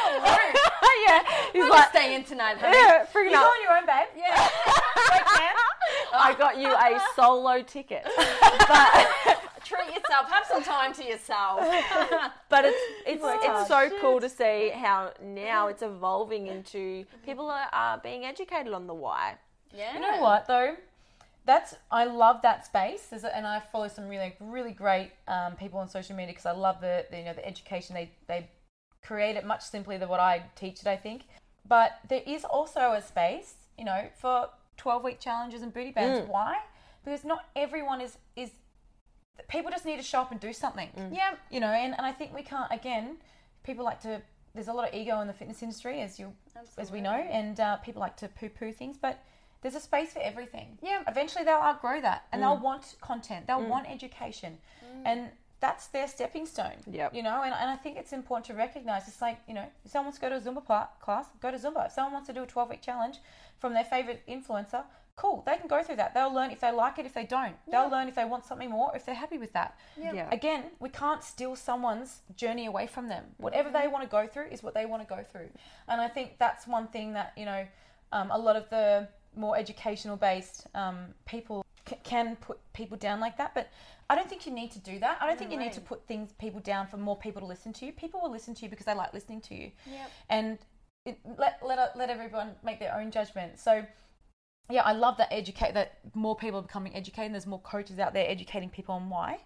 yeah, 1.07 1.23
he's 1.53 1.61
We'll 1.62 1.71
like, 1.71 1.91
stay 1.91 2.14
in 2.14 2.25
tonight, 2.25 2.57
honey. 2.59 2.77
yeah, 2.77 3.05
freaking 3.07 3.25
You 3.31 3.31
go 3.33 3.37
on 3.45 3.62
your 3.62 3.77
own, 3.79 3.87
babe. 3.87 4.09
Yeah. 4.16 4.49
I 6.12 6.35
got 6.39 6.57
you 6.59 6.69
a 6.73 7.01
solo 7.14 7.62
ticket, 7.62 8.05
but 8.05 9.38
Treat 9.69 9.89
yourself. 9.95 10.25
Have 10.31 10.47
some 10.47 10.62
time 10.62 10.93
to 10.95 11.05
yourself. 11.05 11.61
but 12.49 12.64
it's 12.64 12.83
it's 13.07 13.23
Wow. 13.23 13.39
it's 13.43 13.69
so 13.69 13.91
cool 14.01 14.19
to 14.21 14.29
see 14.29 14.71
how 14.71 15.12
now 15.23 15.69
it's 15.69 15.83
evolving 15.83 16.47
into 16.47 17.05
people 17.25 17.51
are, 17.51 17.69
are 17.73 17.99
being 17.99 18.25
educated 18.25 18.73
on 18.73 18.87
the 18.87 18.95
why. 18.95 19.35
yeah. 19.75 19.95
You 19.95 20.01
know 20.01 20.21
what 20.21 20.47
though? 20.47 20.77
That's 21.45 21.75
I 21.91 22.05
love 22.05 22.43
that 22.43 22.66
space, 22.66 23.07
There's 23.11 23.25
a- 23.25 23.35
and 23.35 23.47
I 23.47 23.61
follow 23.73 23.89
some 23.89 24.07
really 24.09 24.35
really 24.41 24.73
great 24.73 25.12
um, 25.27 25.55
people 25.57 25.79
on 25.81 25.89
social 25.89 26.14
media 26.16 26.33
because 26.35 26.47
I 26.47 26.53
love 26.53 26.81
the, 26.81 27.07
the 27.11 27.19
you 27.19 27.25
know 27.25 27.35
the 27.35 27.47
education 27.47 27.95
they 27.95 28.11
they 28.27 28.49
create 29.03 29.37
it 29.37 29.45
much 29.47 29.62
simpler 29.62 29.97
than 29.99 30.09
what 30.09 30.21
I 30.21 30.43
teach 30.57 30.81
it. 30.81 30.87
I 30.87 30.97
think, 30.97 31.23
but 31.66 31.93
there 32.09 32.23
is 32.27 32.45
also 32.45 32.93
a 32.93 33.03
space 33.03 33.55
you 33.79 33.85
know 33.85 34.09
for 34.21 34.49
twelve 34.77 35.03
week 35.05 35.21
challenges 35.21 35.62
and 35.62 35.73
booty 35.73 35.91
bands. 35.93 36.29
Why? 36.29 36.57
Because 37.05 37.25
not 37.25 37.47
everyone 37.57 38.01
is 38.03 38.19
is 38.37 38.51
people 39.49 39.70
just 39.70 39.86
need 39.86 39.97
to 39.97 40.03
show 40.03 40.20
up 40.20 40.32
and 40.32 40.41
do 40.41 40.53
something. 40.53 40.89
Mm. 40.97 41.14
Yeah. 41.14 41.34
you 41.51 41.61
know 41.61 41.68
and, 41.68 41.95
and 41.97 42.05
i 42.05 42.12
think 42.12 42.34
we 42.34 42.43
can't 42.43 42.70
again 42.72 43.16
people 43.62 43.84
like 43.84 44.01
to 44.01 44.20
there's 44.55 44.68
a 44.68 44.72
lot 44.72 44.89
of 44.89 44.95
ego 44.95 45.20
in 45.20 45.26
the 45.26 45.32
fitness 45.32 45.62
industry 45.62 46.01
as 46.01 46.18
you 46.18 46.32
as 46.76 46.91
we 46.91 47.01
know 47.01 47.12
and 47.12 47.61
uh, 47.61 47.76
people 47.76 48.01
like 48.01 48.16
to 48.16 48.28
poo-poo 48.28 48.72
things 48.72 48.97
but 49.01 49.22
there's 49.61 49.74
a 49.74 49.80
space 49.80 50.12
for 50.12 50.20
everything. 50.20 50.78
Yeah. 50.82 51.03
eventually 51.09 51.45
they'll 51.45 51.57
outgrow 51.57 52.01
that 52.01 52.24
and 52.32 52.41
they'll 52.41 52.57
mm. 52.57 52.62
want 52.62 52.95
content. 53.01 53.49
They'll 53.49 53.61
mm. 53.61 53.68
want 53.68 53.91
education. 53.91 54.59
And 55.05 55.30
that's 55.61 55.89
their 55.89 56.07
stepping 56.07 56.47
stone 56.47 56.78
Yeah. 56.91 57.09
you 57.12 57.22
know 57.22 57.43
and, 57.43 57.53
and 57.53 57.68
i 57.70 57.74
think 57.74 57.97
it's 57.97 58.12
important 58.12 58.47
to 58.47 58.55
recognize 58.55 59.09
it's 59.09 59.20
like 59.20 59.39
you 59.49 59.55
know 59.55 59.66
if 59.84 59.91
someone 59.91 60.07
wants 60.07 60.18
to 60.18 60.22
go 60.22 60.28
to 60.28 60.36
a 60.36 60.41
zumba 60.41 60.89
class 61.01 61.26
go 61.41 61.51
to 61.51 61.59
zumba. 61.59 61.86
If 61.86 61.93
someone 61.93 62.12
wants 62.12 62.28
to 62.28 62.32
do 62.32 62.43
a 62.45 62.47
12 62.47 62.70
week 62.70 62.82
challenge 62.82 63.16
from 63.59 63.72
their 63.74 63.84
favorite 63.84 64.22
influencer 64.28 64.84
cool 65.23 65.43
they 65.47 65.57
can 65.57 65.69
go 65.69 65.83
through 65.83 65.97
that 66.03 66.11
they'll 66.14 66.33
learn 66.39 66.51
if 66.57 66.61
they 66.61 66.73
like 66.85 66.97
it 67.01 67.05
if 67.11 67.12
they 67.19 67.25
don't 67.37 67.57
they'll 67.71 67.91
learn 67.97 68.07
if 68.12 68.14
they 68.14 68.25
want 68.25 68.45
something 68.51 68.71
more 68.71 68.91
if 68.99 69.03
they're 69.05 69.23
happy 69.25 69.39
with 69.45 69.53
that 69.59 69.71
Yeah. 70.01 70.29
again, 70.39 70.62
we 70.85 70.89
can't 71.03 71.23
steal 71.33 71.55
someone's 71.57 72.11
journey 72.43 72.66
away 72.73 72.87
from 72.87 73.09
them. 73.09 73.25
Whatever 73.47 73.69
they 73.79 73.87
want 73.89 74.03
to 74.05 74.11
go 74.19 74.23
through 74.33 74.49
is 74.55 74.62
what 74.62 74.75
they 74.75 74.87
want 74.87 75.01
to 75.07 75.09
go 75.16 75.21
through. 75.31 75.51
And 75.91 76.01
I 76.01 76.09
think 76.16 76.29
that's 76.39 76.66
one 76.79 76.87
thing 76.95 77.09
that, 77.19 77.33
you 77.41 77.47
know, 77.51 77.62
um, 78.16 78.31
a 78.31 78.39
lot 78.39 78.57
of 78.61 78.64
the 78.71 79.09
more 79.37 79.55
educational 79.64 80.16
based 80.16 80.66
um, 80.75 80.99
people 81.27 81.64
c- 81.89 81.97
can 82.05 82.37
put 82.37 82.59
people 82.73 82.97
down 82.97 83.19
like 83.27 83.37
that. 83.39 83.51
But 83.55 83.66
I 84.11 84.14
don't 84.16 84.29
think 84.31 84.47
you 84.47 84.53
need 84.53 84.71
to 84.73 84.79
do 84.93 84.99
that. 85.01 85.19
I 85.21 85.27
don't 85.27 85.39
think 85.39 85.51
you 85.51 85.59
need 85.59 85.73
to 85.81 85.81
put 85.93 86.07
things 86.07 86.33
people 86.45 86.61
down 86.61 86.87
for 86.87 86.97
more 86.97 87.16
people 87.16 87.41
to 87.41 87.47
listen 87.55 87.73
to 87.75 87.87
you. 87.87 87.93
People 87.93 88.21
will 88.23 88.31
listen 88.39 88.55
to 88.55 88.62
you 88.62 88.69
because 88.71 88.87
they 88.87 88.95
like 88.95 89.12
listening 89.12 89.41
to 89.43 89.55
you. 89.55 89.71
Yep. 89.91 90.11
And 90.31 90.59
it, 91.05 91.19
let, 91.37 91.59
let, 91.64 91.97
let 91.97 92.09
everyone 92.11 92.51
make 92.62 92.79
their 92.79 92.95
own 92.95 93.11
judgment. 93.11 93.59
So, 93.59 93.85
yeah, 94.71 94.83
I 94.83 94.93
love 94.93 95.16
that 95.19 95.29
educate 95.33 95.75
that 95.75 95.99
more 96.14 96.37
people 96.37 96.59
are 96.59 96.62
becoming 96.62 96.95
educated. 96.95 97.27
And 97.27 97.35
there's 97.35 97.47
more 97.47 97.61
coaches 97.61 97.99
out 97.99 98.12
there 98.14 98.29
educating 98.29 98.69
people 98.71 98.95
on 98.95 99.09
why. 99.09 99.39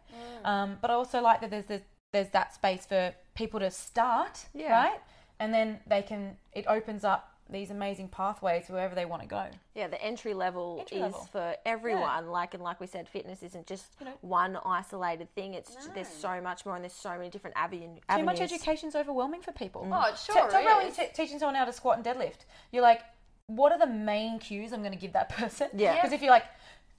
Mm. 0.45 0.49
Um, 0.49 0.79
but 0.81 0.91
I 0.91 0.95
also 0.95 1.21
like 1.21 1.41
that 1.43 1.51
there's, 1.51 1.67
there's 1.67 1.83
there's 2.13 2.29
that 2.31 2.55
space 2.55 2.85
for 2.85 3.15
people 3.35 3.59
to 3.61 3.71
start, 3.71 4.45
Yeah. 4.53 4.73
right? 4.73 5.01
And 5.41 5.53
then 5.55 5.81
they 5.87 6.03
can 6.03 6.37
it 6.53 6.67
opens 6.67 7.05
up 7.05 7.29
these 7.51 7.71
amazing 7.71 8.09
pathways 8.09 8.65
wherever 8.69 8.95
they 8.95 9.05
want 9.05 9.21
to 9.21 9.29
go. 9.29 9.47
Yeah, 9.75 9.87
the 9.89 10.03
entry 10.03 10.33
level 10.33 10.77
Entry 10.81 10.99
is 10.99 11.03
level. 11.03 11.29
for 11.33 11.55
everyone. 11.67 12.29
Like 12.31 12.55
and 12.55 12.63
like 12.63 12.81
we 12.81 12.87
said, 12.87 13.09
fitness 13.09 13.43
isn't 13.43 13.67
just 13.67 13.85
You 14.01 14.07
know- 14.07 14.13
one 14.23 14.59
isolated 14.65 15.35
thing. 15.35 15.55
It's 15.55 15.75
there's 15.95 16.09
so 16.09 16.41
much 16.41 16.65
more, 16.65 16.75
and 16.77 16.85
there's 16.85 16.93
so 16.95 17.11
many 17.11 17.29
different 17.31 17.57
avenues. 17.57 18.01
Too 18.15 18.23
much 18.25 18.41
education 18.41 18.89
is 18.89 18.95
overwhelming 18.97 19.43
for 19.43 19.53
people. 19.53 19.87
Oh, 19.93 20.03
it 20.09 20.13
T- 20.17 20.33
sure 20.33 20.35
talk 20.37 20.51
about 20.51 20.79
when 20.79 20.87
is. 20.89 20.97
you're 20.99 21.07
t- 21.09 21.13
teaching 21.15 21.39
someone 21.39 21.55
how 21.55 21.65
to 21.67 21.73
squat 21.73 21.97
and 21.97 22.07
deadlift. 22.07 22.45
You're 22.71 22.83
like, 22.83 23.01
what 23.47 23.73
are 23.73 23.79
the 23.79 23.87
main 23.87 24.39
cues 24.39 24.73
I'm 24.73 24.81
going 24.81 24.93
to 24.93 24.99
give 24.99 25.13
that 25.15 25.29
person? 25.37 25.69
Yeah. 25.75 25.95
Because 25.95 26.13
if 26.13 26.23
you're 26.23 26.31
like, 26.31 26.45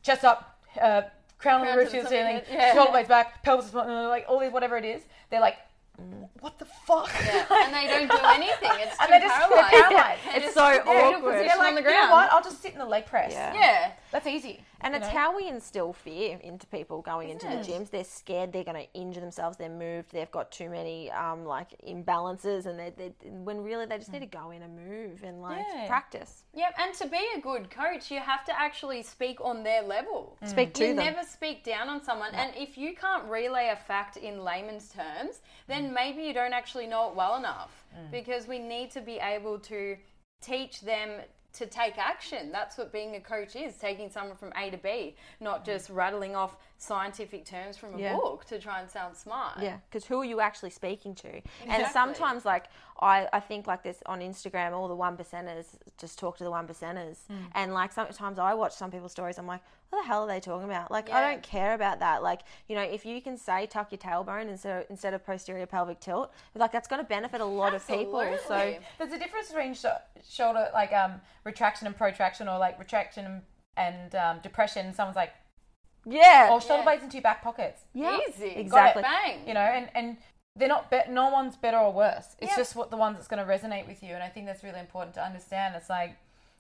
chest 0.02 0.24
up, 0.24 0.60
uh, 0.82 1.04
crown 1.38 1.62
on 1.62 1.68
the 1.68 1.78
roof 1.78 1.90
to 1.92 1.98
to 1.98 1.98
the 1.98 2.04
the 2.04 2.10
ceiling, 2.10 2.38
top 2.40 2.48
yeah. 2.52 2.74
shoulder 2.74 2.92
blades 2.92 3.10
back, 3.10 3.44
pelvis, 3.44 3.74
like 3.74 4.26
all 4.28 4.40
these 4.40 4.52
whatever 4.52 4.78
it 4.78 4.86
is, 4.86 5.02
they're 5.30 5.42
like, 5.42 5.58
what 6.40 6.58
the 6.58 6.66
fuck? 6.66 7.12
Yeah. 7.24 7.46
And 7.66 7.74
they 7.74 7.88
don't 7.88 8.10
do 8.10 8.18
anything. 8.26 8.72
It's 8.82 8.98
And 9.00 9.08
too 9.08 9.14
they 9.14 9.20
just- 9.20 9.36
paralyzed. 9.36 9.74
they're 9.74 9.82
paralyzed. 9.84 10.22
They're 10.26 10.36
It's 10.38 10.46
just 10.46 10.56
so 10.56 10.72
in 10.72 10.88
awkward. 10.88 11.34
They're 11.36 11.58
like, 11.58 11.68
on 11.70 11.76
the 11.76 11.82
you 11.82 11.88
know 11.90 12.12
what? 12.12 12.34
I'll 12.34 12.44
just 12.44 12.62
sit 12.62 12.74
in 12.74 12.80
the 12.80 12.86
leg 12.86 13.06
press. 13.06 13.32
Yeah. 13.32 13.54
Yeah. 13.54 13.92
That's 14.14 14.28
easy. 14.28 14.62
And 14.82 14.96
it's 14.96 15.08
know? 15.08 15.18
how 15.20 15.36
we 15.36 15.48
instill 15.50 15.92
fear 15.92 16.38
into 16.44 16.68
people 16.68 17.02
going 17.02 17.30
into 17.30 17.48
the 17.48 17.60
Isn't 17.60 17.88
gyms. 17.88 17.90
They're 17.90 18.04
scared 18.04 18.54
they're 18.54 18.64
going 18.64 18.78
to 18.86 18.94
injure 18.94 19.20
themselves. 19.20 19.58
They're 19.58 19.70
moved. 19.70 20.12
They've 20.12 20.30
got 20.32 20.52
too 20.52 20.70
many 20.70 21.10
um, 21.12 21.46
like 21.46 21.70
imbalances, 21.88 22.68
and 22.68 22.78
they 22.80 22.92
they 22.96 23.14
when 23.30 23.64
really 23.64 23.86
they 23.88 23.98
just 23.98 24.14
need 24.14 24.20
to 24.20 24.26
go 24.28 24.52
in 24.52 24.62
and 24.62 24.76
move 24.78 25.24
and 25.24 25.42
like 25.42 25.66
Yeah. 25.74 25.88
practice. 25.88 26.44
Yep, 26.54 26.76
and 26.80 26.94
to 26.96 27.08
be 27.08 27.20
a 27.36 27.42
good 27.42 27.70
coach, 27.72 28.12
you 28.12 28.20
have 28.20 28.46
to 28.46 28.58
actually 28.60 29.02
speak 29.02 29.42
on 29.42 29.64
their 29.64 29.82
level. 29.82 30.38
Speak 30.46 30.74
to 30.76 30.82
you 30.88 30.96
them. 30.96 31.06
never 31.06 31.24
speak 31.28 31.64
down 31.64 31.90
on 31.90 32.04
someone, 32.04 32.34
and 32.36 32.54
if 32.56 32.78
you 32.78 32.96
can't 32.96 33.26
relay 33.26 33.70
a 33.70 33.76
fact 33.76 34.18
in 34.18 34.44
layman's 34.44 34.90
terms, 34.90 35.42
then 35.68 35.90
Mm. 35.90 35.94
maybe 35.94 36.22
you 36.24 36.34
don't 36.34 36.54
actually 36.54 36.88
know 36.88 37.10
it 37.10 37.16
well 37.16 37.36
enough. 37.36 37.86
Because 38.12 38.48
we 38.48 38.60
need 38.60 38.92
to 38.92 39.02
be 39.02 39.18
able 39.20 39.60
to 39.60 39.98
teach 40.42 40.82
them 40.82 41.22
to 41.54 41.66
take 41.66 41.98
action. 41.98 42.52
That's 42.52 42.78
what 42.78 42.92
being 42.92 43.16
a 43.16 43.20
coach 43.20 43.56
is 43.56 43.76
taking 43.76 44.10
someone 44.10 44.38
from 44.38 44.52
A 44.56 44.70
to 44.72 44.78
B, 44.78 45.16
not 45.40 45.66
just 45.66 45.90
rattling 45.90 46.36
off 46.36 46.58
scientific 46.84 47.46
terms 47.46 47.78
from 47.78 47.96
a 47.96 47.98
Yeah. 47.98 48.16
book 48.16 48.46
to 48.46 48.60
try 48.60 48.80
and 48.82 48.90
sound 48.90 49.16
smart. 49.16 49.60
Yeah, 49.62 49.78
because 49.90 50.06
who 50.06 50.22
are 50.22 50.26
you 50.26 50.40
actually 50.42 50.70
speaking 50.72 51.16
to? 51.16 51.42
And 51.68 51.88
sometimes, 51.88 52.46
like 52.46 52.66
I, 53.00 53.28
I 53.32 53.40
think 53.40 53.68
like 53.68 53.84
this 53.84 54.04
on 54.06 54.20
Instagram, 54.20 54.74
all 54.74 54.88
the 54.88 54.96
one 54.96 55.18
percenters 55.18 55.68
just 55.98 56.20
talk 56.20 56.38
to 56.38 56.44
the 56.44 56.52
one 56.52 56.68
percenters, 56.68 57.18
and 57.56 57.74
like 57.74 57.92
sometimes 57.92 58.38
I 58.40 58.54
watch 58.54 58.74
some 58.74 58.92
people's 58.92 59.12
stories, 59.12 59.38
I'm 59.38 59.48
like, 59.48 59.62
what 59.90 60.02
the 60.02 60.08
hell 60.08 60.24
are 60.24 60.28
they 60.28 60.40
talking 60.40 60.66
about? 60.66 60.92
Like 60.92 61.10
I 61.12 61.22
don't 61.32 61.44
care 61.44 61.74
about 61.74 62.00
that. 62.00 62.22
Like 62.22 62.42
you 62.68 62.76
know, 62.76 62.82
if 62.82 63.06
you 63.06 63.22
can 63.22 63.38
say 63.38 63.66
tuck 63.66 63.92
your 63.92 64.00
tailbone 64.00 64.50
instead 64.50 64.82
of, 64.82 64.90
instead 64.90 65.14
of 65.14 65.26
posterior 65.26 65.66
pelvic 65.66 66.00
tilt, 66.00 66.34
like 66.56 66.72
that's 66.72 66.88
going 66.88 67.02
to 67.02 67.08
benefit 67.08 67.42
a 67.42 67.46
lot 67.46 67.74
of 67.74 67.86
people. 67.88 68.22
So 68.48 68.76
There's 68.98 69.14
a 69.14 69.20
difference 69.20 69.48
between 69.50 69.74
sh- 69.74 69.86
shoulder 70.28 70.70
like 70.74 70.92
um 70.94 71.22
retraction 71.46 71.88
and 71.88 71.96
protraction, 71.96 72.48
or 72.48 72.58
like 72.58 72.78
retraction 72.80 73.26
and, 73.26 73.42
and 73.78 74.16
um, 74.16 74.40
depression. 74.42 74.94
Someone's 74.94 75.16
like, 75.16 75.34
yeah, 76.06 76.50
or 76.52 76.60
shoulder 76.62 76.78
Yeah. 76.78 76.84
blades 76.84 77.04
into 77.04 77.18
your 77.18 77.22
back 77.24 77.42
pockets. 77.42 77.82
yeah, 77.94 78.18
Easy. 78.30 78.48
exactly. 78.50 79.02
Bang. 79.04 79.48
You 79.48 79.54
know, 79.54 79.62
and 79.62 79.90
and 79.96 80.18
they're 80.56 80.68
not 80.68 80.92
be- 80.92 81.02
no 81.10 81.30
one's 81.30 81.56
better 81.56 81.78
or 81.78 81.92
worse. 81.92 82.36
It's 82.40 82.52
Yep. 82.52 82.58
just 82.58 82.76
what 82.76 82.92
the 82.92 82.98
ones 82.98 83.18
that's 83.18 83.28
going 83.28 83.44
to 83.46 83.52
resonate 83.52 83.88
with 83.88 84.04
you, 84.04 84.14
and 84.14 84.24
I 84.24 84.30
think 84.30 84.46
that's 84.46 84.64
really 84.64 84.80
important 84.80 85.16
to 85.16 85.24
understand. 85.24 85.76
It's 85.76 85.90
like 85.90 86.16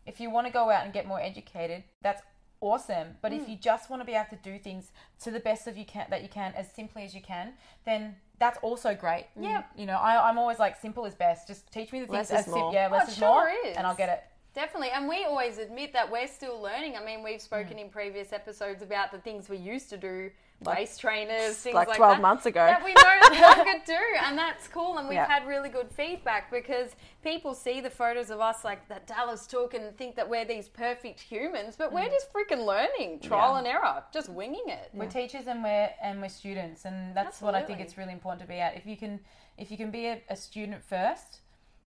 if 0.06 0.20
you 0.20 0.30
want 0.30 0.48
to 0.48 0.54
go 0.54 0.70
out 0.70 0.84
and 0.84 0.92
get 0.94 1.06
more 1.06 1.22
educated, 1.22 1.84
that's 2.02 2.22
awesome. 2.60 3.18
But 3.22 3.32
Mm. 3.34 3.42
if 3.42 3.50
you 3.50 3.56
just 3.56 3.90
want 3.90 4.02
to 4.02 4.06
be 4.06 4.14
able 4.14 4.30
to 4.30 4.36
do 4.38 4.58
things 4.58 4.92
to 5.22 5.32
the 5.32 5.40
best 5.40 5.68
of 5.68 5.78
you 5.78 5.86
can 5.86 6.08
that 6.10 6.22
you 6.24 6.30
can 6.30 6.54
as 6.56 6.72
simply 6.72 7.04
as 7.04 7.14
you 7.14 7.22
can, 7.22 7.54
then 7.86 8.16
that's 8.40 8.58
also 8.60 8.96
great. 8.96 9.28
Yeah. 9.36 9.64
You 9.76 9.86
know, 9.86 9.98
I, 9.98 10.30
I'm 10.30 10.38
always 10.38 10.60
like 10.60 10.80
simple 10.80 11.06
is 11.06 11.14
best. 11.16 11.48
Just 11.48 11.72
teach 11.72 11.92
me 11.92 12.04
the 12.04 12.12
Less 12.12 12.30
things 12.30 12.42
is 12.42 12.48
as 12.48 12.54
sim- 12.54 12.62
more. 12.62 12.74
yeah, 12.74 12.88
less 12.88 13.06
Oh, 13.06 13.12
is 13.12 13.18
sure 13.18 13.28
more, 13.28 13.50
is. 13.66 13.78
and 13.78 13.86
I'll 13.86 13.96
get 13.96 14.10
it. 14.10 14.24
Definitely. 14.54 14.90
And 14.94 15.08
we 15.10 15.26
always 15.26 15.58
admit 15.58 15.94
that 15.94 16.12
we're 16.12 16.28
still 16.28 16.62
learning. 16.62 16.96
I 16.96 17.04
mean, 17.04 17.24
we've 17.24 17.40
Mm. 17.40 17.42
spoken 17.42 17.80
in 17.80 17.90
previous 17.90 18.32
episodes 18.32 18.84
about 18.84 19.12
the 19.12 19.18
things 19.18 19.50
we 19.50 19.58
used 19.58 19.90
to 19.90 19.98
do, 19.98 20.30
waist 20.62 21.02
trainers, 21.02 21.58
things 21.58 21.74
like 21.74 21.88
like, 21.88 21.98
12 21.98 22.18
that, 22.18 22.22
months 22.22 22.46
ago. 22.46 22.64
That 22.64 22.84
we 22.84 22.94
no 22.94 23.42
longer 23.58 23.84
do. 23.86 23.98
And 24.22 24.38
that's 24.38 24.68
cool. 24.68 25.00
And 25.00 25.08
we've 25.10 25.16
Yeah. 25.16 25.26
had 25.28 25.48
really 25.48 25.70
good 25.70 25.90
feedback 25.92 26.52
because 26.52 26.96
people 27.24 27.56
see 27.56 27.82
the 27.82 27.90
photos 27.90 28.30
of 28.30 28.40
us 28.42 28.64
like 28.64 28.88
that 28.90 29.08
Dallas 29.08 29.48
took 29.48 29.74
and 29.74 29.98
think 29.98 30.16
that 30.18 30.30
we're 30.30 30.46
these 30.46 30.70
perfect 30.70 31.20
humans, 31.20 31.76
but 31.76 31.90
Mm. 31.90 31.94
we're 31.96 32.10
just 32.10 32.32
freaking 32.32 32.64
learning, 32.64 33.22
trial 33.22 33.54
Yeah. 33.54 33.58
and 33.58 33.68
error, 33.68 34.04
just 34.14 34.30
winging 34.30 34.70
it. 34.70 34.92
We're 34.94 35.08
teachers 35.10 35.48
and 35.48 35.64
we're 35.64 35.90
and 36.00 36.22
we're 36.22 36.30
students, 36.30 36.86
and 36.86 37.16
that's 37.18 37.42
what 37.42 37.56
I 37.56 37.64
think 37.64 37.80
it's 37.80 37.98
really 37.98 38.14
important 38.14 38.42
to 38.42 38.48
be 38.48 38.60
at. 38.60 38.76
If 38.78 38.86
you 38.86 38.98
can, 38.98 39.20
if 39.58 39.72
you 39.72 39.78
can 39.78 39.90
be 39.90 40.06
a, 40.08 40.22
a 40.30 40.36
student 40.36 40.84
first, 40.84 41.40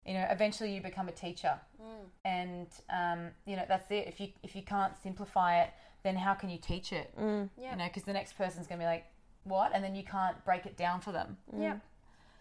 you 0.06 0.14
know, 0.14 0.26
eventually 0.30 0.74
you 0.74 0.80
become 0.80 1.08
a 1.08 1.12
teacher, 1.12 1.58
Mm. 1.80 2.06
and 2.24 2.66
um, 2.90 3.30
you 3.44 3.54
know 3.56 3.64
that's 3.68 3.90
it. 3.90 4.06
If 4.08 4.20
you 4.20 4.28
if 4.42 4.56
you 4.56 4.62
can't 4.62 4.92
simplify 5.02 5.60
it, 5.62 5.70
then 6.02 6.16
how 6.16 6.34
can 6.34 6.48
you 6.50 6.58
teach 6.58 6.92
it? 6.92 7.12
Mm. 7.18 7.48
Yeah. 7.60 7.72
You 7.72 7.76
know, 7.78 7.84
because 7.86 8.04
the 8.04 8.12
next 8.12 8.36
person's 8.36 8.66
gonna 8.66 8.80
be 8.80 8.86
like, 8.86 9.04
what, 9.44 9.72
and 9.74 9.82
then 9.84 9.94
you 9.94 10.02
can't 10.04 10.42
break 10.44 10.66
it 10.66 10.76
down 10.76 11.00
for 11.00 11.12
them. 11.12 11.36
Yep. 11.56 11.80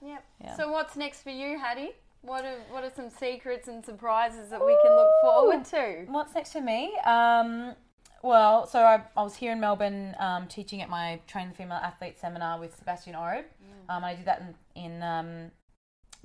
Yep. 0.01 0.23
Yeah. 0.43 0.55
So 0.55 0.71
what's 0.71 0.95
next 0.95 1.21
for 1.23 1.29
you, 1.31 1.59
Hattie? 1.59 1.91
What 2.21 2.43
are 2.45 2.57
what 2.71 2.83
are 2.83 2.91
some 2.95 3.09
secrets 3.09 3.67
and 3.67 3.83
surprises 3.85 4.49
that 4.49 4.63
we 4.65 4.77
can 4.83 4.95
look 4.95 5.11
forward 5.21 5.65
to? 5.65 6.05
What's 6.11 6.33
next 6.33 6.53
for 6.53 6.61
me? 6.61 6.95
Um, 7.05 7.75
well, 8.23 8.65
so 8.65 8.79
I, 8.79 9.03
I 9.15 9.21
was 9.21 9.35
here 9.35 9.51
in 9.51 9.59
Melbourne 9.59 10.15
um, 10.19 10.47
teaching 10.47 10.81
at 10.81 10.89
my 10.89 11.19
Train 11.27 11.49
the 11.49 11.55
Female 11.55 11.77
Athlete 11.77 12.17
seminar 12.19 12.59
with 12.59 12.75
Sebastian 12.75 13.13
Oreb. 13.15 13.45
Um, 13.87 14.03
I 14.03 14.15
did 14.15 14.25
that 14.25 14.41
in, 14.75 14.83
in 14.83 15.03
um, 15.03 15.51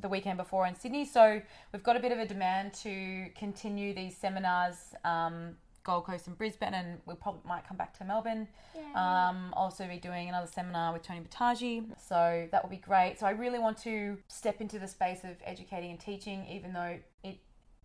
the 0.01 0.09
weekend 0.09 0.39
before 0.39 0.67
in 0.67 0.75
Sydney. 0.75 1.05
So 1.05 1.41
we've 1.73 1.83
got 1.83 1.97
a 1.97 2.01
bit 2.01 2.13
of 2.13 2.19
a 2.19 2.27
demand 2.27 2.75
to 2.75 3.29
continue 3.37 3.95
these 3.95 4.17
seminars, 4.17 4.77
um, 5.05 5.57
Gold 5.83 6.05
Coast 6.05 6.27
and 6.27 6.37
Brisbane, 6.37 6.75
and 6.75 7.01
we 7.07 7.15
probably 7.15 7.41
might 7.47 7.67
come 7.67 7.77
back 7.77 7.97
to 7.99 8.05
Melbourne. 8.05 8.47
Um, 8.95 9.55
also 9.57 9.87
be 9.87 9.97
doing 9.97 10.29
another 10.29 10.47
seminar 10.47 10.93
with 10.93 11.03
Tony 11.03 11.21
Boutagy. 11.21 11.85
So 11.99 12.49
that 12.53 12.63
will 12.63 12.71
be 12.71 12.77
great. 12.77 13.19
So 13.19 13.27
I 13.27 13.31
really 13.31 13.59
want 13.59 13.79
to 13.83 14.19
step 14.29 14.61
into 14.61 14.79
the 14.79 14.89
space 14.89 15.25
of 15.25 15.37
educating 15.45 15.91
and 15.91 16.01
teaching, 16.01 16.47
even 16.49 16.73
though 16.73 16.99
it 17.25 17.39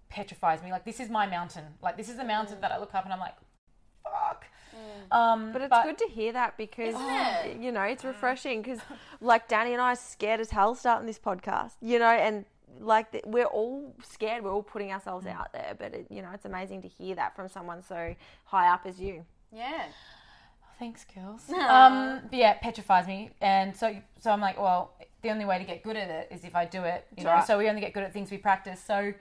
petrifies 0.10 0.62
me. 0.62 0.72
Like 0.72 0.86
this 0.86 1.00
is 1.00 1.10
my 1.10 1.26
mountain. 1.26 1.64
Like 1.82 1.96
this 1.96 2.10
is 2.10 2.18
the 2.18 2.26
mountain 2.26 2.60
that 2.62 2.72
I 2.72 2.80
look 2.80 2.94
up 2.94 3.06
and 3.06 3.14
I'm 3.14 3.20
like. 3.20 3.36
Um, 5.12 5.52
But 5.52 5.62
it's 5.62 5.84
good 5.84 5.98
to 6.00 6.08
hear 6.08 6.34
that 6.34 6.58
because 6.58 6.96
it? 6.98 7.58
you 7.62 7.72
know 7.72 7.84
it's 7.84 8.04
refreshing 8.04 8.62
because 8.62 8.80
like 9.22 9.48
Dani 9.48 9.72
and 9.72 9.82
I 9.82 9.94
are 9.94 9.96
scared 9.96 10.40
as 10.40 10.50
hell 10.52 10.76
starting 10.76 11.08
this 11.08 11.20
podcast, 11.20 11.74
you 11.82 12.00
know, 12.00 12.10
and 12.10 12.46
like 12.80 13.12
th- 13.12 13.24
we're 13.26 13.46
all 13.46 13.94
scared. 14.04 14.44
We're 14.44 14.54
all 14.54 14.64
putting 14.64 14.92
ourselves 14.92 15.26
out 15.26 15.54
there, 15.54 15.76
but 15.78 15.94
it, 15.94 16.08
you 16.10 16.22
know 16.22 16.30
it's 16.34 16.46
amazing 16.46 16.82
to 16.84 16.88
hear 16.88 17.16
that 17.16 17.36
from 17.36 17.48
someone 17.48 17.84
so 17.84 18.16
high 18.46 18.68
up 18.74 18.86
as 18.86 19.00
you. 19.00 19.26
Yeah. 19.52 19.86
Thanks, 20.78 21.06
girls. 21.06 21.50
Um, 21.50 22.20
but 22.30 22.38
yeah, 22.38 22.52
it 22.52 22.62
petrifies 22.62 23.08
me, 23.08 23.32
and 23.40 23.76
so 23.76 23.96
so 24.20 24.32
I'm 24.32 24.42
like, 24.42 24.60
well, 24.60 24.94
the 25.22 25.30
only 25.30 25.46
way 25.46 25.58
to 25.58 25.64
get 25.64 25.84
good 25.84 25.96
at 25.96 26.10
it 26.10 26.28
is 26.32 26.44
if 26.44 26.56
I 26.56 26.66
do 26.66 26.84
it. 26.84 27.08
You 27.18 27.24
know, 27.24 27.32
right. 27.32 27.48
so 27.48 27.58
we 27.58 27.70
only 27.70 27.82
get 27.82 27.94
good 27.94 28.04
at 28.04 28.12
things 28.12 28.30
we 28.30 28.38
practice. 28.38 28.84
So 28.86 29.14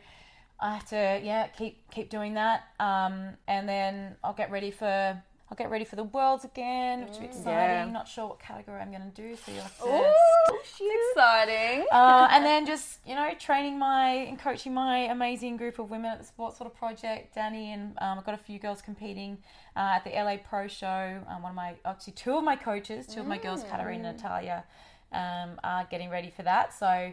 I 0.61 0.75
have 0.75 0.89
to, 0.89 1.21
yeah, 1.23 1.47
keep 1.49 1.89
keep 1.91 2.11
doing 2.11 2.35
that, 2.35 2.65
um, 2.81 3.31
and 3.47 3.69
then 3.69 4.17
I'll 4.25 4.35
get 4.35 4.51
ready 4.51 4.71
for. 4.71 5.23
I'll 5.55 5.65
get 5.67 5.71
ready 5.71 5.85
for 5.85 5.95
the 5.95 6.03
worlds 6.03 6.45
again, 6.45 7.03
which 7.03 7.13
is 7.13 7.19
exciting. 7.19 7.47
Yeah. 7.47 7.89
Not 7.89 8.09
sure 8.09 8.27
what 8.27 8.41
category 8.41 8.81
I'm 8.81 8.91
going 8.91 9.09
to 9.09 9.23
do, 9.23 9.37
so 9.37 9.53
you'll 9.53 9.63
have 9.63 9.79
to. 9.79 9.85
Ooh, 9.85 10.59
it's 10.59 10.81
exciting. 11.13 11.87
uh, 11.93 12.27
and 12.33 12.45
then 12.45 12.67
just 12.67 12.99
you 13.07 13.15
know 13.15 13.31
training 13.39 13.79
my 13.79 14.09
and 14.09 14.37
coaching 14.37 14.75
my 14.75 14.99
amazing 14.99 15.57
group 15.57 15.79
of 15.79 15.91
women 15.91 16.11
at 16.11 16.19
the 16.19 16.25
Sports 16.25 16.59
Model 16.59 16.75
Project, 16.75 17.37
Dani, 17.37 17.67
and 17.73 17.97
um, 18.01 18.19
I've 18.19 18.27
got 18.27 18.35
a 18.35 18.39
few 18.39 18.59
girls 18.59 18.83
competing 18.83 19.39
uh, 19.77 19.93
at 19.95 20.03
the 20.03 20.11
LA 20.11 20.39
Pro 20.39 20.67
Show. 20.67 21.23
Um, 21.29 21.43
one 21.43 21.51
of 21.51 21.57
my 21.57 21.75
actually 21.85 22.15
two 22.15 22.37
of 22.37 22.43
my 22.43 22.57
coaches, 22.57 23.07
two 23.07 23.21
of 23.21 23.27
my 23.29 23.39
girls, 23.39 23.63
Katarina 23.63 24.09
and 24.09 24.17
Natalia, 24.17 24.65
um, 25.13 25.61
are 25.63 25.87
getting 25.89 26.11
ready 26.11 26.31
for 26.37 26.43
that. 26.43 26.75
So, 26.77 27.13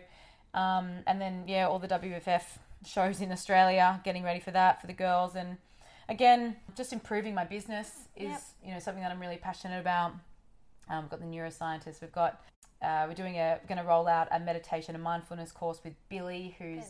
um, 0.56 0.90
and 1.06 1.22
then 1.22 1.44
yeah, 1.46 1.68
all 1.68 1.78
the 1.78 1.88
WBFF 1.88 2.42
shows 2.88 3.22
in 3.22 3.32
Australia, 3.32 4.02
getting 4.04 4.24
ready 4.24 4.40
for 4.40 4.50
that 4.50 4.82
for 4.82 4.88
the 4.88 4.94
girls, 4.94 5.36
and 5.36 5.58
again, 6.12 6.56
just 6.76 6.94
improving 6.94 7.34
my 7.34 7.46
business 7.46 7.90
is 8.16 8.30
Yep. 8.30 8.42
you 8.66 8.72
know 8.74 8.80
something 8.80 9.02
that 9.02 9.12
I'm 9.12 9.20
really 9.20 9.38
passionate 9.38 9.80
about. 9.80 10.14
Um, 10.90 11.04
we've 11.04 11.10
got 11.10 11.20
the 11.22 11.26
neuroscientist. 11.26 12.02
We've 12.02 12.12
got 12.12 12.42
uh, 12.82 13.06
we're 13.08 13.16
doing 13.16 13.38
a 13.38 13.60
going 13.68 13.78
to 13.78 13.84
roll 13.84 14.08
out 14.08 14.28
a 14.32 14.40
meditation 14.40 14.94
and 14.94 15.04
mindfulness 15.04 15.52
course 15.52 15.80
with 15.84 15.94
Billy, 16.10 16.56
who's 16.60 16.84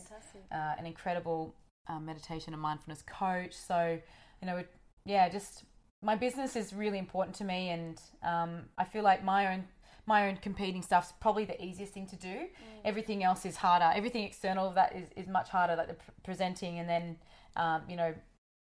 uh, 0.50 0.74
an 0.78 0.86
incredible 0.86 1.54
uh, 1.88 2.00
meditation 2.00 2.52
and 2.52 2.60
mindfulness 2.60 3.02
coach. 3.02 3.54
So 3.54 3.98
you 4.40 4.46
know, 4.46 4.64
yeah, 5.06 5.28
just 5.28 5.64
my 6.02 6.16
business 6.16 6.56
is 6.56 6.72
really 6.72 6.98
important 6.98 7.36
to 7.36 7.44
me, 7.44 7.70
and 7.70 8.00
um, 8.24 8.62
I 8.76 8.84
feel 8.84 9.04
like 9.04 9.22
my 9.24 9.52
own 9.54 9.64
my 10.04 10.26
own 10.28 10.36
competing 10.42 10.82
stuff's 10.82 11.12
probably 11.20 11.44
the 11.44 11.62
easiest 11.64 11.92
thing 11.92 12.08
to 12.08 12.16
do. 12.16 12.48
Everything 12.84 13.22
else 13.22 13.46
is 13.46 13.54
harder. 13.56 13.88
Everything 13.94 14.24
external 14.24 14.66
of 14.66 14.74
that 14.74 14.96
is, 14.96 15.06
is 15.14 15.28
much 15.28 15.48
harder, 15.48 15.76
like 15.76 15.86
the 15.86 15.94
pr- 15.94 16.10
presenting 16.24 16.80
and 16.80 16.88
then 16.88 17.16
um, 17.54 17.82
you 17.88 17.96
know 17.96 18.12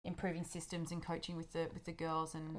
improving 0.06 0.44
systems 0.44 0.92
and 0.92 1.06
coaching 1.06 1.38
with 1.38 1.52
the 1.54 1.68
with 1.74 1.86
the 1.86 1.92
girls 1.92 2.36
and 2.36 2.56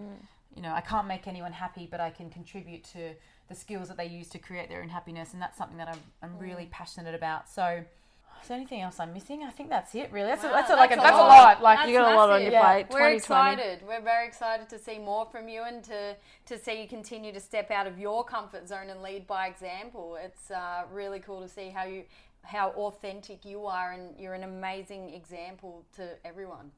you 0.57 0.63
know 0.63 0.73
I 0.73 0.81
can't 0.81 1.07
make 1.07 1.27
anyone 1.27 1.53
happy, 1.53 1.87
but 1.91 2.01
I 2.01 2.11
can 2.11 2.31
contribute 2.31 2.85
to 2.93 3.15
the 3.49 3.55
skills 3.55 3.89
that 3.89 3.97
they 3.99 4.07
use 4.07 4.29
to 4.31 4.39
create 4.39 4.69
their 4.71 4.83
own 4.83 4.89
happiness, 4.89 5.33
and 5.35 5.43
that's 5.43 5.59
something 5.59 5.77
that 5.79 5.89
I'm 5.89 6.01
I'm 6.23 6.39
really 6.39 6.67
passionate 6.71 7.15
about. 7.15 7.49
So. 7.49 7.85
Is 8.43 8.49
there 8.49 8.59
anything 8.59 8.83
else 8.83 9.01
I'm 9.01 9.15
missing? 9.15 9.43
I 9.43 9.49
think 9.49 9.71
that's 9.71 9.95
it. 9.95 10.13
Really, 10.13 10.27
that's 10.27 10.45
a, 10.45 10.49
Wow, 10.49 10.53
that's 10.53 10.69
a, 10.69 10.75
like 10.77 10.91
a, 10.93 10.97
that's 10.97 11.05
that's 11.09 11.17
a 11.17 11.23
a 11.23 11.23
lot. 11.23 11.29
lot. 11.31 11.63
Like 11.63 11.79
That's 11.79 11.89
you 11.89 11.97
got 11.97 12.13
a 12.13 12.15
lot 12.15 12.29
on 12.29 12.41
massive. 12.41 12.53
your 12.53 12.53
Yeah. 12.61 12.73
plate. 12.73 12.87
We're 12.91 13.09
excited. 13.15 13.81
We're 13.89 14.03
very 14.03 14.27
excited 14.27 14.69
to 14.69 14.79
see 14.79 14.99
more 14.99 15.25
from 15.25 15.49
you 15.49 15.63
and 15.63 15.83
to, 15.85 16.15
to 16.45 16.59
see 16.59 16.83
you 16.83 16.87
continue 16.87 17.33
to 17.33 17.41
step 17.41 17.71
out 17.71 17.87
of 17.87 17.99
your 17.99 18.23
comfort 18.23 18.69
zone 18.69 18.91
and 18.91 19.01
lead 19.03 19.27
by 19.27 19.47
example. 19.47 20.19
It's 20.23 20.51
uh, 20.51 20.83
really 20.93 21.21
cool 21.21 21.41
to 21.41 21.49
see 21.49 21.71
how 21.71 21.85
you 21.85 22.05
how 22.43 22.69
authentic 22.73 23.47
you 23.47 23.65
are 23.65 23.93
and 23.93 24.15
you're 24.21 24.35
an 24.35 24.45
amazing 24.45 25.15
example 25.15 25.87
to 25.97 26.11
everyone. 26.23 26.71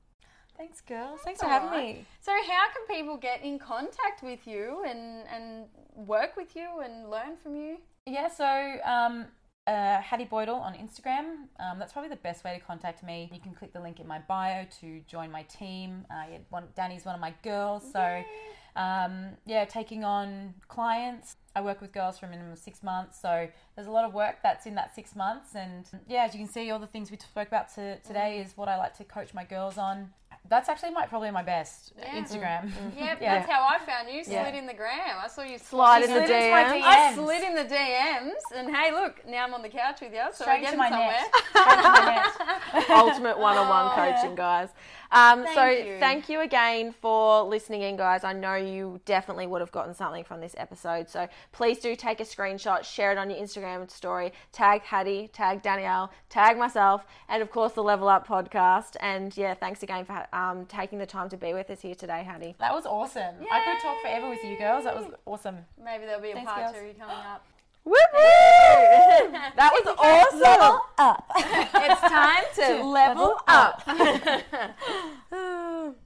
Thanks, 0.56 0.80
girls. 0.80 1.20
Thanks 1.24 1.40
for 1.40 1.48
having 1.48 1.68
right. 1.68 1.96
me. 1.96 2.06
So 2.20 2.32
how 2.32 2.66
can 2.72 2.96
people 2.96 3.16
get 3.16 3.42
in 3.42 3.58
contact 3.58 4.22
with 4.22 4.46
you 4.46 4.84
and, 4.88 5.24
and 5.32 5.66
work 5.94 6.36
with 6.36 6.56
you 6.56 6.80
and 6.82 7.10
learn 7.10 7.36
from 7.42 7.56
you? 7.56 7.78
Yeah, 8.06 8.28
so 8.28 8.76
um, 8.84 9.26
uh, 9.66 10.00
Hattie 10.00 10.26
Boydle 10.26 10.60
on 10.60 10.74
Instagram. 10.74 11.48
Um, 11.58 11.78
that's 11.78 11.92
probably 11.92 12.08
the 12.08 12.16
best 12.16 12.44
way 12.44 12.56
to 12.58 12.64
contact 12.64 13.02
me. 13.02 13.28
You 13.32 13.40
can 13.40 13.52
click 13.52 13.72
the 13.72 13.80
link 13.80 14.00
in 14.00 14.06
my 14.06 14.20
bio 14.20 14.64
to 14.80 15.00
join 15.06 15.30
my 15.30 15.42
team. 15.42 16.04
Uh, 16.10 16.24
yeah, 16.30 16.38
one, 16.50 16.64
Dani's 16.74 17.04
one 17.04 17.14
of 17.14 17.20
my 17.20 17.34
girls, 17.42 17.82
so 17.92 18.22
um, 18.76 19.30
yeah, 19.46 19.64
taking 19.64 20.04
on 20.04 20.54
clients. 20.68 21.36
I 21.56 21.62
work 21.62 21.80
with 21.80 21.92
girls 21.92 22.18
for 22.18 22.26
a 22.26 22.28
minimum 22.28 22.52
of 22.52 22.58
six 22.58 22.82
months, 22.82 23.20
so 23.20 23.48
there's 23.74 23.88
a 23.88 23.90
lot 23.90 24.04
of 24.04 24.12
work 24.12 24.36
that's 24.42 24.66
in 24.66 24.74
that 24.74 24.94
six 24.94 25.16
months. 25.16 25.54
And 25.54 25.86
yeah, 26.06 26.26
as 26.26 26.34
you 26.34 26.40
can 26.40 26.48
see, 26.48 26.70
all 26.70 26.78
the 26.78 26.86
things 26.86 27.10
we 27.10 27.16
spoke 27.16 27.48
about 27.48 27.74
to, 27.74 27.98
today 28.00 28.38
is 28.38 28.56
what 28.56 28.68
I 28.68 28.76
like 28.76 28.96
to 28.98 29.04
coach 29.04 29.32
my 29.32 29.44
girls 29.44 29.78
on. 29.78 30.10
That's 30.48 30.68
actually 30.68 30.90
my 30.92 31.06
probably 31.06 31.30
my 31.30 31.42
best 31.42 31.92
Yeah. 31.98 32.14
Instagram. 32.14 32.70
Mm. 32.70 32.96
Yep, 32.96 33.18
Yeah. 33.20 33.34
that's 33.38 33.50
how 33.50 33.66
I 33.68 33.78
found 33.84 34.08
you. 34.08 34.22
Yeah. 34.26 34.44
Slid 34.44 34.54
in 34.54 34.66
the 34.66 34.74
gram. 34.74 35.16
I 35.22 35.28
saw 35.28 35.42
you 35.42 35.58
Slide 35.58 36.04
in 36.04 36.10
the 36.10 36.26
Slid 36.26 36.30
into 36.30 36.50
my 36.50 36.64
DMs. 36.64 36.82
I 36.84 37.14
slid 37.14 37.42
in 37.44 37.54
the 37.54 37.64
DMs, 37.74 38.40
and 38.56 38.74
hey, 38.76 38.92
look, 38.92 39.26
now 39.28 39.44
I'm 39.44 39.54
on 39.54 39.62
the 39.62 39.68
couch 39.68 40.00
with 40.00 40.12
you, 40.12 40.22
so 40.32 40.44
Straight 40.44 40.62
we're 40.62 40.70
to 40.70 40.76
getting 40.76 40.78
my 40.78 40.88
somewhere. 40.90 41.10
net. 41.10 41.32
To 41.54 41.88
my 41.88 42.74
net. 42.74 42.90
ultimate 42.90 43.38
one-on-one 43.38 43.86
Oh, 43.86 43.94
coaching, 43.94 44.34
guys. 44.34 44.68
Um, 45.10 45.44
Thank 45.44 45.54
so 45.54 45.66
you. 45.66 45.98
thank 45.98 46.28
you 46.28 46.40
again 46.40 46.92
for 47.00 47.42
listening 47.42 47.82
in, 47.82 47.96
guys. 47.96 48.24
I 48.24 48.32
know 48.32 48.54
you 48.56 49.00
definitely 49.04 49.46
would 49.46 49.60
have 49.60 49.72
gotten 49.72 49.94
something 49.94 50.24
from 50.24 50.40
this 50.40 50.54
episode. 50.58 51.08
So 51.08 51.28
please 51.52 51.78
do 51.78 51.94
take 51.94 52.20
a 52.20 52.24
screenshot, 52.24 52.84
share 52.84 53.12
it 53.12 53.18
on 53.18 53.30
your 53.30 53.38
Instagram 53.38 53.90
story, 53.90 54.32
tag 54.52 54.82
Hattie, 54.82 55.28
tag 55.32 55.62
Danielle, 55.62 56.10
tag 56.28 56.58
myself, 56.58 57.04
and 57.28 57.42
of 57.42 57.50
course 57.50 57.72
the 57.72 57.82
Level 57.82 58.08
Up 58.08 58.26
podcast. 58.26 58.96
And 59.00 59.36
yeah, 59.36 59.54
thanks 59.54 59.82
again 59.82 60.04
for 60.04 60.26
um, 60.32 60.66
taking 60.66 60.98
the 60.98 61.06
time 61.06 61.28
to 61.30 61.36
be 61.36 61.52
with 61.52 61.70
us 61.70 61.80
here 61.80 61.94
today, 61.94 62.22
Hattie. 62.24 62.54
That 62.58 62.72
was 62.74 62.86
awesome. 62.86 63.36
I 63.50 63.60
could 63.64 63.82
talk 63.82 64.00
forever 64.02 64.28
with 64.28 64.42
you 64.44 64.58
girls. 64.58 64.84
That 64.84 64.96
was 64.96 65.12
awesome. 65.26 65.58
Maybe 65.82 66.04
there'll 66.06 66.20
be 66.20 66.30
a 66.30 66.34
Thanks, 66.34 66.50
part 66.50 66.72
girls. 66.74 66.84
two 66.92 66.98
coming 66.98 67.16
up. 67.16 67.44
Woo 67.86 67.94
That 69.56 69.70
was 69.72 69.86
awesome. 69.96 70.40
Level 70.40 70.80
Up. 70.98 71.30
it's 71.36 72.00
time 72.00 72.44
to 72.56 72.82
Level 72.98 73.40
up. 73.46 73.82